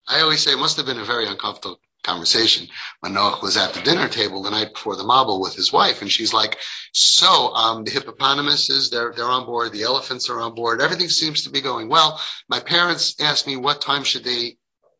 I 0.07 0.21
always 0.21 0.43
say 0.43 0.53
it 0.53 0.59
must 0.59 0.77
have 0.77 0.87
been 0.87 1.01
a 1.01 1.05
very 1.05 1.27
uncomfortable 1.27 1.81
conversation 2.05 2.69
when 3.01 3.15
Noah 3.15 3.41
was 3.43 3.57
at 3.57 3.75
the 3.75 3.81
dinner 3.81 4.09
table 4.09 4.43
the 4.43 4.51
night 4.51 4.75
before 4.75 4.97
the 4.97 5.03
mabul 5.03 5.41
with 5.41 5.55
his 5.55 5.73
wife, 5.73 6.03
and 6.03 6.13
she's 6.13 6.33
like, 6.33 6.59
"So 6.93 7.53
um, 7.55 7.85
the 7.85 7.91
hippopotamuses 7.91 8.91
they're 8.91 9.13
they're 9.13 9.25
on 9.25 9.47
board, 9.47 9.73
the 9.73 9.83
elephants 9.83 10.31
are 10.31 10.41
on 10.41 10.55
board, 10.55 10.81
everything 10.81 11.09
seems 11.09 11.45
to 11.45 11.51
be 11.51 11.61
going 11.61 11.89
well." 11.89 12.21
My 12.49 12.61
parents 12.61 13.17
asked 13.21 13.47
me 13.47 13.57
what 13.57 13.81
time 13.81 14.05
should 14.05 14.25
they, 14.25 14.57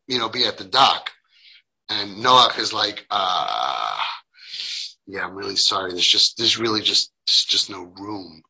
you 0.07 0.19
know, 0.19 0.29
be 0.29 0.45
at 0.45 0.57
the 0.57 0.65
dock, 0.65 1.11
and 1.89 2.21
Noah 2.21 2.53
is 2.57 2.73
like, 2.73 3.05
uh, 3.09 3.97
"Yeah, 5.07 5.25
I'm 5.25 5.35
really 5.35 5.55
sorry. 5.55 5.91
There's 5.91 6.07
just 6.07 6.37
there's 6.37 6.57
really 6.57 6.81
just 6.81 7.11
just 7.27 7.69
no 7.69 7.83
room." 7.83 8.41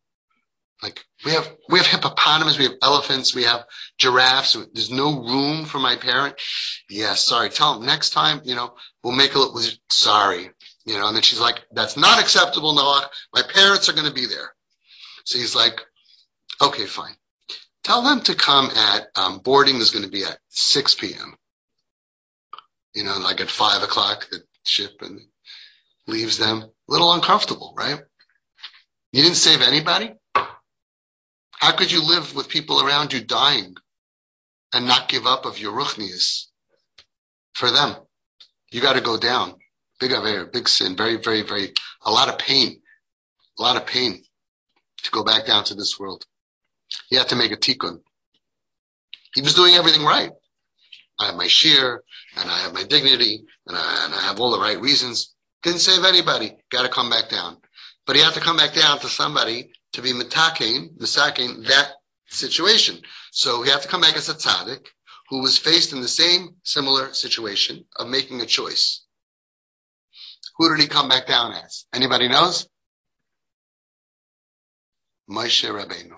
Like 0.86 1.04
we 1.26 1.32
have 1.32 1.52
we 1.68 1.80
have 1.80 1.88
hippopotamus, 1.88 2.60
we 2.60 2.66
have 2.66 2.76
elephants, 2.84 3.34
we 3.34 3.46
have 3.46 3.66
giraffes. 3.98 4.56
There's 4.72 4.92
no 4.92 5.24
room 5.24 5.66
for 5.66 5.80
my 5.80 5.96
parent. 5.96 6.36
Yeah, 6.92 7.16
sorry. 7.16 7.50
Tell 7.50 7.80
him 7.80 7.88
next 7.88 8.12
time. 8.12 8.42
You 8.44 8.54
know, 8.54 8.76
we'll 9.04 9.16
make 9.16 9.34
a 9.34 9.40
little. 9.40 9.60
Sorry. 9.90 10.52
You 10.86 11.00
know, 11.00 11.08
and 11.08 11.16
then 11.16 11.24
she's 11.24 11.40
like, 11.40 11.60
"That's 11.72 11.98
not 11.98 12.20
acceptable, 12.20 12.74
Noah. 12.74 13.10
My 13.34 13.42
parents 13.42 13.90
are 13.90 13.94
going 13.94 14.08
to 14.08 14.14
be 14.14 14.28
there." 14.28 14.54
So 15.24 15.40
he's 15.40 15.56
like, 15.56 15.82
"Okay, 16.62 16.86
fine. 16.86 17.16
Tell 17.84 18.04
them 18.04 18.22
to 18.22 18.36
come 18.36 18.70
at 18.70 19.08
um, 19.16 19.40
boarding 19.40 19.78
is 19.78 19.90
going 19.90 20.06
to 20.06 20.12
be 20.12 20.24
at 20.24 20.38
6 20.50 20.94
p.m. 20.96 21.36
You 22.94 23.06
know, 23.06 23.18
like 23.18 23.42
at 23.42 23.50
five 23.50 23.82
o'clock, 23.82 24.28
the 24.30 24.44
ship 24.68 25.02
and 25.02 25.20
leaves 26.06 26.38
them 26.38 26.62
a 26.62 26.70
little 26.88 27.12
uncomfortable, 27.12 27.74
right? 27.76 28.00
You 29.12 29.24
didn't 29.24 29.38
save 29.38 29.64
anybody. 29.64 30.14
How 31.60 31.72
could 31.76 31.92
you 31.92 32.04
live 32.04 32.36
with 32.36 32.50
people 32.50 32.86
around 32.86 33.14
you 33.14 33.22
dying 33.22 33.76
and 34.74 34.88
not 34.88 35.10
give 35.10 35.26
up 35.26 35.46
of 35.46 35.60
your 35.60 35.74
ruchnias 35.74 36.48
for 37.54 37.72
them? 37.72 37.96
You 38.72 38.82
got 38.82 38.94
to 38.94 39.02
go 39.02 39.18
down. 39.18 39.56
Big 40.00 40.12
aver, 40.12 40.46
big 40.46 40.68
sin, 40.68 40.98
very, 40.98 41.18
very, 41.18 41.42
very, 41.42 41.74
a 42.04 42.12
lot 42.12 42.28
of 42.28 42.38
pain, 42.38 42.82
a 43.58 43.62
lot 43.62 43.78
of 43.78 43.86
pain 43.86 44.22
to 45.04 45.12
go 45.12 45.24
back 45.24 45.46
down 45.46 45.64
to 45.66 45.76
this 45.76 45.98
world. 45.98 46.26
He 47.08 47.16
had 47.16 47.30
to 47.30 47.36
make 47.38 47.54
a 47.54 47.58
tikkun. 47.58 48.02
He 49.34 49.42
was 49.42 49.54
doing 49.54 49.76
everything 49.76 50.04
right. 50.04 50.32
I 51.18 51.28
have 51.28 51.36
my 51.36 51.48
shear, 51.48 52.04
and 52.36 52.52
I 52.52 52.60
have 52.60 52.74
my 52.74 52.84
dignity, 52.84 53.46
and 53.68 53.78
I, 53.78 54.06
and 54.06 54.14
I 54.14 54.22
have 54.24 54.40
all 54.42 54.52
the 54.52 54.60
right 54.60 54.80
reasons. 54.80 55.34
Didn't 55.64 55.80
save 55.80 56.04
anybody. 56.04 56.58
Got 56.70 56.84
to 56.84 56.90
come 56.90 57.10
back 57.10 57.30
down. 57.30 57.58
But 58.06 58.18
he 58.18 58.22
had 58.22 58.34
to 58.34 58.42
come 58.42 58.58
back 58.58 58.74
down 58.74 59.00
to 59.00 59.08
somebody 59.08 59.72
to 59.96 60.02
be 60.02 60.14
mitaking, 60.14 60.98
misaking 60.98 61.68
that 61.68 61.92
situation. 62.28 63.02
So 63.32 63.62
he 63.64 63.70
had 63.70 63.82
to 63.82 63.88
come 63.88 64.02
back 64.02 64.16
as 64.16 64.30
a 64.30 64.34
tzaddik 64.34 64.88
who 65.30 65.42
was 65.42 65.58
faced 65.58 65.94
in 65.94 66.02
the 66.02 66.08
same 66.08 66.56
similar 66.64 67.14
situation 67.14 67.86
of 67.98 68.08
making 68.08 68.42
a 68.42 68.46
choice. 68.46 69.04
Who 70.58 70.70
did 70.70 70.82
he 70.82 70.88
come 70.88 71.10
back 71.10 71.28
down 71.28 71.54
as? 71.54 71.86
Anybody 71.94 72.28
knows? 72.28 72.68
Moshe 75.30 75.68
Rabbeinu. 75.68 76.18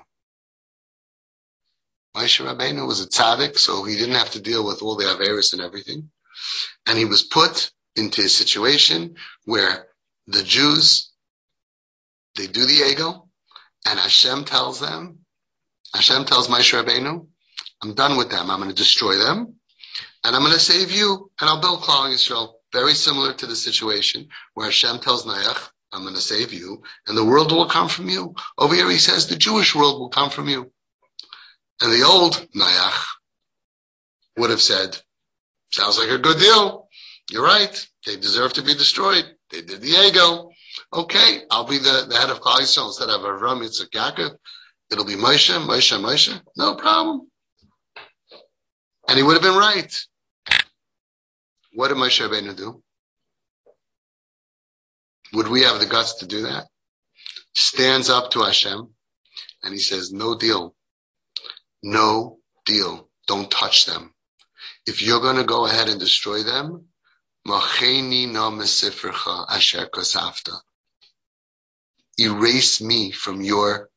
Moshe 2.16 2.46
Rabbeinu 2.46 2.86
was 2.86 3.02
a 3.02 3.08
tzaddik, 3.08 3.58
so 3.58 3.84
he 3.84 3.96
didn't 3.96 4.16
have 4.16 4.32
to 4.32 4.42
deal 4.42 4.66
with 4.66 4.82
all 4.82 4.96
the 4.96 5.06
Averis 5.06 5.54
and 5.54 5.62
everything. 5.62 6.10
And 6.86 6.98
he 6.98 7.06
was 7.06 7.24
put 7.24 7.72
into 7.96 8.22
a 8.22 8.30
situation 8.30 9.16
where 9.46 9.88
the 10.28 10.44
Jews, 10.44 11.12
they 12.36 12.48
do 12.48 12.66
the 12.66 12.90
ego, 12.92 13.27
and 13.88 14.00
Hashem 14.00 14.44
tells 14.44 14.80
them, 14.80 15.20
Hashem 15.94 16.26
tells 16.26 16.50
Moshe 16.50 16.74
Rabbeinu, 16.74 17.26
I'm 17.82 17.94
done 17.94 18.18
with 18.18 18.30
them. 18.30 18.52
I'm 18.52 18.60
going 18.60 18.70
to 18.70 18.76
destroy 18.76 19.18
them, 19.18 19.56
and 20.24 20.36
I'm 20.36 20.42
going 20.42 20.54
to 20.54 20.60
save 20.60 20.92
you, 20.92 21.32
and 21.40 21.50
I'll 21.50 21.62
build 21.62 21.82
Klal 21.82 22.12
Yisrael. 22.12 22.54
Very 22.74 22.94
similar 22.94 23.34
to 23.34 23.46
the 23.46 23.56
situation 23.56 24.28
where 24.54 24.66
Hashem 24.66 25.00
tells 25.00 25.26
Noach, 25.26 25.70
I'm 25.94 26.02
going 26.02 26.16
to 26.16 26.22
save 26.22 26.52
you, 26.52 26.84
and 27.08 27.18
the 27.18 27.24
world 27.24 27.54
will 27.54 27.70
come 27.70 27.88
from 27.88 28.10
you. 28.10 28.36
Over 28.58 28.76
here 28.76 28.90
he 28.90 28.98
says 28.98 29.28
the 29.28 29.38
Jewish 29.38 29.74
world 29.74 30.02
will 30.02 30.10
come 30.10 30.30
from 30.30 30.50
you. 30.50 30.70
And 31.82 31.94
the 31.94 32.06
old 32.06 32.34
Noach 32.54 33.06
would 34.38 34.50
have 34.50 34.62
said, 34.62 34.98
sounds 35.72 35.98
like 35.98 36.10
a 36.10 36.18
good 36.18 36.40
deal. 36.40 36.90
You're 37.32 37.46
right. 37.46 37.88
They 38.06 38.18
deserve 38.18 38.54
to 38.54 38.64
be 38.64 38.74
destroyed. 38.74 39.26
They 39.52 39.62
did 39.62 39.82
the 39.82 40.08
ego. 40.08 40.47
Okay, 40.94 41.42
I'll 41.52 41.68
be 41.68 41.78
the, 41.78 42.06
the 42.10 42.18
head 42.18 42.30
of 42.30 42.40
Klal 42.42 42.60
Yisrael 42.60 42.88
instead 42.88 43.10
of 43.10 43.22
Avram 43.22 43.62
Yitzchak 43.62 43.90
Yaakov. 43.92 44.36
It'll 44.92 45.06
be 45.06 45.16
Moshe, 45.16 45.54
Moshe, 45.66 46.00
Moshe. 46.00 46.42
No 46.56 46.76
problem. 46.76 47.28
And 49.08 49.18
he 49.18 49.24
would 49.24 49.34
have 49.34 49.42
been 49.42 49.58
right. 49.58 49.94
What 51.74 51.90
did 51.90 51.98
Moshe 51.98 52.26
Rabbeinu 52.26 52.56
do? 52.56 52.82
Would 55.34 55.48
we 55.48 55.64
have 55.64 55.80
the 55.80 55.86
guts 55.86 56.16
to 56.16 56.26
do 56.26 56.44
that? 56.44 56.68
Stands 57.54 58.10
up 58.10 58.32
to 58.32 58.42
Hashem 58.42 58.90
and 59.64 59.74
he 59.74 59.80
says, 59.80 60.12
no 60.12 60.38
deal. 60.38 60.74
No 61.84 62.38
deal. 62.66 63.10
Don't 63.28 63.52
touch 63.52 63.86
them. 63.86 64.14
If 64.86 65.02
you're 65.02 65.20
going 65.20 65.36
to 65.36 65.44
go 65.44 65.66
ahead 65.66 65.90
and 65.90 66.00
destroy 66.00 66.44
them, 66.44 66.86
erase 72.18 72.82
me 72.82 73.12
from 73.12 73.42
your 73.42 73.90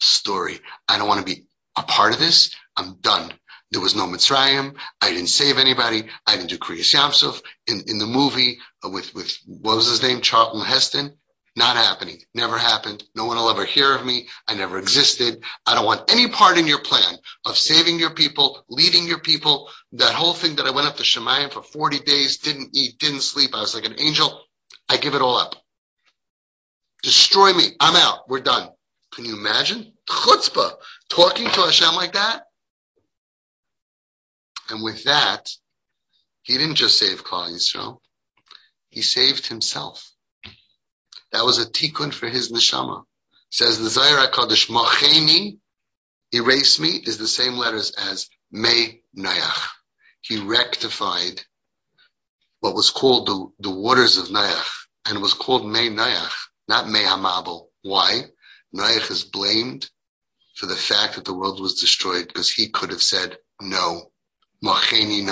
story. 0.00 0.58
I 0.88 0.98
don't 0.98 1.08
want 1.08 1.26
to 1.26 1.34
be 1.34 1.44
a 1.76 1.82
part 1.82 2.12
of 2.12 2.18
this. 2.18 2.54
I'm 2.76 2.96
done. 3.00 3.32
There 3.70 3.80
was 3.80 3.96
no 3.96 4.06
Mitzrayim. 4.06 4.76
I 5.00 5.10
didn't 5.10 5.28
save 5.28 5.58
anybody. 5.58 6.04
I 6.26 6.36
didn't 6.36 6.50
do 6.50 6.58
Kriyas 6.58 6.94
Yamsuf. 6.94 7.40
In, 7.66 7.84
in 7.86 7.98
the 7.98 8.06
movie 8.06 8.58
uh, 8.84 8.90
with, 8.90 9.14
with, 9.14 9.34
what 9.46 9.76
was 9.76 9.88
his 9.88 10.02
name? 10.02 10.20
Charlton 10.20 10.60
Heston. 10.60 11.16
Not 11.54 11.76
happening. 11.76 12.18
Never 12.34 12.56
happened. 12.56 13.04
No 13.14 13.26
one 13.26 13.36
will 13.36 13.50
ever 13.50 13.66
hear 13.66 13.94
of 13.94 14.04
me. 14.04 14.28
I 14.48 14.54
never 14.54 14.78
existed. 14.78 15.42
I 15.66 15.74
don't 15.74 15.84
want 15.84 16.10
any 16.10 16.28
part 16.28 16.56
in 16.56 16.66
your 16.66 16.80
plan 16.80 17.14
of 17.44 17.58
saving 17.58 17.98
your 17.98 18.14
people, 18.14 18.64
leading 18.70 19.06
your 19.06 19.20
people. 19.20 19.68
That 19.92 20.14
whole 20.14 20.32
thing 20.32 20.56
that 20.56 20.66
I 20.66 20.70
went 20.70 20.86
up 20.86 20.96
to 20.96 21.02
Shemayim 21.02 21.52
for 21.52 21.62
40 21.62 21.98
days, 22.00 22.38
didn't 22.38 22.70
eat, 22.74 22.98
didn't 22.98 23.20
sleep. 23.20 23.50
I 23.54 23.60
was 23.60 23.74
like 23.74 23.84
an 23.84 24.00
angel. 24.00 24.40
I 24.88 24.96
give 24.96 25.14
it 25.14 25.20
all 25.20 25.36
up. 25.36 25.61
Destroy 27.02 27.52
me. 27.52 27.64
I'm 27.80 27.96
out. 27.96 28.28
We're 28.28 28.40
done. 28.40 28.68
Can 29.12 29.24
you 29.24 29.36
imagine? 29.36 29.92
Chutzpah. 30.08 30.72
Talking 31.08 31.46
to 31.46 31.60
Hashem 31.62 31.94
like 31.94 32.12
that? 32.12 32.44
And 34.70 34.82
with 34.82 35.04
that, 35.04 35.50
he 36.42 36.56
didn't 36.56 36.76
just 36.76 36.98
save 36.98 37.24
Klal 37.24 37.50
Yisrael. 37.50 37.98
He 38.90 39.02
saved 39.02 39.46
himself. 39.46 40.10
That 41.32 41.44
was 41.44 41.58
a 41.58 41.70
tikkun 41.70 42.12
for 42.12 42.28
his 42.28 42.52
neshama. 42.52 43.04
Says 43.50 43.78
the 43.78 43.90
Zohar 43.90 44.26
HaKadosh, 44.26 44.68
Macheni, 44.70 45.58
erase 46.32 46.78
me, 46.78 46.88
is 46.88 47.18
the 47.18 47.28
same 47.28 47.56
letters 47.56 47.90
as 47.90 48.28
Me 48.50 49.02
Nayach. 49.16 49.68
He 50.20 50.38
rectified 50.38 51.42
what 52.60 52.74
was 52.74 52.90
called 52.90 53.26
the, 53.26 53.68
the 53.68 53.74
waters 53.74 54.18
of 54.18 54.28
Nayach, 54.28 54.70
and 55.06 55.20
was 55.20 55.34
called 55.34 55.66
Me 55.66 55.90
Nayach, 55.90 56.32
not 56.68 56.88
Me 56.88 57.00
Hamabel. 57.00 57.66
Why? 57.82 58.22
Nayach 58.74 59.10
is 59.10 59.24
blamed 59.24 59.90
for 60.54 60.66
the 60.66 60.76
fact 60.76 61.16
that 61.16 61.24
the 61.24 61.34
world 61.34 61.60
was 61.60 61.80
destroyed 61.80 62.26
because 62.26 62.50
he 62.50 62.68
could 62.68 62.90
have 62.90 63.02
said 63.02 63.36
no. 63.60 64.10
Macheni 64.64 65.22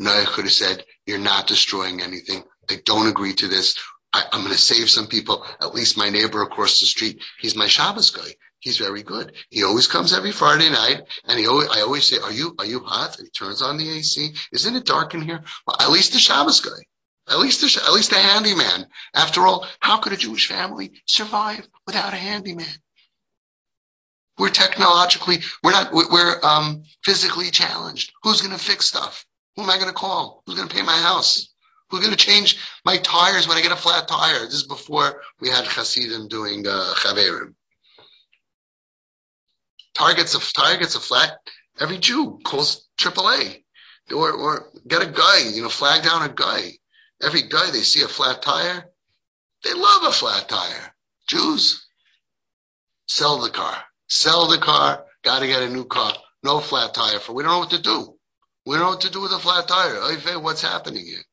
Noach 0.00 0.26
could 0.26 0.44
have 0.44 0.52
said, 0.52 0.84
you're 1.06 1.18
not 1.18 1.46
destroying 1.46 2.00
anything. 2.00 2.44
I 2.70 2.80
don't 2.84 3.08
agree 3.08 3.34
to 3.34 3.48
this. 3.48 3.76
I, 4.12 4.24
am 4.32 4.40
going 4.40 4.52
to 4.52 4.58
save 4.58 4.88
some 4.88 5.06
people. 5.06 5.44
At 5.60 5.74
least 5.74 5.98
my 5.98 6.08
neighbor 6.08 6.40
across 6.42 6.80
the 6.80 6.86
street, 6.86 7.22
he's 7.38 7.54
my 7.54 7.66
Shabbos 7.66 8.10
guy. 8.10 8.28
He's 8.58 8.78
very 8.78 9.02
good. 9.02 9.34
He 9.50 9.62
always 9.62 9.86
comes 9.86 10.14
every 10.14 10.32
Friday 10.32 10.70
night, 10.70 11.02
and 11.24 11.38
he 11.38 11.46
always, 11.46 11.68
I 11.68 11.82
always 11.82 12.06
say, 12.06 12.18
"Are 12.18 12.32
you 12.32 12.54
are 12.58 12.64
you 12.64 12.80
hot?" 12.80 13.18
And 13.18 13.26
he 13.26 13.30
turns 13.30 13.60
on 13.60 13.76
the 13.76 13.90
AC. 13.90 14.34
Isn't 14.50 14.76
it 14.76 14.86
dark 14.86 15.12
in 15.12 15.20
here? 15.20 15.44
Well, 15.66 15.76
at 15.78 15.90
least 15.90 16.14
the 16.14 16.18
Shabbos 16.18 16.60
guy. 16.60 16.86
At 17.28 17.38
least 17.38 17.64
at 17.76 17.92
least 17.92 18.10
the 18.10 18.16
handyman. 18.16 18.86
After 19.12 19.46
all, 19.46 19.66
how 19.80 19.98
could 19.98 20.12
a 20.12 20.16
Jewish 20.16 20.46
family 20.46 20.92
survive 21.06 21.66
without 21.86 22.12
a 22.12 22.16
handyman? 22.16 22.66
We're 24.38 24.50
technologically, 24.50 25.38
we're 25.62 25.72
not, 25.72 25.92
we're 25.92 26.40
um, 26.42 26.84
physically 27.02 27.50
challenged. 27.50 28.12
Who's 28.22 28.42
going 28.42 28.56
to 28.56 28.62
fix 28.62 28.86
stuff? 28.86 29.24
Who 29.56 29.62
am 29.62 29.70
I 29.70 29.76
going 29.76 29.88
to 29.88 29.94
call? 29.94 30.42
Who's 30.44 30.56
going 30.56 30.68
to 30.68 30.74
pay 30.74 30.82
my 30.82 30.96
house? 30.96 31.48
Who's 31.88 32.00
going 32.00 32.14
to 32.14 32.22
change 32.22 32.58
my 32.84 32.98
tires 32.98 33.48
when 33.48 33.56
I 33.56 33.62
get 33.62 33.72
a 33.72 33.76
flat 33.76 34.08
tire? 34.08 34.44
This 34.44 34.54
is 34.54 34.66
before 34.66 35.22
we 35.40 35.48
had 35.48 35.66
Hasidim 35.66 36.28
doing 36.28 36.66
uh, 36.66 36.94
Chaverim. 36.96 37.54
Targets 39.94 40.34
of 40.34 40.52
targets 40.52 40.96
a 40.96 41.00
flat. 41.00 41.38
Every 41.80 41.98
Jew 41.98 42.38
calls 42.44 42.86
AAA, 42.98 43.62
or 44.14 44.32
or 44.32 44.68
get 44.86 45.02
a 45.02 45.06
guy, 45.06 45.48
you 45.54 45.62
know, 45.62 45.68
flag 45.70 46.02
down 46.02 46.22
a 46.22 46.28
guy. 46.28 46.72
Every 47.22 47.42
guy 47.42 47.70
they 47.70 47.80
see 47.80 48.02
a 48.02 48.08
flat 48.08 48.42
tire, 48.42 48.90
they 49.64 49.72
love 49.72 50.04
a 50.04 50.12
flat 50.12 50.48
tire. 50.48 50.94
Jews 51.28 51.86
sell 53.06 53.38
the 53.38 53.50
car. 53.50 53.76
Sell 54.08 54.46
the 54.48 54.58
car, 54.58 55.04
got 55.24 55.40
to 55.40 55.46
get 55.46 55.62
a 55.62 55.68
new 55.68 55.84
car. 55.84 56.14
No 56.42 56.60
flat 56.60 56.94
tire 56.94 57.18
for. 57.18 57.32
We 57.32 57.42
don't 57.42 57.52
know 57.52 57.58
what 57.58 57.70
to 57.70 57.82
do. 57.82 58.16
We 58.64 58.76
don't 58.76 58.84
know 58.84 58.90
what 58.90 59.00
to 59.00 59.10
do 59.10 59.20
with 59.22 59.32
a 59.32 59.38
flat 59.38 59.66
tire. 59.66 60.38
What's 60.40 60.62
happening 60.62 61.04
here? 61.04 61.24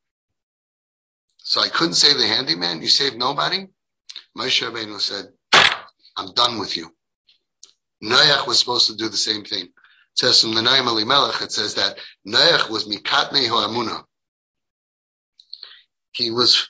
So 1.37 1.61
I 1.61 1.67
couldn't 1.67 1.95
save 1.95 2.17
the 2.17 2.25
handyman. 2.25 2.81
You 2.81 2.87
saved 2.87 3.17
nobody. 3.17 3.67
Moshe 4.37 4.61
Rabbeinu 4.67 4.99
said, 4.99 5.31
"I'm 6.17 6.33
done 6.33 6.57
with 6.57 6.77
you." 6.77 6.95
Noach 8.03 8.47
was 8.47 8.59
supposed 8.59 8.87
to 8.87 8.95
do 8.95 9.09
the 9.09 9.17
same 9.17 9.43
thing. 9.43 9.65
It 9.65 9.71
says 10.15 10.41
from 10.41 10.53
the 10.55 10.61
Noam 10.61 10.87
Elimelech, 10.87 11.41
it 11.41 11.51
says 11.51 11.75
that 11.75 11.99
Noach 12.25 12.69
was 12.69 12.87
mikatne 12.87 13.47
ho'amuna. 13.47 14.03
He 16.13 16.31
was, 16.31 16.69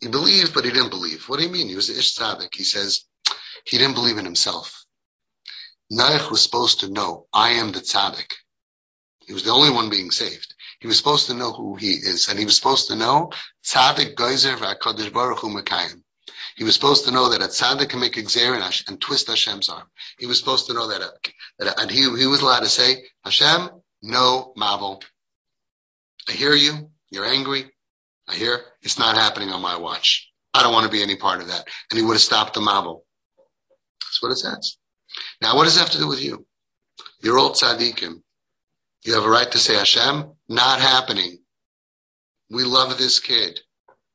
he 0.00 0.08
believed, 0.08 0.54
but 0.54 0.64
he 0.64 0.70
didn't 0.70 0.90
believe. 0.90 1.28
What 1.28 1.38
do 1.38 1.44
you 1.44 1.50
mean? 1.50 1.68
He 1.68 1.76
was 1.76 1.88
the 1.88 1.98
ish. 1.98 2.18
He 2.54 2.64
says 2.64 3.04
he 3.64 3.78
didn't 3.78 3.94
believe 3.94 4.18
in 4.18 4.24
himself. 4.24 4.84
Noach 5.92 6.30
was 6.30 6.42
supposed 6.42 6.80
to 6.80 6.88
know, 6.88 7.26
I 7.32 7.50
am 7.52 7.72
the 7.72 7.80
tzaddik. 7.80 8.32
He 9.26 9.34
was 9.34 9.44
the 9.44 9.50
only 9.50 9.70
one 9.70 9.90
being 9.90 10.10
saved. 10.10 10.54
He 10.80 10.86
was 10.86 10.96
supposed 10.96 11.26
to 11.26 11.34
know 11.34 11.52
who 11.52 11.76
he 11.76 11.90
is, 11.92 12.28
and 12.28 12.38
he 12.38 12.44
was 12.44 12.56
supposed 12.56 12.88
to 12.88 12.96
know 12.96 13.30
tzaddik 13.64 14.14
gozer 14.14 14.56
v'akadosh 14.56 15.12
baruch 15.12 15.40
hu. 15.40 15.62
He 16.56 16.64
was 16.64 16.74
supposed 16.74 17.04
to 17.06 17.10
know 17.10 17.30
that 17.30 17.42
a 17.42 17.46
tzaddik 17.46 17.90
can 17.90 18.00
make 18.00 18.16
a 18.16 18.20
and, 18.20 18.82
and 18.88 19.00
twist 19.00 19.28
Hashem's 19.28 19.68
arm. 19.68 19.88
He 20.18 20.26
was 20.26 20.38
supposed 20.38 20.66
to 20.66 20.74
know 20.74 20.88
that, 20.88 21.00
a, 21.00 21.12
that 21.58 21.78
a, 21.78 21.80
and 21.80 21.90
he, 21.90 22.00
he 22.00 22.26
was 22.26 22.40
allowed 22.40 22.60
to 22.60 22.68
say, 22.68 23.04
Hashem, 23.24 23.70
no 24.02 24.52
mavel. 24.56 25.02
I 26.28 26.32
hear 26.32 26.54
you. 26.54 26.90
You're 27.10 27.26
angry. 27.26 27.71
I 28.32 28.34
hear 28.34 28.60
it's 28.80 28.98
not 28.98 29.16
happening 29.16 29.50
on 29.50 29.60
my 29.60 29.76
watch. 29.76 30.30
I 30.54 30.62
don't 30.62 30.72
want 30.72 30.86
to 30.86 30.92
be 30.92 31.02
any 31.02 31.16
part 31.16 31.42
of 31.42 31.48
that. 31.48 31.68
And 31.90 31.98
he 31.98 32.04
would 32.04 32.14
have 32.14 32.22
stopped 32.22 32.54
the 32.54 32.62
mavel. 32.62 33.04
That's 34.00 34.22
what 34.22 34.32
it 34.32 34.38
says. 34.38 34.78
Now, 35.42 35.56
what 35.56 35.64
does 35.64 35.74
that 35.74 35.82
have 35.82 35.90
to 35.90 35.98
do 35.98 36.08
with 36.08 36.22
you? 36.22 36.46
You're 37.22 37.38
old 37.38 37.56
tzaddikim. 37.56 38.22
You 39.04 39.14
have 39.14 39.24
a 39.24 39.28
right 39.28 39.50
to 39.52 39.58
say, 39.58 39.74
Hashem, 39.74 40.32
not 40.48 40.80
happening. 40.80 41.38
We 42.50 42.64
love 42.64 42.96
this 42.96 43.20
kid. 43.20 43.60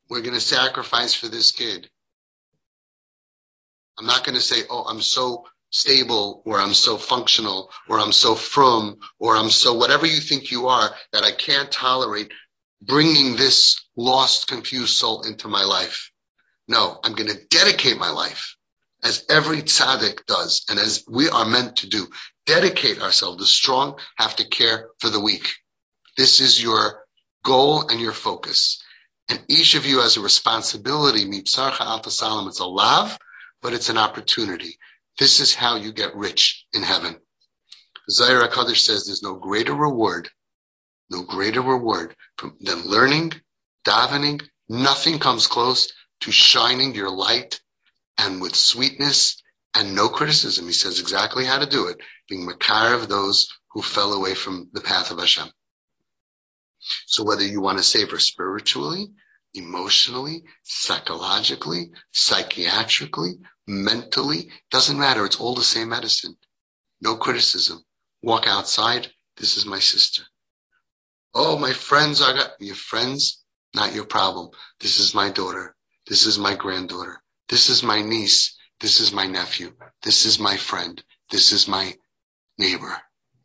We're 0.10 0.22
going 0.22 0.34
to 0.34 0.42
sacrifice 0.42 1.14
for 1.14 1.28
this 1.28 1.52
kid. 1.52 1.90
I'm 4.00 4.06
not 4.06 4.24
going 4.24 4.36
to 4.36 4.42
say, 4.42 4.62
oh, 4.70 4.86
I'm 4.88 5.02
so 5.02 5.46
stable 5.70 6.42
or 6.46 6.60
I'm 6.60 6.74
so 6.74 6.98
functional 6.98 7.70
or 7.90 8.00
I'm 8.00 8.14
so 8.14 8.34
frum 8.36 8.98
or 9.20 9.36
I'm 9.36 9.50
so 9.50 9.74
whatever 9.74 10.06
you 10.06 10.20
think 10.20 10.50
you 10.50 10.68
are 10.68 10.90
that 11.12 11.24
I 11.24 11.32
can't 11.32 11.72
tolerate 11.72 12.32
bringing 12.82 13.36
this 13.36 13.82
lost, 13.96 14.48
confused 14.48 14.96
soul 14.96 15.24
into 15.24 15.48
my 15.48 15.64
life. 15.64 16.12
No, 16.68 17.00
I'm 17.04 17.14
going 17.14 17.30
to 17.30 17.46
dedicate 17.50 17.98
my 17.98 18.10
life 18.10 18.56
as 19.04 19.26
every 19.30 19.62
tzaddik 19.62 20.26
does, 20.26 20.66
and 20.70 20.80
as 20.80 21.04
we 21.08 21.30
are 21.30 21.46
meant 21.46 21.78
to 21.78 21.88
do. 21.88 22.08
Dedicate 22.46 23.02
ourselves. 23.02 23.40
The 23.40 23.46
strong 23.46 24.00
have 24.18 24.36
to 24.38 24.48
care 24.48 24.90
for 25.00 25.10
the 25.10 25.20
weak. 25.20 25.56
This 26.18 26.42
is 26.42 26.62
your 26.62 27.04
goal 27.44 27.88
and 27.90 28.00
your 28.00 28.14
focus. 28.14 28.82
And 29.30 29.44
each 29.50 29.76
of 29.76 29.86
you 29.86 30.00
has 30.00 30.18
a 30.18 30.22
responsibility. 30.22 31.26
Mitzarcha 31.26 31.82
alta 31.82 32.10
salam. 32.10 32.48
It's 32.48 32.60
a 32.60 32.66
lav, 32.66 33.18
but 33.62 33.74
it's 33.74 33.90
an 33.90 33.98
opportunity. 33.98 34.78
This 35.20 35.40
is 35.40 35.54
how 35.54 35.76
you 35.76 35.92
get 35.92 36.16
rich 36.16 36.66
in 36.74 36.84
heaven. 36.84 37.18
Zohar 38.10 38.48
HaKadosh 38.48 38.78
says 38.78 39.06
there's 39.06 39.24
no 39.24 39.36
greater 39.36 39.74
reward, 39.74 40.30
no 41.10 41.24
greater 41.24 41.62
reward 41.62 42.16
than 42.60 42.84
learning, 42.84 43.34
davening. 43.86 44.42
Nothing 44.70 45.20
comes 45.20 45.48
close 45.48 45.94
to 46.22 46.32
shining 46.32 46.94
your 46.94 47.10
light 47.10 47.62
and 48.18 48.42
with 48.42 48.56
sweetness 48.56 49.42
and 49.74 49.96
no 49.96 50.10
criticism. 50.10 50.66
He 50.66 50.74
says 50.74 51.00
exactly 51.00 51.46
how 51.46 51.60
to 51.60 51.66
do 51.66 51.88
it, 51.88 51.98
being 52.28 52.46
makar 52.46 52.94
of 52.94 53.08
those 53.08 53.48
who 53.72 53.82
fell 53.82 54.14
away 54.14 54.34
from 54.34 54.70
the 54.74 54.82
path 54.82 55.12
of 55.12 55.20
Hashem. 55.20 55.48
So 57.06 57.24
whether 57.24 57.46
you 57.46 57.62
want 57.62 57.78
to 57.78 57.84
save 57.84 58.12
her 58.12 58.20
spiritually, 58.20 59.12
emotionally, 59.54 60.44
psychologically, 60.64 61.92
psychiatrically, 62.14 63.40
mentally, 63.66 64.52
doesn't 64.72 65.00
matter. 65.00 65.26
It's 65.26 65.40
all 65.40 65.56
the 65.56 65.64
same 65.64 65.90
medicine. 65.90 66.36
No 67.02 67.16
criticism. 67.18 67.84
Walk 68.22 68.48
outside. 68.48 69.12
This 69.38 69.58
is 69.58 69.66
my 69.66 69.80
sister. 69.80 70.24
Oh, 71.40 71.56
my 71.56 71.72
friends 71.72 72.20
are 72.20 72.34
got 72.34 72.60
your 72.60 72.74
friends, 72.74 73.44
not 73.76 73.94
your 73.94 74.06
problem. 74.06 74.50
This 74.80 75.00
is 75.00 75.14
my 75.14 75.30
daughter. 75.30 75.76
This 76.08 76.26
is 76.26 76.40
my 76.40 76.56
granddaughter. 76.56 77.22
This 77.48 77.70
is 77.70 77.84
my 77.84 78.02
niece. 78.02 78.58
This 78.80 79.02
is 79.02 79.14
my 79.14 79.28
nephew. 79.28 79.72
This 80.02 80.26
is 80.26 80.40
my 80.40 80.58
friend. 80.58 81.00
This 81.30 81.52
is 81.52 81.68
my 81.68 81.94
neighbor. 82.58 82.92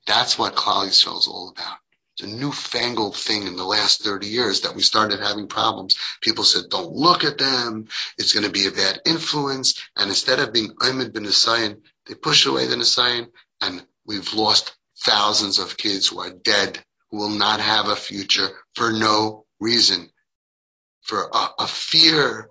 That's 0.06 0.38
what 0.38 0.54
Klal 0.54 0.86
Yisrael 0.86 1.18
is 1.18 1.28
all 1.28 1.50
about. 1.54 1.76
It's 2.16 2.26
a 2.26 2.34
newfangled 2.34 3.14
thing 3.14 3.46
in 3.46 3.56
the 3.56 3.64
last 3.64 4.02
30 4.02 4.26
years 4.26 4.62
that 4.62 4.74
we 4.74 4.80
started 4.80 5.20
having 5.20 5.48
problems. 5.48 5.98
People 6.22 6.44
said, 6.44 6.70
don't 6.70 6.92
look 6.92 7.24
at 7.24 7.36
them. 7.36 7.88
It's 8.16 8.32
going 8.32 8.46
to 8.46 8.50
be 8.50 8.68
a 8.68 8.70
bad 8.70 9.02
influence. 9.04 9.86
And 9.96 10.08
instead 10.08 10.38
of 10.38 10.54
being 10.54 10.72
Ahmed 10.80 11.12
bin 11.12 11.24
Nisayan, 11.24 11.82
they 12.06 12.14
push 12.14 12.46
away 12.46 12.68
the 12.68 12.76
Nisayan 12.76 13.26
and 13.60 13.86
we've 14.06 14.32
lost 14.32 14.74
thousands 15.04 15.58
of 15.58 15.76
kids 15.76 16.08
who 16.08 16.20
are 16.20 16.30
dead, 16.30 16.82
will 17.12 17.28
not 17.28 17.60
have 17.60 17.88
a 17.88 17.96
future 17.96 18.48
for 18.74 18.92
no 18.92 19.44
reason, 19.60 20.10
for 21.02 21.28
a, 21.32 21.48
a 21.60 21.66
fear 21.66 22.48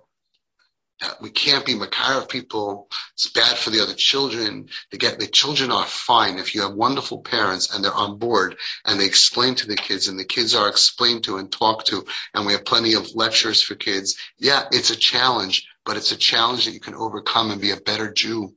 that 1.00 1.20
we 1.20 1.30
can't 1.30 1.66
be 1.66 1.74
makar 1.74 2.24
people. 2.26 2.88
It's 3.14 3.28
bad 3.30 3.58
for 3.58 3.70
the 3.70 3.82
other 3.82 3.94
children. 3.94 4.68
They 4.90 4.98
get 4.98 5.18
the 5.18 5.26
children 5.26 5.72
are 5.72 5.84
fine 5.84 6.38
if 6.38 6.54
you 6.54 6.62
have 6.62 6.74
wonderful 6.74 7.22
parents 7.22 7.74
and 7.74 7.84
they're 7.84 7.92
on 7.92 8.18
board 8.18 8.56
and 8.86 9.00
they 9.00 9.06
explain 9.06 9.56
to 9.56 9.66
the 9.66 9.76
kids 9.76 10.06
and 10.06 10.18
the 10.18 10.24
kids 10.24 10.54
are 10.54 10.68
explained 10.68 11.24
to 11.24 11.38
and 11.38 11.50
talked 11.50 11.88
to 11.88 12.06
and 12.32 12.46
we 12.46 12.52
have 12.52 12.64
plenty 12.64 12.94
of 12.94 13.16
lectures 13.16 13.62
for 13.62 13.74
kids. 13.74 14.16
Yeah, 14.38 14.62
it's 14.70 14.90
a 14.90 14.96
challenge, 14.96 15.66
but 15.84 15.96
it's 15.96 16.12
a 16.12 16.16
challenge 16.16 16.66
that 16.66 16.74
you 16.74 16.80
can 16.80 16.94
overcome 16.94 17.50
and 17.50 17.60
be 17.60 17.72
a 17.72 17.76
better 17.76 18.12
Jew. 18.12 18.54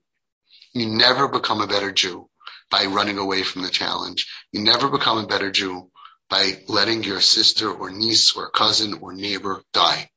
You 0.74 0.86
never 0.86 1.28
become 1.28 1.62
a 1.62 1.68
better 1.68 1.91
Jew 1.91 2.30
by 2.70 2.86
running 2.86 3.18
away 3.18 3.41
from 3.41 3.64
the 3.64 3.70
challenge. 3.70 4.28
You 4.51 4.62
never 4.62 4.89
become 4.89 5.18
a 5.18 5.28
better 5.28 5.49
Jew 5.49 5.89
by 6.30 6.54
letting 6.68 7.04
your 7.04 7.22
sister 7.22 7.72
or 7.72 7.92
niece 7.92 8.36
or 8.36 8.50
cousin 8.50 8.96
or 9.02 9.14
neighbor 9.14 9.62
die. 9.74 10.10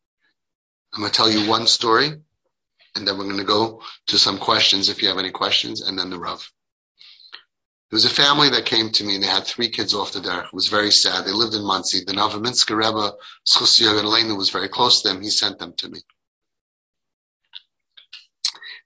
I'm 0.93 1.01
going 1.01 1.11
to 1.11 1.17
tell 1.17 1.31
you 1.31 1.49
one 1.49 1.67
story, 1.67 2.11
and 2.95 3.07
then 3.07 3.19
we're 3.19 3.25
going 3.25 3.39
to 3.39 3.45
go 3.45 3.83
to 4.09 4.19
some 4.19 4.39
questions 4.39 4.89
if 4.89 5.03
you 5.03 5.09
have 5.09 5.19
any 5.19 5.31
questions, 5.31 5.83
and 5.83 5.99
then 5.99 6.11
the 6.11 6.19
Rav. 6.19 6.51
There 7.91 7.97
was 7.97 8.05
a 8.05 8.11
family 8.11 8.51
that 8.51 8.67
came 8.67 8.91
to 8.91 9.05
me, 9.05 9.15
and 9.15 9.25
they 9.25 9.29
had 9.29 9.45
three 9.45 9.71
kids 9.71 9.95
off 9.95 10.13
the 10.13 10.21
derech. 10.21 10.47
It 10.47 10.53
was 10.53 10.69
very 10.69 10.91
sad. 10.91 11.25
They 11.25 11.33
lived 11.33 11.55
in 11.55 11.65
Monsey. 11.65 12.05
The 12.05 12.13
Novominsker 12.13 12.77
Rebbe, 12.77 13.13
Schus 13.47 13.81
Elena, 13.81 14.35
was 14.35 14.51
very 14.51 14.69
close 14.69 15.03
to 15.03 15.09
them. 15.09 15.23
He 15.23 15.31
sent 15.31 15.59
them 15.59 15.73
to 15.79 15.89
me. 15.89 16.01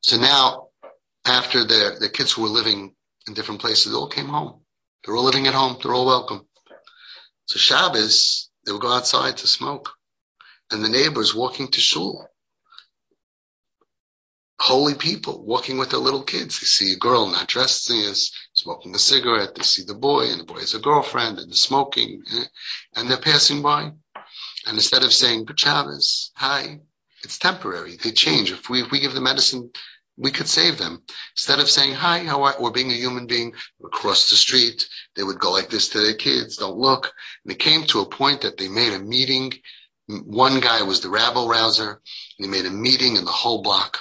So 0.03 0.19
now, 0.19 0.69
after 1.25 1.65
the, 1.65 1.97
the 1.99 2.09
kids 2.09 2.33
who 2.33 2.43
were 2.43 2.49
living 2.49 2.95
in 3.27 3.35
different 3.35 3.61
places, 3.61 3.91
they 3.91 3.99
all 3.99 4.09
came 4.09 4.27
home. 4.27 4.61
They're 5.05 5.17
all 5.17 5.25
living 5.25 5.47
at 5.47 5.55
home. 5.55 5.79
They're 5.83 5.95
all 5.95 6.07
welcome. 6.07 6.47
So 7.53 7.59
Shabbos, 7.59 8.49
they 8.65 8.73
would 8.73 8.81
go 8.81 8.91
outside 8.95 9.37
to 9.37 9.47
smoke 9.47 9.91
and 10.71 10.83
the 10.83 10.89
neighbors 10.89 11.35
walking 11.35 11.69
to 11.69 11.81
shul. 11.81 12.27
Holy 14.59 14.95
people 14.95 15.45
walking 15.45 15.77
with 15.77 15.91
their 15.91 16.01
little 16.01 16.23
kids. 16.23 16.61
They 16.61 16.65
see 16.65 16.93
a 16.95 16.97
girl 16.97 17.27
not 17.27 17.49
dressed 17.49 17.91
as 17.91 18.31
smoking 18.55 18.95
a 18.95 18.99
cigarette. 18.99 19.55
They 19.55 19.65
see 19.65 19.83
the 19.83 19.93
boy, 19.93 20.31
and 20.31 20.41
the 20.41 20.45
boy 20.45 20.61
has 20.61 20.73
a 20.73 20.79
girlfriend, 20.79 21.41
and 21.41 21.51
they're 21.51 21.57
smoking, 21.57 22.23
eh, 22.33 22.45
and 22.95 23.11
they're 23.11 23.19
passing 23.19 23.61
by. 23.61 23.93
And 24.65 24.75
instead 24.75 25.03
of 25.03 25.13
saying, 25.13 25.45
Good 25.45 25.61
Shabbos, 25.61 26.31
hi, 26.35 26.81
it's 27.23 27.39
temporary. 27.39 27.97
They 27.97 28.13
change. 28.13 28.51
If 28.51 28.71
we, 28.71 28.81
if 28.81 28.91
we 28.91 29.01
give 29.01 29.13
the 29.13 29.21
medicine, 29.21 29.73
we 30.17 30.31
could 30.31 30.49
save 30.49 30.79
them. 30.79 31.03
Instead 31.35 31.61
of 31.61 31.71
saying, 31.71 31.95
hi, 31.95 32.19
how 32.19 32.43
are, 32.43 32.55
or 32.55 32.71
being 32.71 32.91
a 32.91 32.95
human 32.95 33.27
being 33.27 33.55
across 33.85 34.31
the 34.31 34.37
street, 34.37 34.89
they 35.17 35.23
would 35.23 35.39
go 35.39 35.53
like 35.53 35.71
this 35.71 35.91
to 35.91 36.01
their 36.01 36.15
kids, 36.15 36.57
don't 36.57 36.77
look. 36.77 37.13
And 37.45 37.53
it 37.53 37.59
came 37.59 37.85
to 37.85 38.01
a 38.01 38.09
point 38.09 38.43
that 38.43 38.57
they 38.57 38.69
made 38.69 38.93
a 38.93 38.99
meeting 38.99 39.53
one 40.07 40.61
guy 40.61 40.83
was 40.83 41.01
the 41.01 41.09
rabble 41.09 41.49
rouser, 41.49 41.91
and 41.91 42.01
he 42.39 42.49
made 42.49 42.67
a 42.67 42.71
meeting 42.71 43.17
in 43.17 43.25
the 43.25 43.31
whole 43.31 43.63
block. 43.63 43.99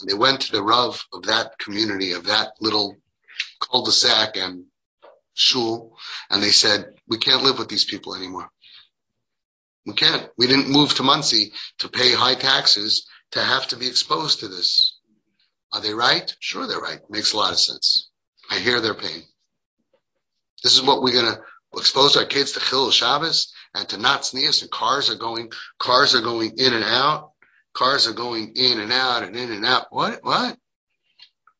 And 0.00 0.08
they 0.08 0.14
went 0.14 0.42
to 0.42 0.52
the 0.52 0.62
Rav 0.62 1.04
of 1.12 1.24
that 1.24 1.58
community, 1.58 2.12
of 2.12 2.24
that 2.24 2.52
little 2.60 2.96
cul-de-sac 3.60 4.36
and 4.36 4.64
shul, 5.34 5.96
and 6.30 6.42
they 6.42 6.50
said, 6.50 6.94
we 7.06 7.18
can't 7.18 7.42
live 7.42 7.58
with 7.58 7.68
these 7.68 7.84
people 7.84 8.14
anymore. 8.14 8.48
We 9.86 9.94
can't. 9.94 10.28
We 10.36 10.46
didn't 10.46 10.70
move 10.70 10.94
to 10.94 11.02
Monsey 11.02 11.52
to 11.78 11.88
pay 11.88 12.12
high 12.12 12.34
taxes 12.34 13.06
to 13.32 13.40
have 13.40 13.66
to 13.68 13.76
be 13.76 13.86
exposed 13.86 14.40
to 14.40 14.48
this. 14.48 14.89
Are 15.72 15.80
they 15.80 15.94
right? 15.94 16.34
Sure, 16.40 16.66
they're 16.66 16.78
right. 16.78 17.00
Makes 17.08 17.32
a 17.32 17.36
lot 17.36 17.52
of 17.52 17.58
sense. 17.58 18.08
I 18.50 18.58
hear 18.58 18.80
their 18.80 18.94
pain. 18.94 19.22
This 20.62 20.74
is 20.74 20.82
what 20.82 21.02
we're 21.02 21.12
going 21.12 21.32
to 21.34 21.40
expose 21.76 22.16
our 22.16 22.24
kids 22.24 22.52
to 22.52 22.60
Chil 22.60 22.90
Shabbos 22.90 23.52
and 23.74 23.88
to 23.88 24.22
sneeze 24.22 24.62
and 24.62 24.70
cars 24.70 25.10
are 25.10 25.16
going, 25.16 25.52
cars 25.78 26.14
are 26.14 26.22
going 26.22 26.58
in 26.58 26.74
and 26.74 26.84
out. 26.84 27.30
Cars 27.72 28.08
are 28.08 28.12
going 28.12 28.52
in 28.56 28.80
and 28.80 28.92
out 28.92 29.22
and 29.22 29.36
in 29.36 29.52
and 29.52 29.64
out. 29.64 29.86
What? 29.90 30.18
What? 30.22 30.58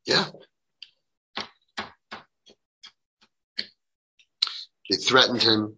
Yeah. 0.04 0.26
They 4.90 4.96
threatened 4.96 5.40
him. 5.40 5.76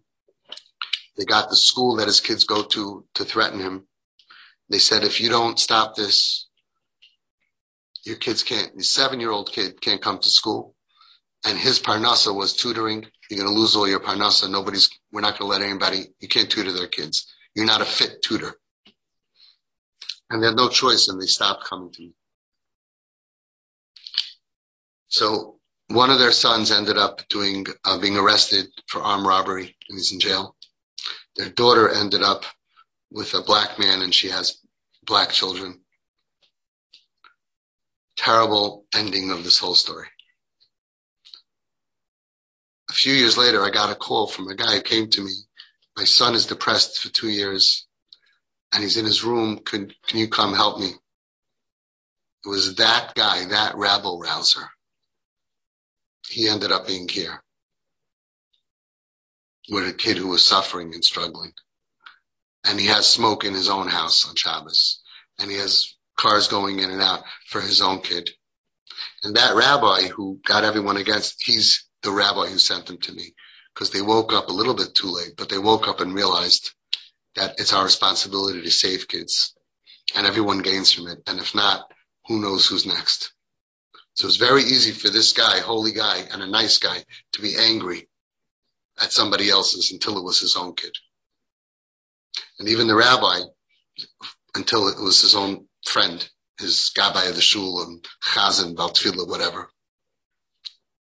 They 1.15 1.25
got 1.25 1.49
the 1.49 1.55
school 1.55 1.97
that 1.97 2.07
his 2.07 2.19
kids 2.19 2.45
go 2.45 2.63
to 2.63 3.05
to 3.13 3.23
threaten 3.23 3.59
him. 3.59 3.87
They 4.69 4.79
said, 4.79 5.03
if 5.03 5.21
you 5.21 5.29
don't 5.29 5.59
stop 5.59 5.95
this, 5.95 6.47
your 8.03 8.17
kids 8.17 8.43
can't, 8.43 8.73
your 8.73 8.83
seven 8.83 9.19
year 9.19 9.31
old 9.31 9.51
kid 9.51 9.81
can't 9.81 10.01
come 10.01 10.19
to 10.19 10.29
school. 10.29 10.75
And 11.45 11.57
his 11.57 11.79
parnasa 11.79 12.33
was 12.33 12.53
tutoring 12.53 13.05
you're 13.29 13.43
going 13.43 13.53
to 13.53 13.59
lose 13.59 13.75
all 13.75 13.87
your 13.87 13.99
parnasa. 13.99 14.49
Nobody's, 14.49 14.89
we're 15.11 15.21
not 15.21 15.39
going 15.39 15.51
to 15.51 15.57
let 15.57 15.67
anybody, 15.67 16.05
you 16.19 16.27
can't 16.27 16.49
tutor 16.49 16.71
their 16.71 16.87
kids. 16.87 17.33
You're 17.55 17.65
not 17.65 17.81
a 17.81 17.85
fit 17.85 18.21
tutor. 18.21 18.53
And 20.29 20.41
they 20.41 20.47
had 20.47 20.55
no 20.55 20.69
choice 20.69 21.07
and 21.07 21.21
they 21.21 21.25
stopped 21.25 21.65
coming 21.65 21.91
to 21.91 22.01
me. 22.01 22.13
So 25.07 25.59
one 25.87 26.09
of 26.09 26.19
their 26.19 26.31
sons 26.31 26.71
ended 26.71 26.97
up 26.97 27.27
doing, 27.29 27.65
uh, 27.83 27.99
being 27.99 28.17
arrested 28.17 28.67
for 28.87 29.01
armed 29.01 29.25
robbery 29.25 29.75
and 29.89 29.97
he's 29.97 30.11
in 30.11 30.19
jail. 30.19 30.55
Their 31.35 31.49
daughter 31.49 31.89
ended 31.89 32.23
up 32.23 32.45
with 33.11 33.33
a 33.33 33.41
black 33.41 33.79
man 33.79 34.01
and 34.01 34.13
she 34.13 34.29
has 34.29 34.59
black 35.05 35.31
children. 35.31 35.79
Terrible 38.17 38.85
ending 38.93 39.31
of 39.31 39.43
this 39.43 39.59
whole 39.59 39.75
story 39.75 40.07
a 42.93 42.95
few 42.95 43.13
years 43.13 43.39
later, 43.39 43.63
I 43.63 43.71
got 43.71 43.91
a 43.91 43.95
call 43.95 44.27
from 44.27 44.47
a 44.47 44.55
guy 44.55 44.75
who 44.75 44.81
came 44.81 45.09
to 45.09 45.21
me. 45.21 45.31
My 45.97 46.03
son 46.03 46.35
is 46.35 46.45
depressed 46.45 46.99
for 46.99 47.09
two 47.09 47.29
years 47.29 47.87
and 48.71 48.83
he's 48.83 48.97
in 48.97 49.05
his 49.05 49.23
room. 49.23 49.61
Can, 49.65 49.91
can 50.05 50.19
you 50.19 50.27
come 50.27 50.53
help 50.53 50.79
me? 50.79 50.89
It 52.45 52.49
was 52.49 52.75
that 52.75 53.15
guy, 53.15 53.45
that 53.45 53.77
rabble 53.77 54.19
rouser. 54.19 54.69
He 56.29 56.47
ended 56.47 56.71
up 56.71 56.85
being 56.85 57.07
here 57.07 57.41
with 59.69 59.87
a 59.87 59.93
kid 59.93 60.17
who 60.17 60.27
was 60.27 60.45
suffering 60.45 60.93
and 60.93 61.03
struggling. 61.03 61.53
And 62.63 62.79
he 62.79 62.87
has 62.87 63.07
smoke 63.07 63.43
in 63.43 63.55
his 63.55 63.69
own 63.69 63.87
house 63.87 64.29
on 64.29 64.35
Shabbos. 64.35 65.01
And 65.39 65.49
he 65.49 65.57
has 65.57 65.95
cars 66.17 66.47
going 66.47 66.79
in 66.79 66.89
and 66.89 67.01
out 67.01 67.23
for 67.47 67.61
his 67.61 67.81
own 67.81 68.01
kid. 68.01 68.29
And 69.23 69.35
that 69.35 69.55
rabbi 69.55 70.07
who 70.07 70.39
got 70.45 70.63
everyone 70.63 70.97
against, 70.97 71.43
he's 71.43 71.85
the 72.01 72.11
rabbi 72.11 72.47
who 72.47 72.57
sent 72.57 72.85
them 72.85 72.97
to 72.99 73.11
me 73.11 73.33
because 73.73 73.89
they 73.89 74.01
woke 74.01 74.33
up 74.33 74.49
a 74.49 74.53
little 74.53 74.75
bit 74.75 74.93
too 74.93 75.07
late, 75.07 75.33
but 75.37 75.49
they 75.49 75.57
woke 75.57 75.87
up 75.87 75.99
and 75.99 76.13
realized 76.13 76.71
that 77.35 77.55
it's 77.57 77.73
our 77.73 77.83
responsibility 77.83 78.61
to 78.61 78.71
save 78.71 79.07
kids 79.07 79.55
and 80.15 80.27
everyone 80.27 80.59
gains 80.59 80.91
from 80.91 81.07
it. 81.07 81.19
And 81.27 81.39
if 81.39 81.55
not, 81.55 81.91
who 82.27 82.39
knows 82.39 82.67
who's 82.67 82.85
next? 82.85 83.33
So 84.15 84.27
it's 84.27 84.37
very 84.37 84.61
easy 84.61 84.91
for 84.91 85.09
this 85.09 85.33
guy, 85.33 85.59
holy 85.59 85.91
guy 85.91 86.19
and 86.31 86.41
a 86.41 86.47
nice 86.47 86.77
guy 86.77 87.03
to 87.33 87.41
be 87.41 87.55
angry 87.57 88.07
at 89.01 89.11
somebody 89.11 89.49
else's 89.49 89.91
until 89.91 90.17
it 90.17 90.23
was 90.23 90.39
his 90.39 90.55
own 90.55 90.75
kid. 90.75 90.91
And 92.59 92.69
even 92.69 92.87
the 92.87 92.95
rabbi, 92.95 93.39
until 94.53 94.87
it 94.87 94.99
was 94.99 95.21
his 95.21 95.33
own 95.33 95.67
friend, 95.85 96.27
his 96.59 96.91
gabbai 96.97 97.29
of 97.29 97.35
the 97.35 97.41
shul 97.41 97.83
and 97.83 98.05
chazan, 98.23 98.75
baltfila, 98.75 99.27
whatever. 99.27 99.69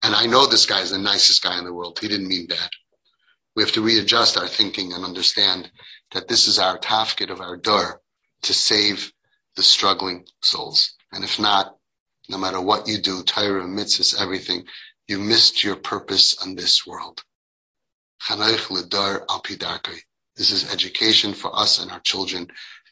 And 0.04 0.16
I 0.16 0.26
know 0.26 0.48
this 0.48 0.66
guy 0.66 0.82
is 0.82 0.92
the 0.92 0.98
nicest 0.98 1.44
guy 1.44 1.58
in 1.60 1.66
the 1.66 1.74
world. 1.74 2.00
He 2.00 2.08
didn't 2.08 2.28
mean 2.28 2.48
bad. 2.48 2.70
We 3.56 3.64
have 3.64 3.74
to 3.74 3.82
readjust 3.82 4.38
our 4.38 4.48
thinking 4.48 4.94
and 4.94 5.04
understand 5.04 5.70
that 6.12 6.28
this 6.28 6.48
is 6.48 6.58
our 6.58 6.80
tafkid 6.80 7.30
of 7.30 7.42
our 7.42 7.58
door 7.58 8.02
to 8.44 8.54
save 8.54 9.12
the 9.56 9.64
struggling 9.64 10.26
souls. 10.42 10.96
And 11.12 11.24
if 11.24 11.40
not, 11.40 11.76
no 12.30 12.38
matter 12.38 12.62
what 12.62 12.88
you 12.88 13.00
do, 13.00 13.24
Torah, 13.24 13.66
mitzvahs, 13.66 14.20
everything, 14.20 14.66
you 15.08 15.20
missed 15.20 15.64
your 15.64 15.76
purpose 15.76 16.42
on 16.42 16.56
this 16.56 16.88
world. 16.88 17.22
This 20.38 20.52
is 20.52 20.74
education 20.74 21.34
for 21.34 21.54
us 21.54 21.80
and 21.80 21.92
our 21.92 22.00
children 22.00 22.48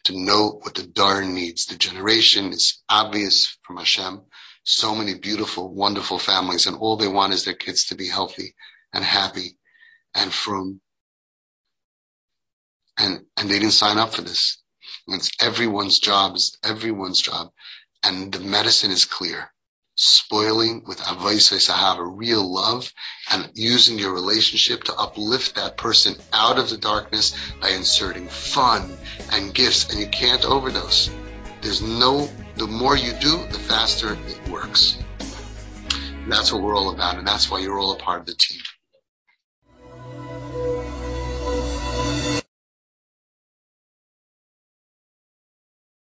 to 0.05 0.17
know 0.17 0.59
what 0.61 0.75
the 0.75 0.83
dar 0.83 1.23
needs. 1.23 1.65
The 1.65 1.75
generation 1.75 2.53
is 2.53 2.81
obvious 2.89 3.57
frum 3.63 3.77
Hashem. 3.77 4.21
So 4.63 4.95
many 4.95 5.15
beautiful, 5.15 5.73
wonderful 5.73 6.19
families, 6.19 6.67
and 6.67 6.77
all 6.77 6.97
they 6.97 7.07
want 7.07 7.33
is 7.33 7.45
their 7.45 7.53
kids 7.55 7.85
to 7.85 7.95
be 7.95 8.07
healthy 8.07 8.55
and 8.93 9.03
happy 9.03 9.57
and 10.15 10.31
from 10.33 10.81
and 12.97 13.25
and 13.37 13.49
they 13.49 13.59
didn't 13.59 13.71
sign 13.71 13.97
up 13.97 14.13
for 14.13 14.21
this. 14.21 14.61
It's 15.07 15.31
everyone's 15.39 15.99
job, 15.99 16.35
is 16.35 16.57
everyone's 16.63 17.21
job. 17.21 17.51
And 18.03 18.31
the 18.31 18.39
medicine 18.39 18.91
is 18.91 19.05
clear. 19.05 19.51
Spoiling 20.01 20.85
with 20.87 20.99
avoisai 20.99 21.57
sahava, 21.59 22.09
real 22.09 22.49
love, 22.49 22.93
and 23.29 23.51
using 23.55 23.99
your 23.99 24.13
relationship 24.13 24.85
to 24.85 24.95
uplift 24.95 25.55
that 25.55 25.75
person 25.75 26.15
out 26.31 26.57
of 26.57 26.69
the 26.69 26.77
darkness 26.77 27.35
by 27.59 27.71
inserting 27.71 28.29
fun 28.29 28.97
and 29.33 29.53
gifts, 29.53 29.89
and 29.89 29.99
you 29.99 30.07
can't 30.07 30.45
overdose. 30.45 31.09
There's 31.61 31.81
no, 31.81 32.29
the 32.55 32.65
more 32.65 32.95
you 32.95 33.11
do, 33.11 33.45
the 33.51 33.59
faster 33.59 34.13
it 34.13 34.49
works. 34.49 34.97
And 36.23 36.31
that's 36.31 36.53
what 36.53 36.61
we're 36.61 36.77
all 36.77 36.93
about, 36.93 37.17
and 37.17 37.27
that's 37.27 37.51
why 37.51 37.59
you're 37.59 37.77
all 37.77 37.91
a 37.91 37.97
part 37.97 38.21
of 38.21 38.25
the 38.25 38.35
team. 38.35 38.61